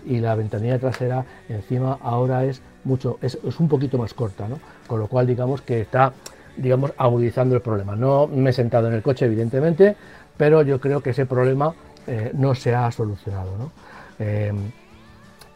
y 0.07 0.19
la 0.19 0.35
ventanilla 0.35 0.79
trasera 0.79 1.25
encima 1.49 1.99
ahora 2.03 2.45
es 2.45 2.63
mucho 2.85 3.19
es, 3.23 3.39
un 3.59 3.69
poquito 3.69 3.99
más 3.99 4.15
corta, 4.15 4.47
con 4.87 4.99
lo 4.99 5.07
cual 5.07 5.27
digamos 5.27 5.63
que 5.63 5.81
está 5.81 6.13
digamos 6.57 6.93
agudizando 6.97 7.55
el 7.55 7.63
problema. 7.63 7.97
No 7.97 8.27
me 8.27 8.51
he 8.51 8.53
sentado 8.53 8.89
en 8.89 8.95
el 8.95 9.03
coche 9.03 9.27
evidentemente, 9.27 9.97
pero 10.41 10.63
yo 10.63 10.81
creo 10.81 11.03
que 11.03 11.11
ese 11.11 11.27
problema 11.27 11.75
eh, 12.07 12.31
no 12.33 12.55
se 12.55 12.75
ha 12.75 12.91
solucionado. 12.91 13.71
Eh, 14.19 14.51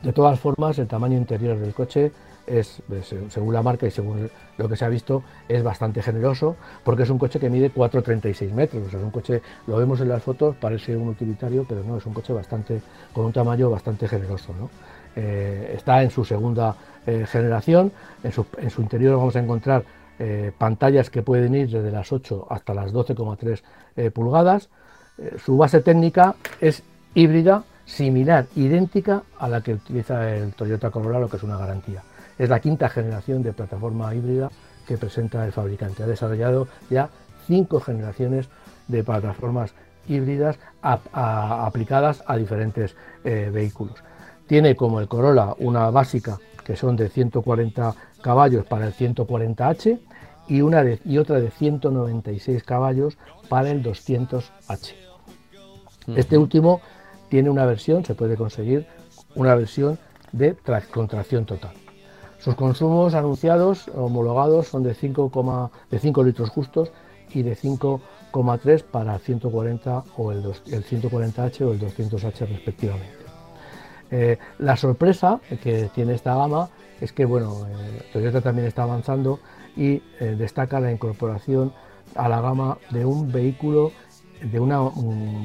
de 0.02 0.12
todas 0.12 0.38
formas, 0.38 0.78
el 0.78 0.86
tamaño 0.86 1.16
interior 1.16 1.58
del 1.58 1.72
coche 1.72 2.12
es, 2.46 2.82
pues, 2.86 3.14
según 3.30 3.54
la 3.54 3.62
marca 3.62 3.86
y 3.86 3.90
según 3.90 4.28
lo 4.58 4.68
que 4.68 4.76
se 4.76 4.84
ha 4.84 4.90
visto, 4.90 5.22
es 5.48 5.62
bastante 5.62 6.02
generoso, 6.02 6.56
porque 6.84 7.04
es 7.04 7.08
un 7.08 7.16
coche 7.16 7.40
que 7.40 7.48
mide 7.48 7.72
4,36 7.72 8.52
metros. 8.52 8.88
Es 8.88 9.02
un 9.02 9.10
coche, 9.10 9.40
lo 9.66 9.78
vemos 9.78 10.02
en 10.02 10.10
las 10.10 10.22
fotos, 10.22 10.54
parece 10.56 10.94
un 10.94 11.08
utilitario, 11.08 11.64
pero 11.66 11.82
no, 11.82 11.96
es 11.96 12.04
un 12.04 12.12
coche 12.12 12.34
bastante, 12.34 12.82
con 13.14 13.24
un 13.24 13.32
tamaño 13.32 13.70
bastante 13.70 14.06
generoso. 14.06 14.52
Eh, 15.16 15.76
está 15.78 16.02
en 16.02 16.10
su 16.10 16.26
segunda 16.26 16.76
generación, 17.06 17.90
en 18.22 18.32
su, 18.32 18.82
interior 18.82 19.16
vamos 19.16 19.34
a 19.34 19.40
encontrar 19.40 19.82
pantallas 20.58 21.10
que 21.10 21.22
pueden 21.22 21.54
ir 21.54 21.70
desde 21.70 21.90
las 21.90 22.12
8 22.12 22.46
hasta 22.50 22.74
las 22.74 22.92
12,3 22.92 23.62
eh, 23.96 24.10
pulgadas. 24.10 24.68
Eh, 25.18 25.36
su 25.44 25.56
base 25.56 25.80
técnica 25.80 26.34
es 26.60 26.82
híbrida, 27.14 27.64
similar, 27.84 28.46
idéntica 28.56 29.22
a 29.38 29.48
la 29.48 29.60
que 29.60 29.74
utiliza 29.74 30.34
el 30.34 30.54
Toyota 30.54 30.90
Corolla, 30.90 31.20
lo 31.20 31.28
que 31.28 31.36
es 31.36 31.42
una 31.42 31.56
garantía. 31.56 32.02
Es 32.38 32.48
la 32.48 32.60
quinta 32.60 32.88
generación 32.88 33.42
de 33.42 33.52
plataforma 33.52 34.14
híbrida 34.14 34.50
que 34.86 34.98
presenta 34.98 35.44
el 35.44 35.52
fabricante. 35.52 36.02
Ha 36.02 36.06
desarrollado 36.06 36.66
ya 36.90 37.08
cinco 37.46 37.80
generaciones 37.80 38.48
de 38.88 39.04
plataformas 39.04 39.74
híbridas 40.08 40.58
aplicadas 40.82 42.22
a 42.26 42.36
diferentes 42.36 42.96
eh, 43.22 43.50
vehículos. 43.52 44.02
Tiene 44.46 44.76
como 44.76 45.00
el 45.00 45.08
Corolla 45.08 45.54
una 45.58 45.90
básica 45.90 46.38
que 46.64 46.76
son 46.76 46.96
de 46.96 47.08
140 47.08 47.94
caballos 48.24 48.64
para 48.64 48.86
el 48.86 48.94
140H 48.94 50.00
y, 50.48 50.62
una 50.62 50.82
y 51.04 51.18
otra 51.18 51.40
de 51.40 51.50
196 51.50 52.64
caballos 52.64 53.18
para 53.50 53.70
el 53.70 53.82
200H. 53.82 54.94
Este 56.16 56.38
último 56.38 56.80
tiene 57.28 57.50
una 57.50 57.66
versión, 57.66 58.02
se 58.02 58.14
puede 58.14 58.38
conseguir 58.38 58.86
una 59.34 59.54
versión 59.54 59.98
de 60.32 60.56
contracción 60.90 61.44
total. 61.44 61.74
Sus 62.38 62.54
consumos 62.54 63.12
anunciados, 63.12 63.88
homologados, 63.94 64.68
son 64.68 64.82
de 64.82 64.94
5, 64.94 65.70
de 65.90 65.98
5 65.98 66.24
litros 66.24 66.48
justos 66.48 66.92
y 67.34 67.42
de 67.42 67.54
5,3 67.54 68.84
para 68.84 69.16
el 69.16 69.20
140 69.20 70.04
o 70.16 70.32
el, 70.32 70.42
140H 70.44 71.60
o 71.60 71.72
el 71.72 71.80
200H 71.80 72.38
respectivamente. 72.48 73.24
Eh, 74.10 74.38
la 74.58 74.76
sorpresa 74.78 75.40
que 75.62 75.90
tiene 75.94 76.14
esta 76.14 76.34
gama 76.34 76.70
es 77.00 77.12
que 77.12 77.24
bueno, 77.24 77.66
eh, 77.66 78.02
Toyota 78.12 78.40
también 78.40 78.66
está 78.66 78.84
avanzando 78.84 79.40
y 79.76 80.02
eh, 80.20 80.36
destaca 80.38 80.80
la 80.80 80.92
incorporación 80.92 81.72
a 82.14 82.28
la 82.28 82.40
gama 82.40 82.78
de 82.90 83.04
un 83.04 83.30
vehículo 83.32 83.92
de 84.42 84.60
una 84.60 84.80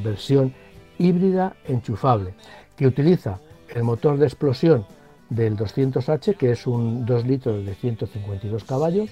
versión 0.04 0.54
híbrida 0.98 1.56
enchufable 1.66 2.34
que 2.76 2.88
utiliza 2.88 3.40
el 3.70 3.84
motor 3.84 4.18
de 4.18 4.26
explosión 4.26 4.86
del 5.30 5.56
200H, 5.56 6.38
que 6.38 6.52
es 6.52 6.68
un 6.68 7.06
2 7.06 7.26
litros 7.26 7.66
de 7.66 7.76
152 7.76 8.64
caballos, 8.64 9.10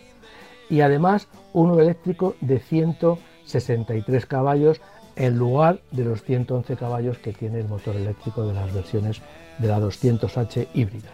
y 0.70 0.82
además 0.82 1.28
uno 1.54 1.80
eléctrico 1.80 2.36
de 2.42 2.60
163 2.60 4.26
caballos 4.26 4.82
en 5.16 5.38
lugar 5.38 5.82
de 5.92 6.06
los 6.06 6.24
111 6.24 6.76
caballos 6.76 7.18
que 7.18 7.34
tiene 7.34 7.60
el 7.60 7.68
motor 7.68 7.96
eléctrico 7.96 8.46
de 8.46 8.54
las 8.54 8.74
versiones 8.74 9.22
de 9.58 9.68
la 9.68 9.80
200H 9.80 10.68
híbrida. 10.74 11.10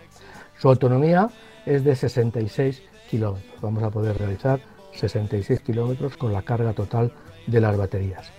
Su 0.64 0.70
autonomía 0.70 1.28
es 1.66 1.84
de 1.84 1.94
66 1.94 2.82
kilómetros. 3.10 3.60
Vamos 3.60 3.84
a 3.84 3.90
poder 3.90 4.18
realizar 4.18 4.62
66 4.94 5.60
kilómetros 5.60 6.16
con 6.16 6.32
la 6.32 6.42
carga 6.44 6.72
total 6.72 7.12
de 7.48 7.60
las 7.60 7.76
baterías. 7.76 8.32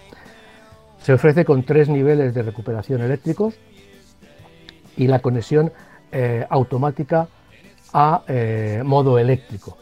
Se 1.03 1.13
ofrece 1.13 1.45
con 1.45 1.65
tres 1.65 1.91
niveles 1.91 2.33
de 2.33 2.43
recuperación 2.43 3.03
eléctricos 3.03 3.57
y 4.97 5.07
la 5.07 5.19
conexión 5.19 5.71
eh, 6.13 6.47
automática 6.49 7.29
a 7.93 8.23
eh, 8.27 8.81
modo 8.83 9.19
eléctrico. 9.19 9.77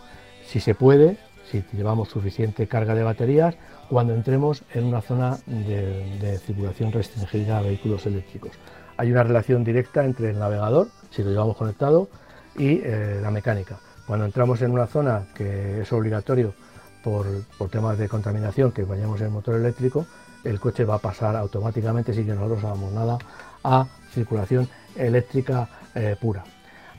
Si 0.44 0.58
se 0.58 0.74
puede, 0.74 1.18
si 1.48 1.62
llevamos 1.72 2.08
suficiente 2.08 2.66
carga 2.66 2.96
de 2.96 3.04
baterías, 3.04 3.54
cuando 3.88 4.14
entremos 4.14 4.64
en 4.74 4.86
una 4.86 5.00
zona 5.00 5.38
de, 5.46 6.18
de 6.18 6.38
circulación 6.38 6.90
restringida 6.90 7.58
a 7.58 7.62
vehículos 7.62 8.04
eléctricos. 8.06 8.50
Hay 8.96 9.12
una 9.12 9.22
relación 9.22 9.62
directa 9.62 10.04
entre 10.04 10.30
el 10.30 10.40
navegador, 10.40 10.88
si 11.10 11.22
lo 11.22 11.30
llevamos 11.30 11.56
conectado, 11.56 12.08
y 12.56 12.80
eh, 12.82 13.20
la 13.22 13.30
mecánica. 13.30 13.78
Cuando 14.06 14.24
entramos 14.24 14.60
en 14.62 14.72
una 14.72 14.86
zona 14.86 15.26
que 15.34 15.82
es 15.82 15.92
obligatorio 15.92 16.54
por, 17.02 17.26
temas 17.70 17.98
de 17.98 18.08
contaminación 18.08 18.72
que 18.72 18.84
vayamos 18.84 19.20
en 19.20 19.32
motor 19.32 19.56
eléctrico, 19.56 20.06
el 20.44 20.58
coche 20.60 20.84
va 20.84 20.96
a 20.96 20.98
pasar 20.98 21.36
automáticamente, 21.36 22.12
sin 22.12 22.26
que 22.26 22.34
nosotros 22.34 22.64
hagamos 22.64 22.92
nada, 22.92 23.18
a 23.64 23.86
circulación 24.12 24.68
eléctrica 24.96 25.68
eh, 25.94 26.16
pura. 26.20 26.44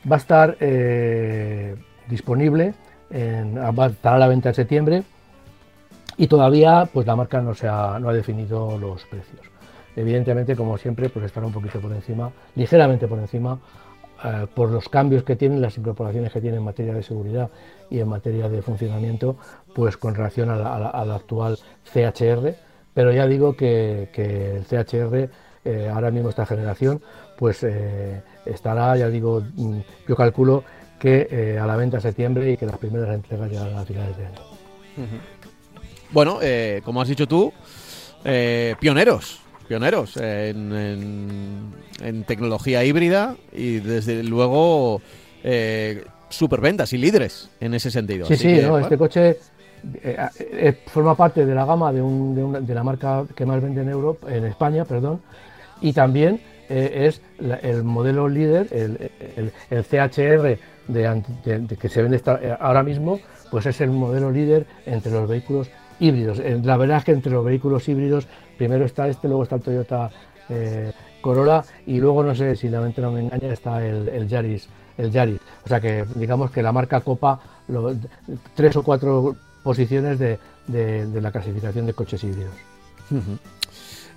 Va 0.09 0.15
a 0.15 0.19
estar 0.19 0.57
eh, 0.59 1.75
disponible, 2.07 2.73
en, 3.09 3.57
a 3.57 4.17
la 4.17 4.27
venta 4.27 4.49
en 4.49 4.55
septiembre 4.55 5.03
y 6.17 6.27
todavía 6.27 6.89
pues 6.91 7.05
la 7.05 7.15
marca 7.15 7.41
no, 7.41 7.53
se 7.53 7.67
ha, 7.67 7.99
no 7.99 8.09
ha 8.09 8.13
definido 8.13 8.77
los 8.77 9.03
precios. 9.05 9.41
Evidentemente, 9.95 10.55
como 10.55 10.77
siempre, 10.77 11.09
pues 11.09 11.25
estará 11.25 11.45
un 11.45 11.53
poquito 11.53 11.79
por 11.79 11.91
encima, 11.91 12.31
ligeramente 12.55 13.07
por 13.07 13.19
encima 13.19 13.59
eh, 14.23 14.47
por 14.53 14.69
los 14.69 14.87
cambios 14.89 15.23
que 15.23 15.35
tienen, 15.35 15.61
las 15.61 15.77
incorporaciones 15.77 16.31
que 16.31 16.39
tienen 16.39 16.59
en 16.59 16.65
materia 16.65 16.93
de 16.93 17.03
seguridad 17.03 17.49
y 17.89 17.99
en 17.99 18.07
materia 18.07 18.47
de 18.47 18.61
funcionamiento, 18.61 19.35
pues 19.75 19.97
con 19.97 20.15
relación 20.15 20.49
a 20.49 20.55
la, 20.55 21.15
actual 21.15 21.59
CHR. 21.91 22.55
Pero 22.93 23.11
ya 23.11 23.27
digo 23.27 23.55
que, 23.55 24.09
el 24.15 24.65
CHR, 24.65 25.29
eh, 25.65 25.91
ahora 25.93 26.11
mismo 26.11 26.29
esta 26.29 26.45
generación, 26.45 27.01
pues 27.37 27.63
eh, 27.63 28.21
estará, 28.45 28.95
ya 28.95 29.09
digo, 29.09 29.43
mm, 29.55 29.79
yo 30.07 30.15
calculo 30.15 30.63
que 30.99 31.57
a 31.61 31.65
la 31.65 31.75
venta 31.75 31.97
en 31.97 32.01
septiembre 32.01 32.51
y 32.51 32.55
que 32.55 32.65
las 32.65 32.77
primeras 32.77 33.13
entregas 33.13 33.51
llegarán 33.51 33.77
a 33.77 33.83
finales 33.83 34.15
de 34.17 34.25
año. 34.25 34.39
Bueno, 36.11 36.39
como 36.85 37.01
has 37.01 37.09
dicho 37.09 37.27
tú, 37.27 37.51
pioneros 38.79 39.42
pioneros 39.67 40.17
en, 40.17 41.73
tecnología 42.27 42.83
híbrida 42.83 43.35
y 43.51 43.79
desde 43.79 44.23
luego 44.23 45.01
eh, 45.43 46.03
superventas 46.29 46.93
y 46.93 46.97
líderes 46.97 47.49
en 47.59 47.73
ese 47.73 47.91
sentido. 47.91 48.25
Sí, 48.25 48.35
sí, 48.35 48.59
este 48.81 48.97
coche 48.97 49.37
eh, 50.01 50.17
eh, 50.39 50.77
forma 50.87 51.15
parte 51.15 51.45
de 51.45 51.55
la 51.55 51.65
gama 51.65 51.91
de, 51.91 52.01
de, 52.61 52.75
la 52.75 52.83
marca 52.83 53.25
que 53.35 53.45
más 53.45 53.61
vende 53.61 53.81
en 53.81 53.89
Europa, 53.89 54.33
en 54.33 54.45
España, 54.45 54.85
perdón, 54.85 55.21
y 55.81 55.93
también 55.93 56.39
es 56.69 57.21
el 57.61 57.83
modelo 57.83 58.27
líder, 58.27 58.67
el, 58.71 59.51
CHR 59.69 60.57
de, 60.87 61.77
que 61.79 61.89
se 61.89 62.01
vende 62.01 62.21
ahora 62.59 62.81
mismo, 62.83 63.19
pues 63.51 63.65
es 63.65 63.81
el 63.81 63.91
modelo 63.91 64.31
líder 64.31 64.65
entre 64.85 65.11
los 65.11 65.29
vehículos 65.29 65.69
híbridos. 65.99 66.41
La 66.63 66.77
verdad 66.77 66.97
es 66.97 67.03
que 67.03 67.11
entre 67.11 67.31
los 67.31 67.45
vehículos 67.45 67.87
híbridos 67.87 68.27
primero 68.57 68.85
está 68.85 69.07
este, 69.07 69.27
luego 69.27 69.43
está 69.43 69.55
el 69.55 69.61
Toyota 69.61 70.09
eh, 70.49 70.91
Corolla 71.21 71.63
y 71.85 71.99
luego 71.99 72.23
no 72.23 72.35
sé 72.35 72.55
si 72.55 72.69
la 72.69 72.81
mente 72.81 73.01
no 73.01 73.11
me 73.11 73.21
engaña 73.21 73.53
está 73.53 73.85
el, 73.85 74.27
Yaris, 74.27 74.67
el 74.97 75.11
Yaris. 75.11 75.39
O 75.65 75.67
sea 75.67 75.79
que 75.79 76.05
digamos 76.15 76.51
que 76.51 76.61
la 76.61 76.71
marca 76.71 77.01
copa 77.01 77.39
tres 78.55 78.75
o 78.75 78.83
cuatro 78.83 79.35
posiciones 79.63 80.19
de, 80.19 80.37
la 80.67 81.31
clasificación 81.31 81.85
de 81.85 81.93
coches 81.93 82.23
híbridos. 82.23 82.53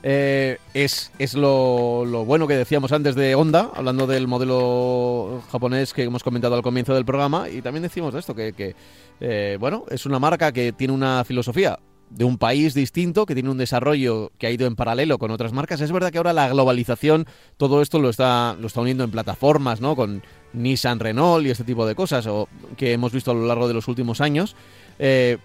Eh, 0.03 0.59
es, 0.75 1.11
es 1.19 1.35
lo, 1.35 2.05
bueno 2.25 2.47
que 2.47 2.57
decíamos 2.57 2.93
antes 2.93 3.15
de 3.15 3.35
Honda, 3.35 3.71
hablando 3.75 4.07
del 4.07 4.29
modelo 4.29 5.43
japonés 5.51 5.93
que 5.93 6.05
hemos 6.05 6.23
comentado 6.23 6.55
al 6.55 6.63
comienzo 6.63 6.95
del 6.95 7.05
programa, 7.05 7.49
y 7.49 7.63
también 7.63 7.83
decimos 7.83 8.15
esto, 8.15 8.35
que, 8.35 8.77
eh, 9.21 9.57
bueno, 9.59 9.85
es 9.91 10.07
una 10.07 10.19
marca 10.19 10.53
que 10.53 10.73
tiene 10.73 10.93
una 10.93 11.25
filosofía 11.25 11.79
de 12.11 12.25
un 12.25 12.39
país 12.39 12.75
distinto, 12.75 13.27
que 13.27 13.35
tiene 13.35 13.51
un 13.51 13.59
desarrollo 13.59 14.31
que 14.39 14.47
ha 14.47 14.51
ido 14.51 14.67
en 14.67 14.77
paralelo 14.77 15.19
con 15.19 15.31
otras 15.31 15.53
marcas. 15.53 15.81
Es 15.81 15.93
verdad 15.93 16.11
que 16.11 16.19
ahora 16.19 16.33
la 16.33 16.49
globalización, 16.49 17.27
todo 17.57 17.83
esto 17.83 17.99
lo 17.99 18.11
está, 18.11 18.57
lo 18.61 18.67
está 18.67 18.81
uniendo 18.81 19.05
en 19.05 19.11
plataformas, 19.11 19.81
¿no? 19.81 19.97
Con 19.97 20.23
Nissan, 20.53 21.01
Renault 21.01 21.47
y 21.47 21.51
este 21.51 21.65
tipo 21.65 21.87
de 21.87 21.95
cosas, 21.95 22.27
o 22.27 22.49
que 22.77 22.93
hemos 22.93 23.13
visto 23.13 23.31
a 23.31 23.35
lo 23.35 23.47
largo 23.47 23.69
de 23.69 23.75
los 23.75 23.89
últimos 23.89 24.21
años. 24.21 24.57
Eh, 24.99 25.39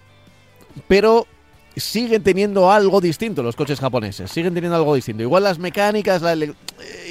pero 0.88 1.26
siguen 1.76 2.22
teniendo 2.22 2.70
algo 2.70 3.00
distinto 3.00 3.42
los 3.42 3.56
coches 3.56 3.80
japoneses, 3.80 4.30
siguen 4.30 4.54
teniendo 4.54 4.76
algo 4.76 4.94
distinto. 4.94 5.22
Igual 5.22 5.44
las 5.44 5.58
mecánicas, 5.58 6.22
eh, 6.22 6.52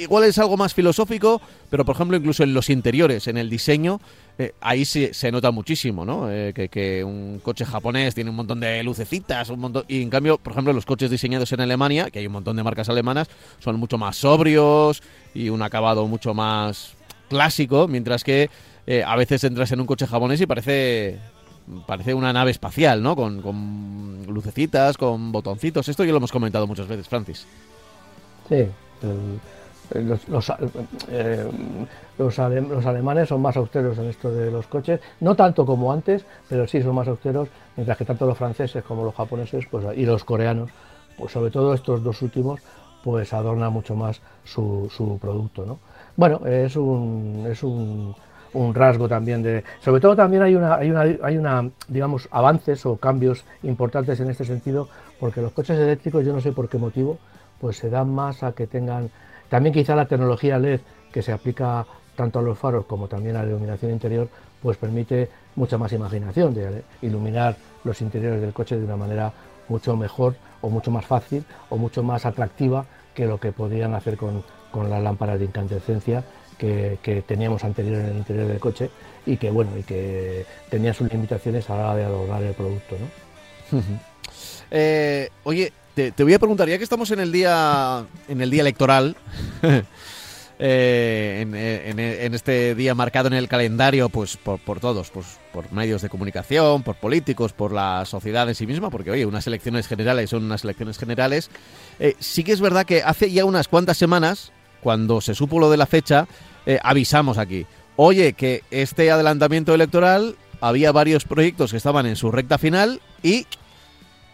igual 0.00 0.24
es 0.24 0.38
algo 0.38 0.56
más 0.56 0.74
filosófico, 0.74 1.40
pero 1.70 1.84
por 1.84 1.96
ejemplo 1.96 2.16
incluso 2.16 2.42
en 2.42 2.54
los 2.54 2.70
interiores, 2.70 3.26
en 3.26 3.38
el 3.38 3.50
diseño, 3.50 4.00
eh, 4.38 4.54
ahí 4.60 4.84
se, 4.84 5.12
se, 5.14 5.30
nota 5.30 5.50
muchísimo, 5.50 6.04
¿no? 6.04 6.30
Eh, 6.30 6.52
que, 6.52 7.04
un 7.04 7.40
coche 7.42 7.64
japonés 7.64 8.14
tiene 8.14 8.30
un 8.30 8.36
montón 8.36 8.60
de 8.60 8.82
lucecitas, 8.82 9.50
un 9.50 9.60
montón, 9.60 9.84
y 9.88 10.02
en 10.02 10.10
cambio, 10.10 10.38
por 10.38 10.52
ejemplo, 10.52 10.72
los 10.72 10.86
coches 10.86 11.10
diseñados 11.10 11.52
en 11.52 11.60
Alemania, 11.60 12.10
que 12.10 12.18
hay 12.18 12.26
un 12.26 12.32
montón 12.32 12.56
de 12.56 12.62
marcas 12.62 12.88
alemanas, 12.88 13.28
son 13.58 13.76
mucho 13.76 13.98
más 13.98 14.16
sobrios 14.16 15.02
y 15.34 15.48
un 15.48 15.62
acabado 15.62 16.06
mucho 16.06 16.34
más 16.34 16.94
clásico, 17.28 17.88
mientras 17.88 18.24
que 18.24 18.50
a 19.06 19.16
veces 19.16 19.44
entras 19.44 19.70
en 19.70 19.80
un 19.80 19.86
coche 19.86 20.08
japonés 20.08 20.40
y 20.40 20.46
parece 20.46 21.20
parece 21.86 22.14
una 22.14 22.32
nave 22.32 22.50
espacial, 22.50 23.02
¿no? 23.02 23.16
Con, 23.16 24.24
lucecitas, 24.26 24.96
con 24.96 25.32
botoncitos. 25.32 25.88
Esto 25.88 26.04
ya 26.04 26.10
lo 26.10 26.18
hemos 26.18 26.32
comentado 26.32 26.66
muchas 26.66 26.88
veces, 26.88 27.08
Francis. 27.08 27.46
Sí, 28.48 28.66
los, 29.94 30.28
los, 30.28 30.52
eh, 31.08 31.46
los, 32.18 32.38
alemanes 32.38 33.28
son 33.28 33.42
más 33.42 33.56
austeros 33.56 33.98
en 33.98 34.06
esto 34.06 34.30
de 34.30 34.50
los 34.50 34.66
coches, 34.66 35.00
no 35.20 35.34
tanto 35.34 35.66
como 35.66 35.92
antes, 35.92 36.24
pero 36.48 36.66
sí 36.66 36.82
son 36.82 36.94
más 36.94 37.08
austeros, 37.08 37.48
mientras 37.76 37.98
que 37.98 38.04
tanto 38.04 38.26
los 38.26 38.38
franceses 38.38 38.82
como 38.84 39.04
los 39.04 39.14
japoneses 39.14 39.66
pues, 39.70 39.86
y 39.96 40.04
los 40.04 40.24
coreanos, 40.24 40.70
pues 41.16 41.32
sobre 41.32 41.50
todo 41.50 41.74
estos 41.74 42.02
dos 42.02 42.22
últimos, 42.22 42.60
pues 43.02 43.32
adornan 43.32 43.72
mucho 43.72 43.94
más 43.94 44.20
su, 44.44 44.90
su 44.94 45.18
producto. 45.18 45.66
¿no? 45.66 45.78
Bueno, 46.16 46.46
es 46.46 46.76
un, 46.76 47.46
es 47.50 47.62
un 47.62 48.14
un 48.54 48.74
rasgo 48.74 49.08
también 49.08 49.42
de... 49.42 49.64
Sobre 49.80 50.00
todo 50.00 50.16
también 50.16 50.42
hay 50.42 50.54
una, 50.54 50.76
hay 50.76 50.90
una, 50.90 51.00
hay 51.00 51.36
una, 51.36 51.70
digamos, 51.88 52.28
avances 52.30 52.84
o 52.86 52.96
cambios 52.96 53.44
importantes 53.62 54.20
en 54.20 54.30
este 54.30 54.44
sentido, 54.44 54.88
porque 55.20 55.40
los 55.40 55.52
coches 55.52 55.78
eléctricos, 55.78 56.24
yo 56.24 56.32
no 56.32 56.40
sé 56.40 56.52
por 56.52 56.68
qué 56.68 56.78
motivo, 56.78 57.18
pues 57.60 57.76
se 57.76 57.90
dan 57.90 58.12
más 58.12 58.42
a 58.42 58.52
que 58.52 58.66
tengan... 58.66 59.10
También 59.52 59.74
quizá 59.74 59.94
la 59.94 60.06
tecnología 60.06 60.58
LED 60.58 60.80
que 61.12 61.20
se 61.20 61.30
aplica 61.30 61.84
tanto 62.16 62.38
a 62.38 62.42
los 62.42 62.58
faros 62.58 62.86
como 62.86 63.06
también 63.06 63.36
a 63.36 63.42
la 63.42 63.50
iluminación 63.50 63.92
interior, 63.92 64.30
pues 64.62 64.78
permite 64.78 65.28
mucha 65.56 65.76
más 65.76 65.92
imaginación 65.92 66.54
de 66.54 66.82
iluminar 67.02 67.58
los 67.84 68.00
interiores 68.00 68.40
del 68.40 68.54
coche 68.54 68.78
de 68.78 68.86
una 68.86 68.96
manera 68.96 69.30
mucho 69.68 69.94
mejor 69.94 70.36
o 70.62 70.70
mucho 70.70 70.90
más 70.90 71.04
fácil 71.04 71.44
o 71.68 71.76
mucho 71.76 72.02
más 72.02 72.24
atractiva 72.24 72.86
que 73.14 73.26
lo 73.26 73.38
que 73.38 73.52
podrían 73.52 73.92
hacer 73.92 74.16
con, 74.16 74.42
con 74.70 74.88
las 74.88 75.02
lámparas 75.02 75.38
de 75.38 75.44
incandescencia 75.44 76.24
que, 76.56 77.22
teníamos 77.26 77.62
anterior 77.62 78.00
en 78.00 78.06
el 78.06 78.16
interior 78.16 78.46
del 78.46 78.58
coche 78.58 78.88
y 79.26 79.36
que 79.36 79.50
bueno 79.50 79.76
y 79.76 79.82
que 79.82 80.46
tenía 80.70 80.94
sus 80.94 81.12
limitaciones 81.12 81.68
a 81.68 81.76
la 81.76 81.82
hora 81.90 81.96
de 81.96 82.04
adornar 82.04 82.42
el 82.42 82.54
producto. 82.54 82.96
¿no? 82.98 83.82
Eh, 84.74 85.28
oye, 85.44 85.70
te, 85.94 86.12
voy 86.22 86.34
a 86.34 86.38
preguntar, 86.38 86.68
ya 86.68 86.78
que 86.78 86.84
estamos 86.84 87.10
en 87.10 87.20
el 87.20 87.32
día 87.32 88.06
en 88.28 88.40
el 88.40 88.50
día 88.50 88.62
electoral, 88.62 89.16
eh, 90.58 92.20
en, 92.22 92.34
este 92.34 92.74
día 92.74 92.94
marcado 92.94 93.28
en 93.28 93.34
el 93.34 93.48
calendario, 93.48 94.08
pues 94.08 94.36
por, 94.36 94.80
todos, 94.80 95.10
pues 95.10 95.38
por 95.52 95.70
medios 95.72 96.02
de 96.02 96.08
comunicación, 96.08 96.82
por 96.82 96.96
políticos, 96.96 97.52
por 97.52 97.72
la 97.72 98.04
sociedad 98.06 98.48
en 98.48 98.54
sí 98.54 98.66
misma, 98.66 98.90
porque 98.90 99.10
oye, 99.10 99.26
unas 99.26 99.46
elecciones 99.46 99.86
generales 99.86 100.30
son 100.30 100.44
unas 100.44 100.64
elecciones 100.64 100.98
generales. 100.98 101.50
Eh, 101.98 102.16
sí 102.18 102.44
que 102.44 102.52
es 102.52 102.60
verdad 102.60 102.86
que 102.86 103.02
hace 103.02 103.30
ya 103.30 103.44
unas 103.44 103.68
cuantas 103.68 103.98
semanas, 103.98 104.52
cuando 104.80 105.20
se 105.20 105.34
supo 105.34 105.58
lo 105.58 105.70
de 105.70 105.76
la 105.76 105.86
fecha, 105.86 106.26
eh, 106.64 106.78
avisamos 106.82 107.38
aquí. 107.38 107.66
Oye, 107.96 108.32
que 108.32 108.62
este 108.70 109.10
adelantamiento 109.10 109.74
electoral 109.74 110.36
había 110.60 110.92
varios 110.92 111.24
proyectos 111.24 111.72
que 111.72 111.76
estaban 111.76 112.06
en 112.06 112.16
su 112.16 112.30
recta 112.30 112.56
final 112.56 113.00
y 113.22 113.46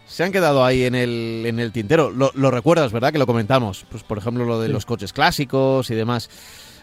se 0.09 0.25
han 0.25 0.33
quedado 0.33 0.65
ahí 0.65 0.85
en 0.85 0.95
el, 0.95 1.45
en 1.47 1.61
el 1.61 1.71
tintero. 1.71 2.11
Lo, 2.11 2.51
recuerdas, 2.51 2.93
¿verdad? 2.93 3.13
Que 3.13 3.19
lo 3.19 3.27
comentamos. 3.27 3.85
Pues, 3.91 4.03
por 4.03 4.19
ejemplo, 4.19 4.45
lo 4.45 4.61
de 4.61 4.69
los 4.69 4.87
coches 4.87 5.13
clásicos 5.13 5.91
y 5.91 5.95
demás. 5.95 6.31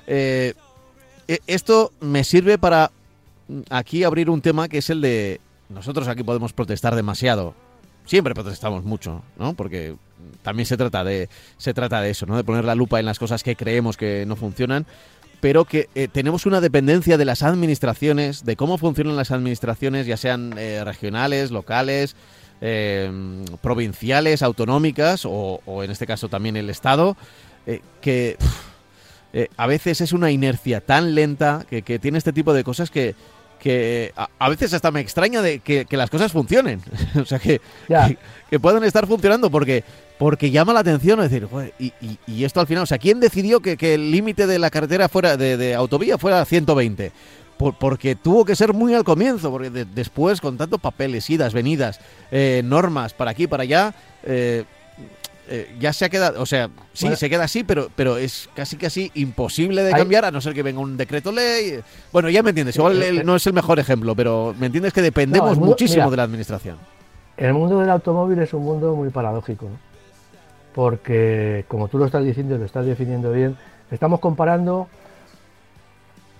Eh, 0.08 0.54
e, 1.28 1.40
esto 1.48 1.92
me 2.00 2.24
sirve 2.24 2.58
para 2.58 2.92
aquí 3.70 4.04
abrir 4.04 4.30
un 4.30 4.42
tema 4.42 4.70
que 4.70 4.78
es 4.78 4.90
el 4.90 5.02
de... 5.02 5.42
Nosotros 5.70 6.08
aquí 6.08 6.24
podemos 6.24 6.54
protestar 6.54 6.96
demasiado. 6.96 7.56
Siempre 8.06 8.36
protestamos 8.36 8.84
mucho, 8.84 9.24
¿no? 9.38 9.56
Porque 9.56 9.96
también 10.44 10.68
se 10.68 10.78
trata 10.78 11.04
de 11.04 11.28
se 11.58 11.74
trata 11.74 12.02
de 12.02 12.12
eso, 12.12 12.28
¿no? 12.28 12.38
De 12.38 12.44
poner 12.44 12.64
la 12.64 12.76
lupa 12.76 13.00
en 13.00 13.08
las 13.08 13.18
cosas 13.18 13.42
que 13.42 13.56
creemos 13.56 13.98
que 13.98 14.26
no 14.28 14.36
funcionan 14.36 14.86
pero 15.42 15.66
que 15.66 15.90
eh, 15.94 16.08
tenemos 16.08 16.48
una 16.48 16.60
dependencia 16.60 17.20
de 17.20 17.26
las 17.26 17.44
administraciones, 17.44 18.46
de 18.46 18.56
cómo 18.56 18.80
funcionan 18.80 19.16
las 19.16 19.30
administraciones, 19.30 20.08
ya 20.08 20.18
sean 20.18 20.56
eh, 20.58 20.82
regionales, 20.84 21.52
locales, 21.52 22.16
eh, 22.62 23.12
provinciales, 23.62 24.42
autonómicas 24.42 25.24
o, 25.26 25.62
en 25.84 25.92
este 25.92 26.08
caso 26.08 26.30
también 26.30 26.58
el 26.58 26.70
Estado, 26.70 27.18
que 28.02 28.38
a 29.58 29.68
veces 29.68 30.02
es 30.02 30.14
una 30.14 30.32
inercia 30.32 30.82
tan 30.82 31.16
lenta 31.16 31.66
que, 31.70 32.00
tiene 32.00 32.18
este 32.18 32.34
tipo 32.34 32.54
de 32.54 32.64
cosas 32.64 32.90
que, 32.92 33.16
que 33.60 34.14
a, 34.16 34.50
veces 34.50 34.74
hasta 34.74 34.92
me 34.92 35.00
extraña 35.00 35.42
de 35.42 35.60
que, 35.60 35.86
las 35.92 36.10
cosas 36.10 36.32
funcionen. 36.32 36.82
o 37.16 37.26
sea, 37.26 37.40
que, 37.40 37.60
que, 38.50 38.60
puedan 38.60 38.84
estar 38.84 39.08
funcionando 39.08 39.50
porque 39.50 39.84
porque 40.18 40.52
llama 40.52 40.74
la 40.74 40.80
atención, 40.80 41.22
es 41.22 41.30
decir, 41.30 41.48
y, 41.80 42.44
esto 42.44 42.60
al 42.60 42.68
final, 42.68 42.84
o 42.84 42.86
sea, 42.86 42.98
¿quién 42.98 43.20
decidió 43.20 43.60
que, 43.60 43.76
el 43.94 44.12
límite 44.12 44.48
de 44.48 44.60
la 44.60 44.70
carretera 44.70 45.10
fuera 45.10 45.36
de, 45.36 45.76
autovía 45.76 46.18
fuera 46.18 46.46
120? 46.46 47.12
Porque 47.58 48.16
tuvo 48.16 48.46
que 48.46 48.56
ser 48.56 48.74
muy 48.74 48.94
al 48.94 49.04
comienzo, 49.04 49.52
porque 49.52 49.70
después 49.70 50.42
con 50.42 50.58
tanto 50.58 50.78
papeles, 50.78 51.30
idas, 51.30 51.54
venidas, 51.54 52.00
eh, 52.32 52.62
normas 52.64 53.14
para 53.14 53.32
aquí, 53.32 53.48
para 53.48 53.64
allá, 53.64 53.94
eh, 54.24 54.66
eh, 55.48 55.76
ya 55.80 55.94
se 55.94 56.06
ha 56.06 56.10
quedado, 56.10 56.42
o 56.42 56.46
sea, 56.46 56.70
sí, 56.94 57.16
se 57.16 57.30
queda 57.30 57.44
así, 57.44 57.64
pero, 57.64 57.90
pero 57.96 58.18
es 58.18 58.50
casi 58.56 58.78
casi 58.78 59.12
imposible 59.14 59.84
de 59.84 59.92
cambiar 59.92 60.26
a 60.26 60.32
no 60.32 60.42
ser 60.42 60.54
que 60.54 60.64
venga 60.64 60.80
un 60.80 60.98
decreto 60.98 61.32
ley. 61.32 61.80
Bueno, 62.12 62.30
ya 62.30 62.42
me 62.42 62.50
entiendes, 62.50 62.76
igual 62.76 63.24
no 63.24 63.36
es 63.36 63.46
el 63.46 63.54
mejor 63.54 63.80
ejemplo, 63.80 64.16
pero 64.16 64.56
me 64.60 64.66
entiendes 64.66 64.92
que 64.92 65.02
dependemos 65.02 65.58
muchísimo 65.58 66.10
de 66.10 66.18
la 66.18 66.24
administración. 66.24 66.78
El 67.38 67.54
mundo 67.54 67.80
del 67.80 67.90
automóvil 67.90 68.40
es 68.40 68.54
un 68.54 68.64
mundo 68.64 68.96
muy 68.96 69.10
paradójico, 69.10 69.70
porque 70.74 71.66
como 71.68 71.90
tú 71.90 72.00
lo 72.00 72.06
estás 72.06 72.24
diciendo 72.24 72.56
y 72.56 72.60
lo 72.60 72.66
estás 72.66 72.86
definiendo 72.86 73.32
bien, 73.32 73.56
estamos 73.92 74.20
comparando 74.20 74.88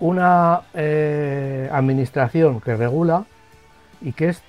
una 0.00 0.62
eh, 0.74 1.68
administración 1.72 2.60
que 2.60 2.76
regula 2.76 3.24
y 4.00 4.12
que 4.12 4.28
es 4.28 4.42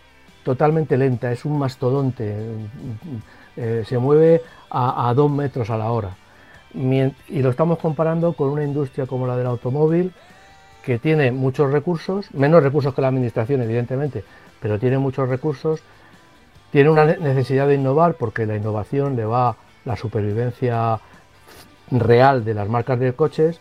totalmente 0.43 0.97
lenta, 0.97 1.31
es 1.31 1.45
un 1.45 1.57
mastodonte, 1.57 2.35
eh, 3.55 3.83
se 3.85 3.97
mueve 3.97 4.41
a, 4.69 5.13
dos 5.15 5.31
metros 5.31 5.69
a 5.69 5.77
la 5.77 5.91
hora. 5.91 6.15
Y 6.73 7.41
lo 7.41 7.49
estamos 7.49 7.79
comparando 7.79 8.33
con 8.33 8.49
una 8.49 8.63
industria 8.63 9.05
como 9.07 9.25
la 9.25 9.35
del 9.35 9.47
automóvil, 9.47 10.13
que 10.83 10.99
tiene 10.99 11.31
muchos 11.31 11.71
recursos, 11.71 12.33
menos 12.33 12.63
recursos 12.63 12.93
que 12.93 13.01
la 13.01 13.09
administración, 13.09 13.61
evidentemente, 13.61 14.23
pero 14.61 14.79
tiene 14.79 14.97
muchos 14.97 15.27
recursos, 15.27 15.81
tiene 16.71 16.89
una 16.89 17.05
necesidad 17.05 17.67
de 17.67 17.75
innovar 17.75 18.13
porque 18.13 18.45
la 18.45 18.55
innovación 18.55 19.15
le 19.15 19.25
va 19.25 19.55
la 19.85 19.95
supervivencia 19.95 20.99
real 21.91 22.43
de 22.45 22.53
las 22.53 22.69
marcas 22.69 22.99
de 22.99 23.13
coches 23.13 23.59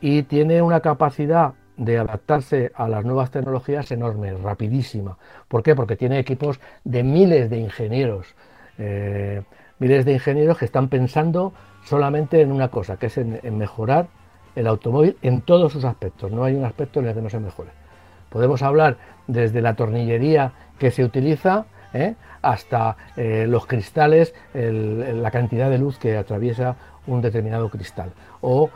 y 0.00 0.22
tiene 0.24 0.62
una 0.62 0.80
capacidad 0.80 1.54
de 1.76 1.98
adaptarse 1.98 2.72
a 2.74 2.88
las 2.88 3.04
nuevas 3.04 3.30
tecnologías 3.30 3.90
enorme, 3.90 4.32
rapidísima. 4.32 5.18
¿Por 5.48 5.62
qué? 5.62 5.74
Porque 5.74 5.96
tiene 5.96 6.18
equipos 6.18 6.60
de 6.84 7.02
miles 7.02 7.50
de 7.50 7.58
ingenieros, 7.58 8.34
eh, 8.78 9.42
miles 9.78 10.04
de 10.04 10.14
ingenieros 10.14 10.58
que 10.58 10.64
están 10.64 10.88
pensando 10.88 11.52
solamente 11.84 12.40
en 12.40 12.50
una 12.50 12.68
cosa, 12.68 12.96
que 12.96 13.06
es 13.06 13.18
en, 13.18 13.40
mejorar 13.56 14.08
el 14.54 14.66
automóvil 14.66 15.16
en 15.22 15.42
todos 15.42 15.72
sus 15.72 15.84
aspectos. 15.84 16.32
No 16.32 16.44
hay 16.44 16.54
un 16.54 16.64
aspecto 16.64 17.00
en 17.00 17.06
el 17.06 17.14
que 17.14 17.22
no 17.22 17.30
se 17.30 17.40
mejore. 17.40 17.70
Podemos 18.30 18.62
hablar 18.62 18.96
desde 19.26 19.60
la 19.60 19.74
tornillería 19.76 20.52
que 20.78 20.90
se 20.90 21.04
utiliza 21.04 21.66
¿eh? 21.92 22.14
hasta 22.42 22.96
eh, 23.16 23.46
los 23.48 23.66
cristales, 23.66 24.34
la 24.54 25.30
cantidad 25.30 25.70
de 25.70 25.78
luz 25.78 25.98
que 25.98 26.16
atraviesa 26.16 26.76
un 27.06 27.20
determinado 27.20 27.68
cristal 27.68 28.12
o 28.48 28.70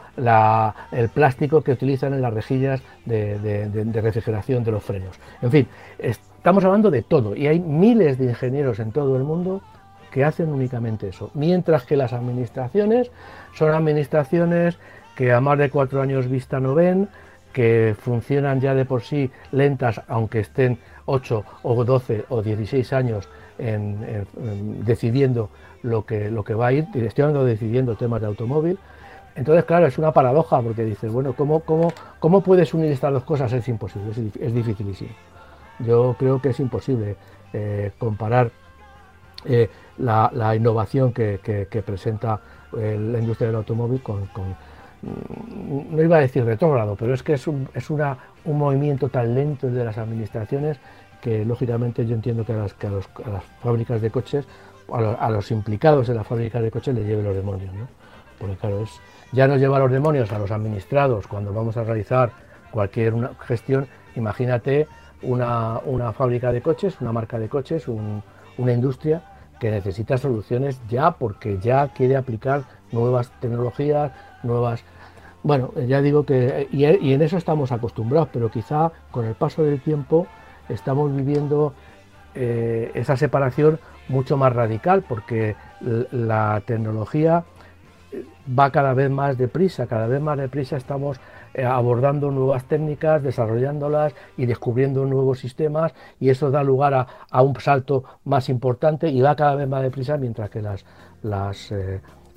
el 0.90 1.08
plástico 1.10 1.62
que 1.62 1.70
utilizan 1.70 2.12
en 2.12 2.22
las 2.22 2.34
rejillas 2.34 2.82
de, 3.06 3.70
refrigeración 3.94 4.64
de 4.64 4.72
los 4.72 4.82
frenos. 4.82 5.16
En 5.40 5.50
fin, 5.52 5.68
estamos 5.96 6.64
hablando 6.64 6.90
de 6.90 7.02
todo 7.02 7.36
y 7.36 7.46
hay 7.46 7.60
miles 7.60 8.18
de 8.18 8.24
ingenieros 8.24 8.80
en 8.80 8.90
todo 8.90 9.16
el 9.16 9.22
mundo 9.22 9.62
que 10.10 10.24
hacen 10.24 10.48
únicamente 10.48 11.08
eso, 11.08 11.30
mientras 11.34 11.84
que 11.84 11.96
las 11.96 12.12
administraciones 12.12 13.12
son 13.54 13.70
administraciones 13.70 14.76
que 15.14 15.32
a 15.32 15.40
más 15.40 15.56
de 15.56 15.70
cuatro 15.70 16.02
años 16.02 16.28
vista 16.28 16.58
no 16.58 16.74
ven, 16.74 17.08
que 17.52 17.94
funcionan 17.96 18.60
ya 18.60 18.74
de 18.74 18.84
por 18.84 19.02
sí 19.02 19.30
lentas, 19.52 20.02
aunque 20.08 20.40
estén 20.40 20.78
8 21.06 21.44
o 21.62 21.84
12 21.84 22.24
o 22.28 22.42
16 22.42 22.92
años 22.92 23.28
decidiendo 24.84 25.50
lo 25.82 26.04
que, 26.04 26.28
lo 26.28 26.42
que 26.42 26.54
va 26.54 26.68
a 26.68 26.72
ir, 26.72 26.86
estoy 26.94 27.22
hablando 27.22 27.44
decidiendo 27.44 27.94
temas 27.94 28.20
de 28.20 28.26
automóvil. 28.26 28.76
Entonces, 29.34 29.64
claro, 29.64 29.86
es 29.86 29.96
una 29.98 30.12
paradoja 30.12 30.60
porque 30.60 30.84
dices, 30.84 31.12
bueno, 31.12 31.34
¿cómo, 31.34 31.60
cómo, 31.60 31.92
cómo 32.18 32.42
puedes 32.42 32.74
unir 32.74 32.90
estas 32.92 33.12
dos 33.12 33.24
cosas? 33.24 33.52
Es 33.52 33.68
imposible, 33.68 34.10
es, 34.40 34.54
dificilísimo. 34.54 35.10
Yo 35.78 36.14
creo 36.18 36.40
que 36.42 36.50
es 36.50 36.60
imposible 36.60 37.16
eh, 37.52 37.92
comparar 37.98 38.50
eh, 39.44 39.70
la, 39.98 40.54
innovación 40.54 41.12
que, 41.12 41.82
presenta 41.84 42.40
eh, 42.76 42.98
la 43.00 43.18
industria 43.18 43.48
del 43.48 43.56
automóvil 43.56 44.02
con, 44.02 44.20
mm, 44.22 45.96
no 45.96 46.02
iba 46.02 46.16
a 46.16 46.20
decir 46.20 46.44
retrógrado, 46.44 46.96
pero 46.96 47.14
es 47.14 47.22
que 47.22 47.34
es, 47.34 47.46
un, 47.46 47.68
es 47.74 47.88
una, 47.88 48.18
un 48.44 48.58
movimiento 48.58 49.08
tan 49.08 49.34
lento 49.34 49.68
de 49.68 49.84
las 49.84 49.96
administraciones 49.96 50.78
que 51.20 51.44
lógicamente 51.44 52.06
yo 52.06 52.14
entiendo 52.14 52.44
que 52.44 52.52
a 52.52 52.56
las, 52.56 52.74
que 52.74 52.86
a, 52.86 52.90
las 52.90 53.44
fábricas 53.62 54.00
de 54.00 54.10
coches, 54.10 54.46
a 54.92 55.30
los, 55.30 55.50
implicados 55.50 56.08
en 56.08 56.16
las 56.16 56.26
fábricas 56.26 56.62
de 56.62 56.70
coches 56.70 56.94
les 56.94 57.06
lleve 57.06 57.22
los 57.22 57.36
demonios, 57.36 57.72
¿no? 57.74 57.86
Porque 58.38 58.56
claro, 58.56 58.82
es, 58.82 59.00
ya 59.32 59.46
nos 59.46 59.58
lleva 59.60 59.78
los 59.78 59.90
demonios 59.90 60.32
a 60.32 60.38
los 60.38 60.50
administrados 60.50 61.26
cuando 61.26 61.52
vamos 61.52 61.76
a 61.76 61.84
realizar 61.84 62.32
cualquier 62.70 63.14
gestión, 63.40 63.86
imagínate 64.16 64.86
una, 65.22 65.78
una, 65.84 66.12
fábrica 66.12 66.52
de 66.52 66.62
coches, 66.62 67.00
una 67.00 67.12
marca 67.12 67.38
de 67.38 67.48
coches, 67.48 67.86
una 67.88 68.72
industria 68.72 69.22
que 69.58 69.70
necesita 69.70 70.18
soluciones 70.18 70.80
ya 70.88 71.12
porque 71.12 71.58
ya 71.58 71.88
quiere 71.88 72.16
aplicar 72.16 72.62
nuevas 72.90 73.30
tecnologías, 73.40 74.12
nuevas... 74.42 74.82
Bueno, 75.42 75.72
ya 75.86 76.00
digo 76.00 76.24
que... 76.24 76.68
Y, 76.72 76.84
en 76.84 77.22
eso 77.22 77.36
estamos 77.36 77.70
acostumbrados, 77.70 78.30
pero 78.32 78.50
quizá 78.50 78.90
con 79.10 79.26
el 79.26 79.34
paso 79.34 79.62
del 79.62 79.80
tiempo 79.80 80.26
estamos 80.68 81.14
viviendo 81.14 81.74
eh, 82.34 82.90
esa 82.94 83.16
separación 83.16 83.78
mucho 84.08 84.36
más 84.36 84.52
radical 84.52 85.04
porque 85.06 85.56
la 85.80 86.62
tecnología 86.66 87.44
va 88.46 88.70
cada 88.70 88.94
vez 88.94 89.10
más 89.10 89.36
deprisa, 89.36 89.86
cada 89.86 90.06
vez 90.06 90.20
más 90.20 90.38
deprisa 90.38 90.76
estamos 90.76 91.20
eh, 91.54 91.64
abordando 91.64 92.30
nuevas 92.30 92.64
técnicas, 92.64 93.22
desarrollándolas 93.22 94.14
y 94.36 94.46
descubriendo 94.46 95.04
nuevos 95.06 95.38
sistemas 95.38 95.92
y 96.18 96.30
eso 96.30 96.50
da 96.50 96.62
lugar 96.62 96.94
a, 96.94 97.42
un 97.42 97.58
salto 97.60 98.04
más 98.24 98.48
importante 98.48 99.08
y 99.08 99.20
va 99.20 99.36
cada 99.36 99.54
vez 99.54 99.68
más 99.68 99.82
deprisa 99.82 100.16
mientras 100.16 100.50
que 100.50 100.62
las, 100.62 100.84
las 101.22 101.72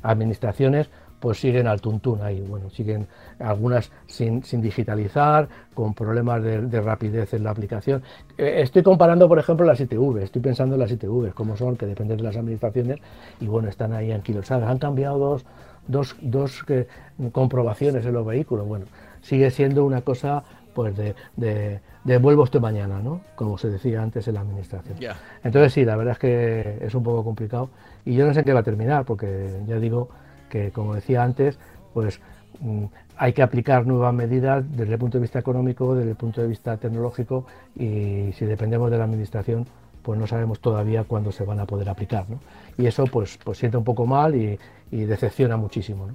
administraciones 0.02 0.90
pues 1.24 1.40
siguen 1.40 1.68
al 1.68 1.80
tuntún 1.80 2.22
ahí, 2.22 2.42
bueno, 2.42 2.70
siguen 2.70 3.08
algunas 3.40 3.90
sin, 4.08 4.42
digitalizar, 4.62 5.48
con 5.74 5.94
problemas 5.94 6.44
de, 6.44 6.82
rapidez 6.82 7.34
en 7.34 7.46
la 7.46 7.52
aplicación. 7.52 8.04
Eh, 8.38 8.56
estoy 8.58 8.84
comparando, 8.84 9.30
por 9.30 9.40
ejemplo, 9.40 9.66
las 9.66 9.80
ITV, 9.80 10.18
estoy 10.18 10.42
pensando 10.42 10.76
en 10.76 10.82
las 10.82 10.92
ITV, 10.92 11.34
cómo 11.34 11.56
son, 11.56 11.78
que 11.78 11.86
dependen 11.86 12.18
de 12.18 12.24
las 12.24 12.36
administraciones, 12.36 13.00
y 13.40 13.48
bueno, 13.48 13.70
están 13.70 13.94
ahí 13.94 14.12
anquilosadas. 14.12 14.70
Han 14.70 14.80
cambiado 14.80 15.18
dos, 15.18 15.46
dos, 15.88 16.18
dos 16.20 16.66
eh, 16.68 16.88
comprobaciones 17.32 18.06
en 18.06 18.12
los 18.12 18.26
vehículos, 18.26 18.68
bueno, 18.68 18.88
sigue 19.22 19.50
siendo 19.50 19.86
una 19.86 20.02
cosa 20.02 20.44
pues 20.74 20.94
de, 20.98 21.16
de, 21.38 22.18
vuelvo 22.18 22.44
este 22.44 22.60
mañana, 22.60 23.00
¿no? 23.02 23.22
Como 23.36 23.58
se 23.58 23.70
decía 23.70 24.04
antes 24.04 24.28
en 24.28 24.34
la 24.34 24.42
administración. 24.42 24.98
Entonces 25.42 25.72
sí, 25.72 25.86
la 25.86 25.96
verdad 25.96 26.14
es 26.14 26.20
que 26.20 26.80
es 26.82 26.94
un 26.94 27.04
poco 27.04 27.24
complicado 27.24 27.70
y 28.04 28.14
yo 28.14 28.28
no 28.28 28.34
sé 28.34 28.40
en 28.40 28.46
qué 28.46 28.52
va 28.52 28.60
a 28.60 28.64
terminar, 28.64 29.06
porque 29.06 29.62
ya 29.68 29.78
digo, 29.78 30.10
que, 30.54 30.70
como 30.70 30.94
decía 30.94 31.24
antes, 31.24 31.58
pues 31.96 32.20
mm, 32.60 32.86
hay 33.18 33.34
que 33.34 33.42
aplicar 33.42 33.88
nuevas 33.88 34.14
medidas 34.14 34.64
desde 34.78 34.94
el 34.94 35.00
punto 35.00 35.18
de 35.18 35.24
vista 35.24 35.40
económico, 35.40 35.96
desde 35.96 36.12
el 36.12 36.16
punto 36.16 36.42
de 36.42 36.48
vista 36.48 36.78
tecnológico 36.78 37.48
y 37.76 38.32
si 38.38 38.46
dependemos 38.46 38.92
de 38.92 39.00
la 39.00 39.06
administración, 39.06 39.66
pues 40.04 40.20
no 40.20 40.28
sabemos 40.28 40.60
todavía 40.60 41.06
cuándo 41.06 41.32
se 41.32 41.44
van 41.44 41.60
a 41.60 41.66
poder 41.66 41.90
aplicar. 41.90 42.30
¿no? 42.30 42.40
Y 42.78 42.86
eso 42.86 43.06
pues, 43.06 43.40
pues 43.44 43.58
siente 43.58 43.78
un 43.78 43.84
poco 43.84 44.06
mal 44.06 44.36
y, 44.36 44.60
decepciona 44.92 45.58
muchísimo. 45.58 46.08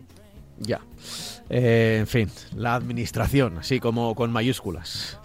Ya. 0.60 0.80
Eh, 1.50 1.96
en 1.98 2.06
fin, 2.06 2.30
la 2.54 2.76
administración, 2.76 3.58
así 3.58 3.80
como 3.80 4.14
con 4.14 4.30
mayúsculas 4.30 5.18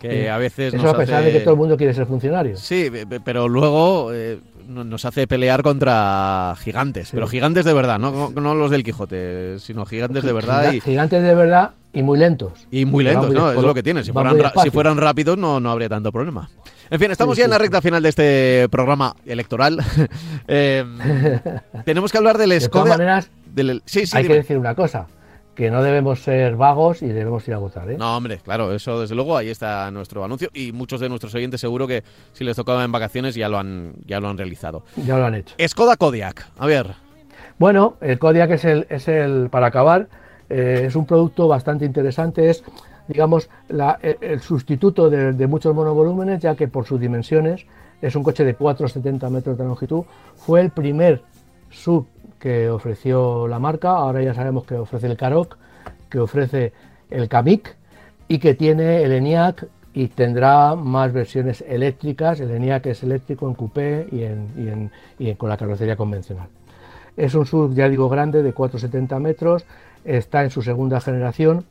que 0.00 0.30
a 0.30 0.38
veces 0.38 0.74
Eso 0.74 0.88
a 0.88 0.96
pesar 0.96 1.22
de 1.22 1.30
que 1.30 1.40
todo 1.40 1.52
el 1.52 1.58
mundo 1.58 1.76
quiere 1.76 1.94
ser 1.94 2.06
funcionario. 2.06 2.56
Sí, 2.56 2.90
pero 3.22 3.48
luego 3.48 4.10
eh, 4.12 4.40
nos 4.66 5.04
hace 5.04 5.26
pelear 5.26 5.62
contra 5.62 6.54
gigantes, 6.58 7.10
pero 7.12 7.28
gigantes 7.28 7.64
de 7.64 7.74
verdad, 7.74 7.98
¿no? 7.98 8.30
no 8.30 8.54
los 8.54 8.70
del 8.70 8.82
Quijote, 8.82 9.58
sino 9.58 9.84
gigantes 9.84 10.24
de 10.24 10.32
verdad. 10.32 10.72
Y... 10.72 10.80
Gigantes 10.80 11.22
de 11.22 11.34
verdad 11.34 11.72
y 11.92 12.02
muy 12.02 12.18
lentos. 12.18 12.66
Y 12.70 12.84
muy 12.84 13.04
lentos, 13.04 13.32
¿no? 13.32 13.52
Es 13.52 13.62
lo 13.62 13.74
que 13.74 13.82
tienen. 13.82 14.04
Si 14.04 14.12
fueran, 14.12 14.36
si 14.62 14.70
fueran 14.70 14.96
rápidos 14.96 15.36
no, 15.36 15.60
no 15.60 15.70
habría 15.70 15.88
tanto 15.88 16.10
problema. 16.10 16.48
En 16.88 16.98
fin, 16.98 17.10
estamos 17.10 17.36
ya 17.36 17.44
en 17.44 17.50
la 17.50 17.58
recta 17.58 17.80
final 17.80 18.02
de 18.02 18.08
este 18.08 18.68
programa 18.70 19.14
electoral. 19.26 19.78
Eh, 20.52 20.84
tenemos 21.84 22.10
que 22.10 22.18
hablar 22.18 22.36
del 22.36 22.60
Skoda. 22.60 22.82
De 22.82 22.90
todas 22.90 22.98
maneras, 22.98 23.30
sí, 23.84 24.04
sí, 24.04 24.16
hay 24.16 24.26
que 24.26 24.34
decir 24.34 24.58
una 24.58 24.74
cosa 24.74 25.06
que 25.54 25.70
no 25.70 25.82
debemos 25.82 26.22
ser 26.22 26.56
vagos 26.56 27.02
y 27.02 27.08
debemos 27.08 27.46
ir 27.48 27.54
a 27.54 27.58
votar. 27.58 27.90
¿eh? 27.90 27.96
No, 27.98 28.16
hombre, 28.16 28.38
claro, 28.38 28.72
eso 28.72 29.00
desde 29.00 29.14
luego, 29.14 29.36
ahí 29.36 29.48
está 29.48 29.90
nuestro 29.90 30.24
anuncio 30.24 30.48
y 30.54 30.72
muchos 30.72 31.00
de 31.00 31.08
nuestros 31.08 31.34
oyentes 31.34 31.60
seguro 31.60 31.86
que 31.86 32.02
si 32.32 32.44
les 32.44 32.56
tocaba 32.56 32.84
en 32.84 32.92
vacaciones 32.92 33.34
ya 33.34 33.48
lo 33.48 33.58
han, 33.58 33.94
ya 34.06 34.20
lo 34.20 34.28
han 34.28 34.38
realizado. 34.38 34.84
Ya 35.04 35.18
lo 35.18 35.26
han 35.26 35.34
hecho. 35.34 35.54
Skoda 35.66 35.96
Kodiak, 35.96 36.46
a 36.58 36.66
ver. 36.66 36.94
Bueno, 37.58 37.96
el 38.00 38.18
Kodiak 38.18 38.50
es 38.52 38.64
el, 38.64 38.86
es 38.88 39.08
el 39.08 39.50
para 39.50 39.66
acabar, 39.66 40.08
eh, 40.48 40.84
es 40.86 40.96
un 40.96 41.04
producto 41.04 41.46
bastante 41.46 41.84
interesante, 41.84 42.48
es 42.48 42.64
digamos 43.08 43.50
el, 43.68 44.40
sustituto 44.40 45.10
de, 45.10 45.32
de 45.32 45.46
muchos 45.46 45.74
monovolúmenes, 45.74 46.40
ya 46.40 46.54
que 46.54 46.68
por 46.68 46.86
sus 46.86 47.00
dimensiones 47.00 47.66
es 48.00 48.14
un 48.16 48.22
coche 48.22 48.44
de 48.44 48.56
4,70 48.56 49.28
metros 49.30 49.58
de 49.58 49.64
longitud, 49.64 50.04
fue 50.36 50.60
el 50.60 50.70
primer 50.70 51.22
sub 51.70 52.06
que 52.40 52.70
ofreció 52.70 53.46
la 53.46 53.60
marca, 53.60 53.90
ahora 53.90 54.22
ya 54.22 54.34
sabemos 54.34 54.64
que 54.64 54.74
ofrece 54.74 55.06
el 55.06 55.16
Karoq, 55.16 55.56
que 56.08 56.18
ofrece 56.18 56.72
el 57.10 57.28
Kamik 57.28 57.76
y 58.26 58.38
que 58.38 58.54
tiene 58.54 59.02
el 59.04 59.12
ENIAC 59.12 59.68
y 59.92 60.08
tendrá 60.08 60.74
más 60.74 61.12
versiones 61.12 61.62
eléctricas. 61.68 62.40
El 62.40 62.50
ENIAC 62.50 62.86
es 62.86 63.02
eléctrico 63.02 63.46
en 63.46 63.54
coupé 63.54 64.08
y, 64.10 64.22
en, 64.22 64.90
con 65.36 65.48
la 65.48 65.56
carrocería 65.56 65.96
convencional. 65.96 66.48
Es 67.16 67.34
un 67.34 67.44
SUV, 67.44 67.74
ya 67.74 67.88
digo, 67.88 68.08
grande 68.08 68.42
de 68.42 68.52
470 68.52 69.18
metros, 69.18 69.66
está 70.04 70.42
en 70.42 70.50
su 70.50 70.62
segunda 70.62 71.00
generación 71.00 71.66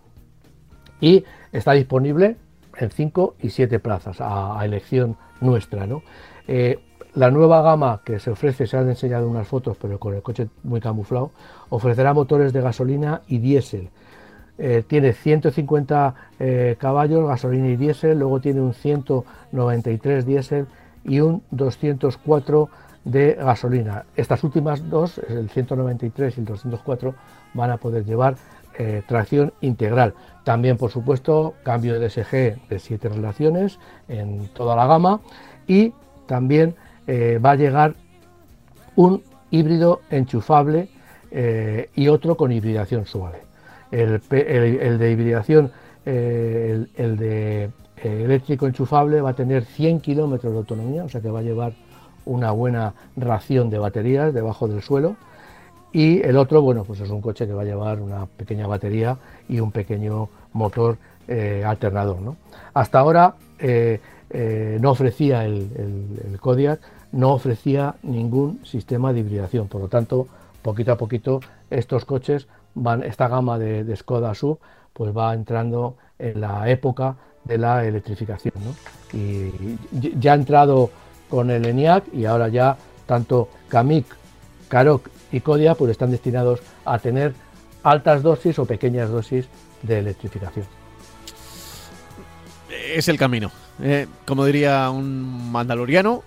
y 1.02 1.24
está 1.52 1.72
disponible 1.74 2.36
en 2.78 2.92
5 2.92 3.36
y 3.42 3.50
7 3.50 3.80
plazas 3.80 4.18
a, 4.20 4.60
elección 4.64 5.18
nuestra. 5.42 5.88
¿no? 5.88 6.04
Eh, 6.48 6.80
la 7.16 7.32
nueva 7.32 7.62
gama 7.62 8.02
que 8.04 8.20
se 8.20 8.32
ofrece, 8.32 8.68
se 8.68 8.78
han 8.78 8.90
enseñado 8.90 9.28
unas 9.28 9.48
fotos, 9.48 9.78
pero 9.82 10.00
con 10.00 10.14
el 10.14 10.22
coche 10.22 10.48
muy 10.64 10.80
camuflado, 10.80 11.32
ofrecerá 11.70 12.14
motores 12.14 12.54
de 12.54 12.62
gasolina 12.62 13.22
y 13.28 13.40
diésel. 13.40 13.90
Eh, 14.58 14.84
tiene 14.86 15.14
150 15.14 16.16
eh, 16.40 16.76
caballos, 16.78 17.28
gasolina 17.28 17.68
y 17.70 17.78
diésel, 17.78 18.20
luego 18.20 18.42
tiene 18.42 18.62
un 18.62 18.74
193 18.74 20.26
diésel 20.26 20.68
y 21.06 21.22
un 21.22 21.42
204 21.52 22.70
de 23.06 23.34
gasolina. 23.36 24.06
Estas 24.16 24.44
últimas 24.44 24.88
dos, 24.90 25.20
el 25.30 25.50
193 25.50 26.38
y 26.38 26.40
el 26.42 26.46
204, 26.46 27.16
van 27.54 27.72
a 27.72 27.78
poder 27.78 28.06
llevar 28.06 28.36
eh, 28.78 29.02
tracción 29.08 29.54
integral. 29.62 30.14
También, 30.44 30.78
por 30.78 30.92
supuesto, 30.92 31.56
cambio 31.64 32.00
de 32.00 32.08
DSG 32.08 32.68
de 32.70 32.80
7 32.80 33.10
relaciones 33.10 33.80
en 34.08 34.48
toda 34.50 34.76
la 34.76 34.86
gama 34.86 35.22
y 35.68 35.94
también 36.28 36.76
eh, 37.12 37.40
va 37.40 37.52
a 37.52 37.56
llegar 37.56 37.96
un 38.96 39.24
híbrido 39.50 40.02
enchufable 40.12 40.90
eh, 41.32 41.90
y 41.96 42.08
otro 42.08 42.38
con 42.38 42.52
hibridación 42.52 43.08
suave. 43.08 43.40
El, 43.90 44.22
de 44.30 45.12
hibridación, 45.12 45.72
eh, 46.06 46.86
el, 46.96 47.18
de 47.18 47.72
eléctrico 48.04 48.68
enchufable 48.68 49.22
va 49.22 49.32
a 49.32 49.34
tener 49.34 49.66
100 49.66 50.02
kilómetros 50.02 50.54
de 50.54 50.60
autonomía, 50.60 51.04
o 51.04 51.10
sea 51.10 51.20
que 51.20 51.32
va 51.32 51.40
a 51.40 51.42
llevar 51.42 51.74
una 52.26 52.52
buena 52.52 52.94
ración 53.18 53.72
de 53.72 53.80
baterías 53.80 54.32
debajo 54.32 54.68
del 54.68 54.84
suelo. 54.84 55.16
Y 55.92 56.22
el 56.22 56.38
otro, 56.38 56.62
bueno, 56.62 56.84
pues 56.84 57.00
es 57.00 57.10
un 57.10 57.22
coche 57.22 57.48
que 57.48 57.54
va 57.54 57.64
a 57.64 57.66
llevar 57.66 58.02
una 58.02 58.28
pequeña 58.28 58.68
batería 58.68 59.18
y 59.48 59.62
un 59.62 59.72
pequeño 59.72 60.30
motor 60.54 61.00
alternador. 61.66 62.36
Hasta 62.76 63.00
ahora 63.00 63.34
no 64.80 64.92
ofrecía 64.92 65.46
el, 65.46 65.68
el 66.32 66.40
Kodiak 66.40 66.80
no 67.12 67.34
ofrecía 67.34 67.96
ningún 68.04 68.66
sistema 68.66 69.14
de 69.14 69.20
hibridación. 69.20 69.68
Por 69.68 69.82
lo 69.82 69.88
tanto, 69.88 70.28
poquito 70.62 70.92
a 70.92 70.98
poquito 70.98 71.40
estos 71.70 72.06
coches 72.06 72.48
van, 72.76 73.04
esta 73.04 73.28
gama 73.28 73.58
de, 73.58 73.96
Skoda 73.96 74.34
Sub, 74.36 74.60
pues 74.94 75.16
va 75.16 75.34
entrando 75.34 75.96
en 76.18 76.42
la 76.42 76.70
época 76.70 77.16
de 77.44 77.58
la 77.58 77.86
electrificación. 77.86 78.54
Y 79.14 79.52
ya 80.20 80.34
ha 80.34 80.36
entrado 80.36 80.92
con 81.30 81.50
el 81.50 81.66
ENIAC 81.66 82.14
y 82.14 82.26
ahora 82.26 82.50
ya 82.50 82.78
tanto 83.06 83.50
Kamiq, 83.70 84.06
Karoq 84.68 85.08
y 85.32 85.40
Kodia 85.42 85.76
pues 85.76 85.92
están 85.92 86.12
destinados 86.12 86.60
a 86.86 87.00
tener 87.00 87.34
altas 87.84 88.22
dosis 88.22 88.60
o 88.60 88.66
pequeñas 88.66 89.10
dosis 89.10 89.48
de 89.84 90.00
electrificación. 90.00 90.66
Es 92.94 93.08
el 93.08 93.18
camino. 93.18 93.52
Eh, 93.82 94.08
como 94.26 94.46
diría 94.46 94.90
un 94.90 95.52
mandaloriano, 95.52 96.24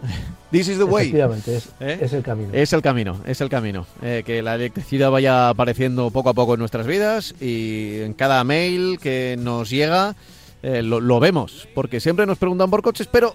this 0.53 0.69
is 0.69 0.79
the 0.79 0.85
way. 0.85 1.09
Efectivamente, 1.09 1.57
es, 1.57 1.69
¿Eh? 1.81 1.99
es 2.01 2.13
el 2.13 2.23
camino. 2.23 2.51
Es 2.53 2.73
el 2.73 2.83
camino, 2.83 3.21
es 3.27 3.41
el 3.41 3.49
camino. 3.49 3.87
Eh, 4.03 4.23
que 4.25 4.41
la 4.43 4.55
electricidad 4.55 5.11
vaya 5.11 5.49
apareciendo 5.49 6.11
poco 6.11 6.29
a 6.29 6.35
poco 6.35 6.55
en 6.55 6.61
nuestras 6.61 6.87
vidas 6.87 7.35
y 7.41 8.01
en 8.03 8.13
cada 8.13 8.45
mail 8.45 8.99
que 9.01 9.37
nos 9.39 9.69
llega 9.69 10.15
lo, 10.63 11.01
lo, 11.01 11.19
vemos. 11.19 11.67
Porque 11.75 11.99
siempre 11.99 12.25
nos 12.25 12.39
preguntan 12.39 12.71
por 12.71 12.83
coches, 12.83 13.09
pero 13.11 13.35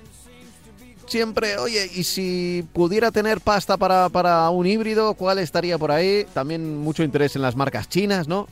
siempre, 1.08 1.58
oye, 1.58 1.90
¿y 1.94 2.04
si 2.04 2.66
pudiera 2.74 3.12
tener 3.12 3.42
pasta 3.42 3.78
para, 3.78 4.10
para 4.10 4.50
un 4.50 4.68
híbrido, 4.68 5.14
cuál 5.16 5.40
estaría 5.40 5.78
por 5.78 5.92
ahí? 5.92 6.26
También 6.34 6.78
mucho 6.78 7.04
interés 7.04 7.36
en 7.36 7.42
las 7.42 7.56
marcas 7.56 7.90
chinas, 7.90 8.28
¿no? 8.28 8.48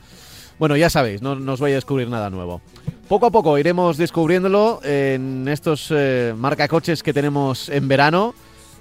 Bueno, 0.58 0.78
ya 0.78 0.90
sabéis, 0.90 1.22
no, 1.22 1.36
no 1.36 1.54
os 1.54 1.60
voy 1.60 1.72
a 1.72 1.76
descubrir 1.76 2.10
nada 2.10 2.30
nuevo. 2.30 2.62
Poco 3.10 3.26
a 3.28 3.32
poco 3.32 3.58
iremos 3.58 3.98
descubriéndolo 3.98 4.80
en 4.84 5.48
estos 5.48 5.92
eh, 5.92 6.34
marca 6.36 6.68
coches 6.68 7.04
que 7.04 7.14
tenemos 7.14 7.70
en 7.70 7.88
verano, 7.88 8.34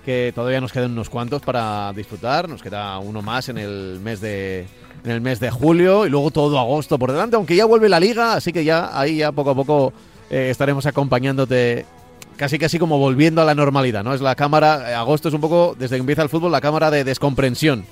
que 0.05 0.33
todavía 0.35 0.61
nos 0.61 0.73
quedan 0.73 0.93
unos 0.93 1.11
cuantos 1.11 1.43
para 1.43 1.93
disfrutar. 1.93 2.49
Nos 2.49 2.63
queda 2.63 2.99
uno 2.99 3.23
más 3.23 3.49
en 3.49 3.59
el 3.59 4.01
mes 4.03 4.21
de 4.21 4.67
en 5.05 5.11
el 5.11 5.21
mes 5.21 5.39
de 5.39 5.51
julio 5.51 6.07
y 6.07 6.11
luego 6.11 6.31
todo 6.31 6.59
agosto 6.59 6.99
por 6.99 7.13
delante, 7.13 7.37
aunque 7.37 7.57
ya 7.57 7.67
vuelve 7.67 7.89
la 7.89 8.01
liga, 8.01 8.33
así 8.35 8.53
que 8.53 8.65
ya 8.65 8.99
ahí 8.99 9.19
ya 9.19 9.33
poco 9.33 9.51
a 9.51 9.55
poco 9.55 9.93
eh, 10.31 10.49
estaremos 10.51 10.87
acompañándote 10.87 11.85
casi 12.37 12.59
casi 12.59 12.79
como 12.79 12.99
volviendo 12.99 13.43
a 13.43 13.45
la 13.45 13.55
normalidad, 13.55 14.03
¿no? 14.03 14.15
Es 14.15 14.23
la 14.23 14.35
cámara, 14.35 14.91
eh, 14.91 14.95
agosto 14.95 15.29
es 15.29 15.35
un 15.35 15.43
poco, 15.43 15.77
desde 15.79 15.97
que 15.97 16.01
empieza 16.01 16.23
el 16.23 16.31
fútbol, 16.31 16.51
la 16.51 16.63
cámara 16.63 16.91
de 16.91 17.05
descomprensión 17.05 17.85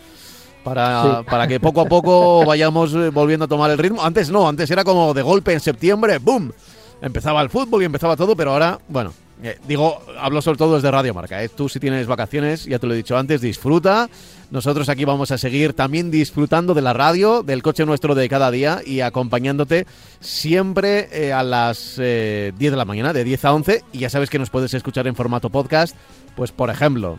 para, 0.65 1.23
para 1.29 1.47
que 1.47 1.61
poco 1.61 1.83
a 1.83 1.85
poco 1.85 2.45
vayamos 2.47 2.95
eh, 2.95 3.11
volviendo 3.11 3.45
a 3.45 3.49
tomar 3.49 3.71
el 3.71 3.79
ritmo. 3.79 4.03
Antes 4.03 4.31
no, 4.31 4.49
antes 4.49 4.71
era 4.71 4.85
como 4.85 5.13
de 5.15 5.23
golpe 5.23 5.53
en 5.53 5.61
septiembre, 5.61 6.19
¡boom! 6.19 6.53
Empezaba 7.01 7.43
el 7.43 7.51
fútbol 7.51 7.83
y 7.83 7.87
empezaba 7.87 8.17
todo, 8.17 8.37
pero 8.37 8.53
ahora, 8.53 8.79
bueno, 8.89 9.13
eh, 9.43 9.59
digo, 9.67 10.01
hablo 10.19 10.41
sobre 10.43 10.59
todo 10.59 10.77
desde 10.77 10.91
Radio 10.91 11.15
Marca. 11.15 11.43
¿eh? 11.43 11.49
Tú 11.49 11.69
si 11.69 11.81
tienes 11.81 12.07
vacaciones, 12.07 12.65
ya 12.65 12.79
te 12.79 12.87
lo 12.87 12.95
he 12.95 12.97
dicho 12.97 13.17
antes, 13.17 13.41
disfruta. 13.41 14.09
Nosotros 14.51 14.89
aquí 14.89 15.05
vamos 15.05 15.31
a 15.31 15.39
seguir 15.39 15.73
también 15.73 16.11
disfrutando 16.11 16.75
de 16.75 16.83
la 16.83 16.93
radio, 16.93 17.43
del 17.43 17.63
coche 17.63 17.87
nuestro 17.87 18.15
de 18.15 18.29
cada 18.29 18.51
día 18.51 18.81
y 18.85 19.01
acompañándote 19.01 19.87
siempre 20.21 21.33
a 21.33 21.43
las 21.43 21.97
10 21.97 22.55
de 22.59 22.77
la 22.77 22.85
mañana, 22.85 23.15
de 23.15 23.25
10 23.25 23.45
a 23.47 23.55
11. 23.55 23.85
Y 23.93 23.99
ya 24.01 24.11
sabes 24.11 24.29
que 24.29 24.39
nos 24.39 24.51
puedes 24.51 24.75
escuchar 24.75 25.07
en 25.07 25.17
formato 25.17 25.49
podcast, 25.49 25.97
pues 26.37 26.53
por 26.53 26.69
ejemplo, 26.69 27.17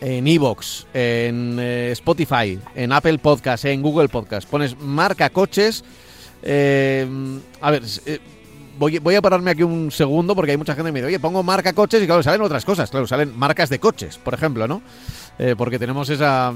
en 0.00 0.26
Evox, 0.26 0.86
en 0.94 1.58
eh, 1.60 1.90
Spotify, 1.92 2.58
en 2.74 2.92
Apple 2.92 3.18
Podcast, 3.18 3.64
en 3.64 3.82
Google 3.82 4.08
Podcast. 4.08 4.48
Pones 4.48 4.78
marca 4.78 5.30
coches. 5.30 5.84
Eh, 6.42 7.06
a 7.60 7.70
ver, 7.70 7.82
eh, 8.06 8.18
voy, 8.78 8.98
voy, 8.98 9.14
a 9.14 9.22
pararme 9.22 9.50
aquí 9.50 9.62
un 9.62 9.90
segundo 9.90 10.34
porque 10.34 10.52
hay 10.52 10.56
mucha 10.56 10.74
gente 10.74 10.88
que 10.88 10.92
me 10.92 11.00
dice, 11.00 11.08
oye, 11.08 11.20
pongo 11.20 11.42
marca 11.42 11.72
coches 11.72 12.02
y 12.02 12.06
claro, 12.06 12.22
salen 12.22 12.42
otras 12.42 12.64
cosas. 12.64 12.90
Claro, 12.90 13.06
salen 13.06 13.36
marcas 13.36 13.68
de 13.68 13.78
coches, 13.78 14.18
por 14.18 14.34
ejemplo, 14.34 14.66
¿no? 14.66 14.82
porque 15.58 15.78
tenemos 15.78 16.08
esa, 16.08 16.54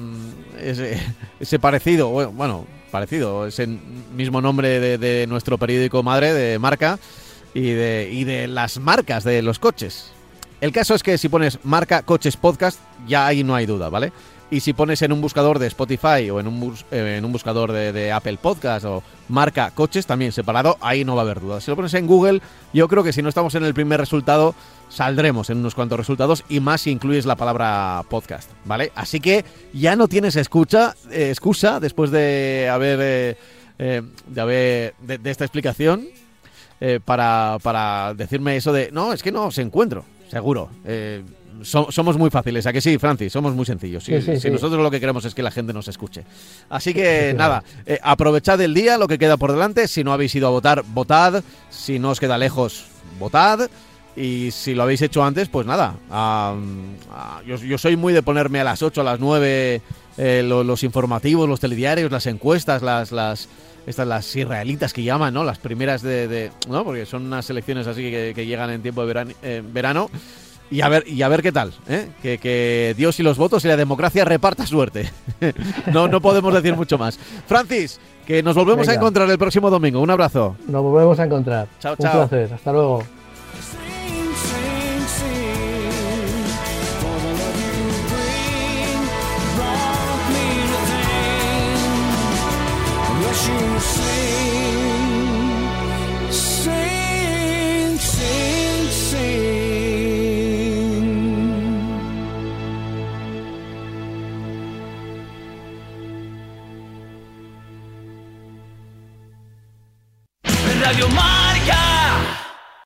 ese, 0.58 0.98
ese 1.40 1.58
parecido, 1.58 2.08
bueno, 2.32 2.66
parecido, 2.90 3.46
ese 3.46 3.66
mismo 3.66 4.40
nombre 4.40 4.80
de, 4.80 4.98
de, 4.98 5.26
nuestro 5.26 5.58
periódico 5.58 6.02
madre 6.02 6.32
de 6.32 6.58
marca 6.58 6.98
y 7.54 7.70
de, 7.72 8.08
y 8.10 8.24
de 8.24 8.46
las 8.48 8.78
marcas 8.78 9.24
de 9.24 9.42
los 9.42 9.58
coches. 9.58 10.12
El 10.60 10.72
caso 10.72 10.94
es 10.94 11.02
que 11.02 11.16
si 11.18 11.28
pones 11.28 11.58
marca 11.64 12.02
coches 12.02 12.36
podcast, 12.36 12.80
ya 13.06 13.26
ahí 13.26 13.42
no 13.44 13.54
hay 13.54 13.66
duda, 13.66 13.88
¿vale? 13.88 14.12
Y 14.50 14.60
si 14.60 14.72
pones 14.72 15.00
en 15.02 15.12
un 15.12 15.20
buscador 15.20 15.60
de 15.60 15.68
Spotify 15.68 16.28
o 16.30 16.40
en 16.40 16.48
un, 16.48 16.74
eh, 16.90 17.16
en 17.18 17.24
un 17.24 17.30
buscador 17.30 17.70
de, 17.72 18.12
Apple 18.12 18.38
Podcast 18.40 18.84
o 18.84 19.02
marca 19.28 19.70
coches 19.70 20.06
también 20.06 20.32
separado, 20.32 20.76
ahí 20.80 21.04
no 21.04 21.14
va 21.14 21.22
a 21.22 21.24
haber 21.24 21.40
duda. 21.40 21.60
Si 21.60 21.70
lo 21.70 21.76
pones 21.76 21.94
en 21.94 22.06
Google, 22.06 22.40
yo 22.72 22.88
creo 22.88 23.04
que 23.04 23.12
si 23.12 23.22
no 23.22 23.28
estamos 23.28 23.54
en 23.54 23.64
el 23.64 23.74
primer 23.74 24.00
resultado, 24.00 24.56
saldremos 24.88 25.50
en 25.50 25.58
unos 25.58 25.76
cuantos 25.76 25.98
resultados 25.98 26.44
y 26.48 26.58
más 26.58 26.80
si 26.80 26.90
incluyes 26.90 27.26
la 27.26 27.36
palabra 27.36 28.02
podcast, 28.10 28.50
¿vale? 28.64 28.90
Así 28.96 29.20
que 29.20 29.44
ya 29.72 29.94
no 29.94 30.08
tienes 30.08 30.34
escucha, 30.34 30.96
eh, 31.12 31.28
excusa 31.30 31.78
después 31.78 32.10
de 32.10 32.68
haber, 32.72 33.36
eh, 33.78 34.02
de, 34.26 34.40
haber 34.40 34.94
de, 35.00 35.30
esta 35.30 35.44
explicación 35.44 36.08
para, 37.04 37.58
para 37.62 38.14
decirme 38.14 38.56
eso 38.56 38.72
de, 38.72 38.90
no, 38.90 39.12
es 39.12 39.22
que 39.22 39.30
no 39.30 39.44
os 39.44 39.58
encuentro. 39.58 40.04
Seguro. 40.30 40.70
Eh, 40.84 41.22
somos 41.62 42.16
muy 42.16 42.30
fáciles, 42.30 42.66
¿a 42.66 42.72
que 42.72 42.80
sí, 42.80 42.98
Francis? 42.98 43.32
Somos 43.32 43.54
muy 43.54 43.64
sencillos. 43.64 44.04
Si, 44.04 44.50
nosotros 44.50 44.82
lo 44.82 44.90
que 44.90 45.00
queremos 45.00 45.24
es 45.24 45.34
que 45.34 45.42
la 45.42 45.50
gente 45.50 45.72
nos 45.72 45.88
escuche. 45.88 46.24
Así 46.68 46.94
que 46.94 47.34
nada, 47.36 47.62
eh, 47.86 47.98
aprovechad 48.02 48.60
el 48.60 48.74
día, 48.74 48.98
lo 48.98 49.08
que 49.08 49.18
queda 49.18 49.36
por 49.36 49.52
delante. 49.52 49.88
Si 49.88 50.04
no 50.04 50.12
habéis 50.12 50.34
ido 50.34 50.46
a 50.46 50.50
votar, 50.50 50.84
votad. 50.86 51.42
Si 51.70 51.98
no 51.98 52.10
os 52.10 52.20
queda 52.20 52.38
lejos, 52.38 52.86
votad. 53.18 53.70
Y 54.16 54.50
si 54.50 54.74
lo 54.74 54.82
habéis 54.82 55.02
hecho 55.02 55.22
antes, 55.24 55.48
pues 55.48 55.66
nada. 55.66 55.94
yo, 57.46 57.78
soy 57.78 57.96
muy 57.96 58.12
de 58.12 58.22
ponerme 58.22 58.60
a 58.60 58.64
las 58.64 58.82
8, 58.82 59.00
a 59.00 59.04
las 59.04 59.20
9 59.20 59.80
eh, 60.18 60.42
los, 60.44 60.82
informativos, 60.82 61.48
los 61.48 61.60
telediarios, 61.60 62.10
las 62.10 62.26
encuestas, 62.26 62.82
las, 62.82 63.12
las, 63.12 63.48
estas 63.86 64.06
las 64.06 64.36
israelitas 64.36 64.92
que 64.92 65.04
llaman, 65.04 65.32
¿no? 65.32 65.44
Las 65.44 65.58
primeras 65.58 66.02
de, 66.02 66.50
¿no? 66.68 66.84
Porque 66.84 67.06
son 67.06 67.26
unas 67.26 67.48
elecciones 67.50 67.86
así 67.86 68.02
que, 68.34 68.46
llegan 68.46 68.70
en 68.70 68.82
tiempo 68.82 69.06
de 69.06 69.62
verano, 69.72 70.10
Y 70.70 70.82
a 70.82 70.88
ver, 70.88 71.06
y 71.08 71.22
a 71.22 71.28
ver 71.28 71.42
qué 71.42 71.50
tal, 71.50 71.72
¿eh? 71.88 72.08
que, 72.22 72.94
Dios 72.96 73.18
y 73.18 73.24
los 73.24 73.36
votos 73.36 73.64
y 73.64 73.68
la 73.68 73.76
democracia 73.76 74.24
reparta 74.24 74.66
suerte. 74.66 75.10
no, 75.92 76.06
no 76.06 76.20
podemos 76.20 76.54
decir 76.54 76.76
mucho 76.76 76.96
más. 76.96 77.18
Francis, 77.46 77.98
que 78.24 78.42
nos 78.42 78.54
volvemos 78.54 78.86
a 78.88 78.94
encontrar 78.94 79.28
el 79.28 79.38
próximo 79.38 79.68
domingo. 79.68 80.00
Un 80.00 80.10
abrazo. 80.10 80.56
Nos 80.68 80.82
volvemos 80.82 81.18
a 81.18 81.24
encontrar. 81.24 81.66
Chao, 81.80 81.96
chao. 81.96 82.22
Un 82.22 82.28
placer. 82.28 82.54
Hasta 82.54 82.72
luego. 82.72 83.02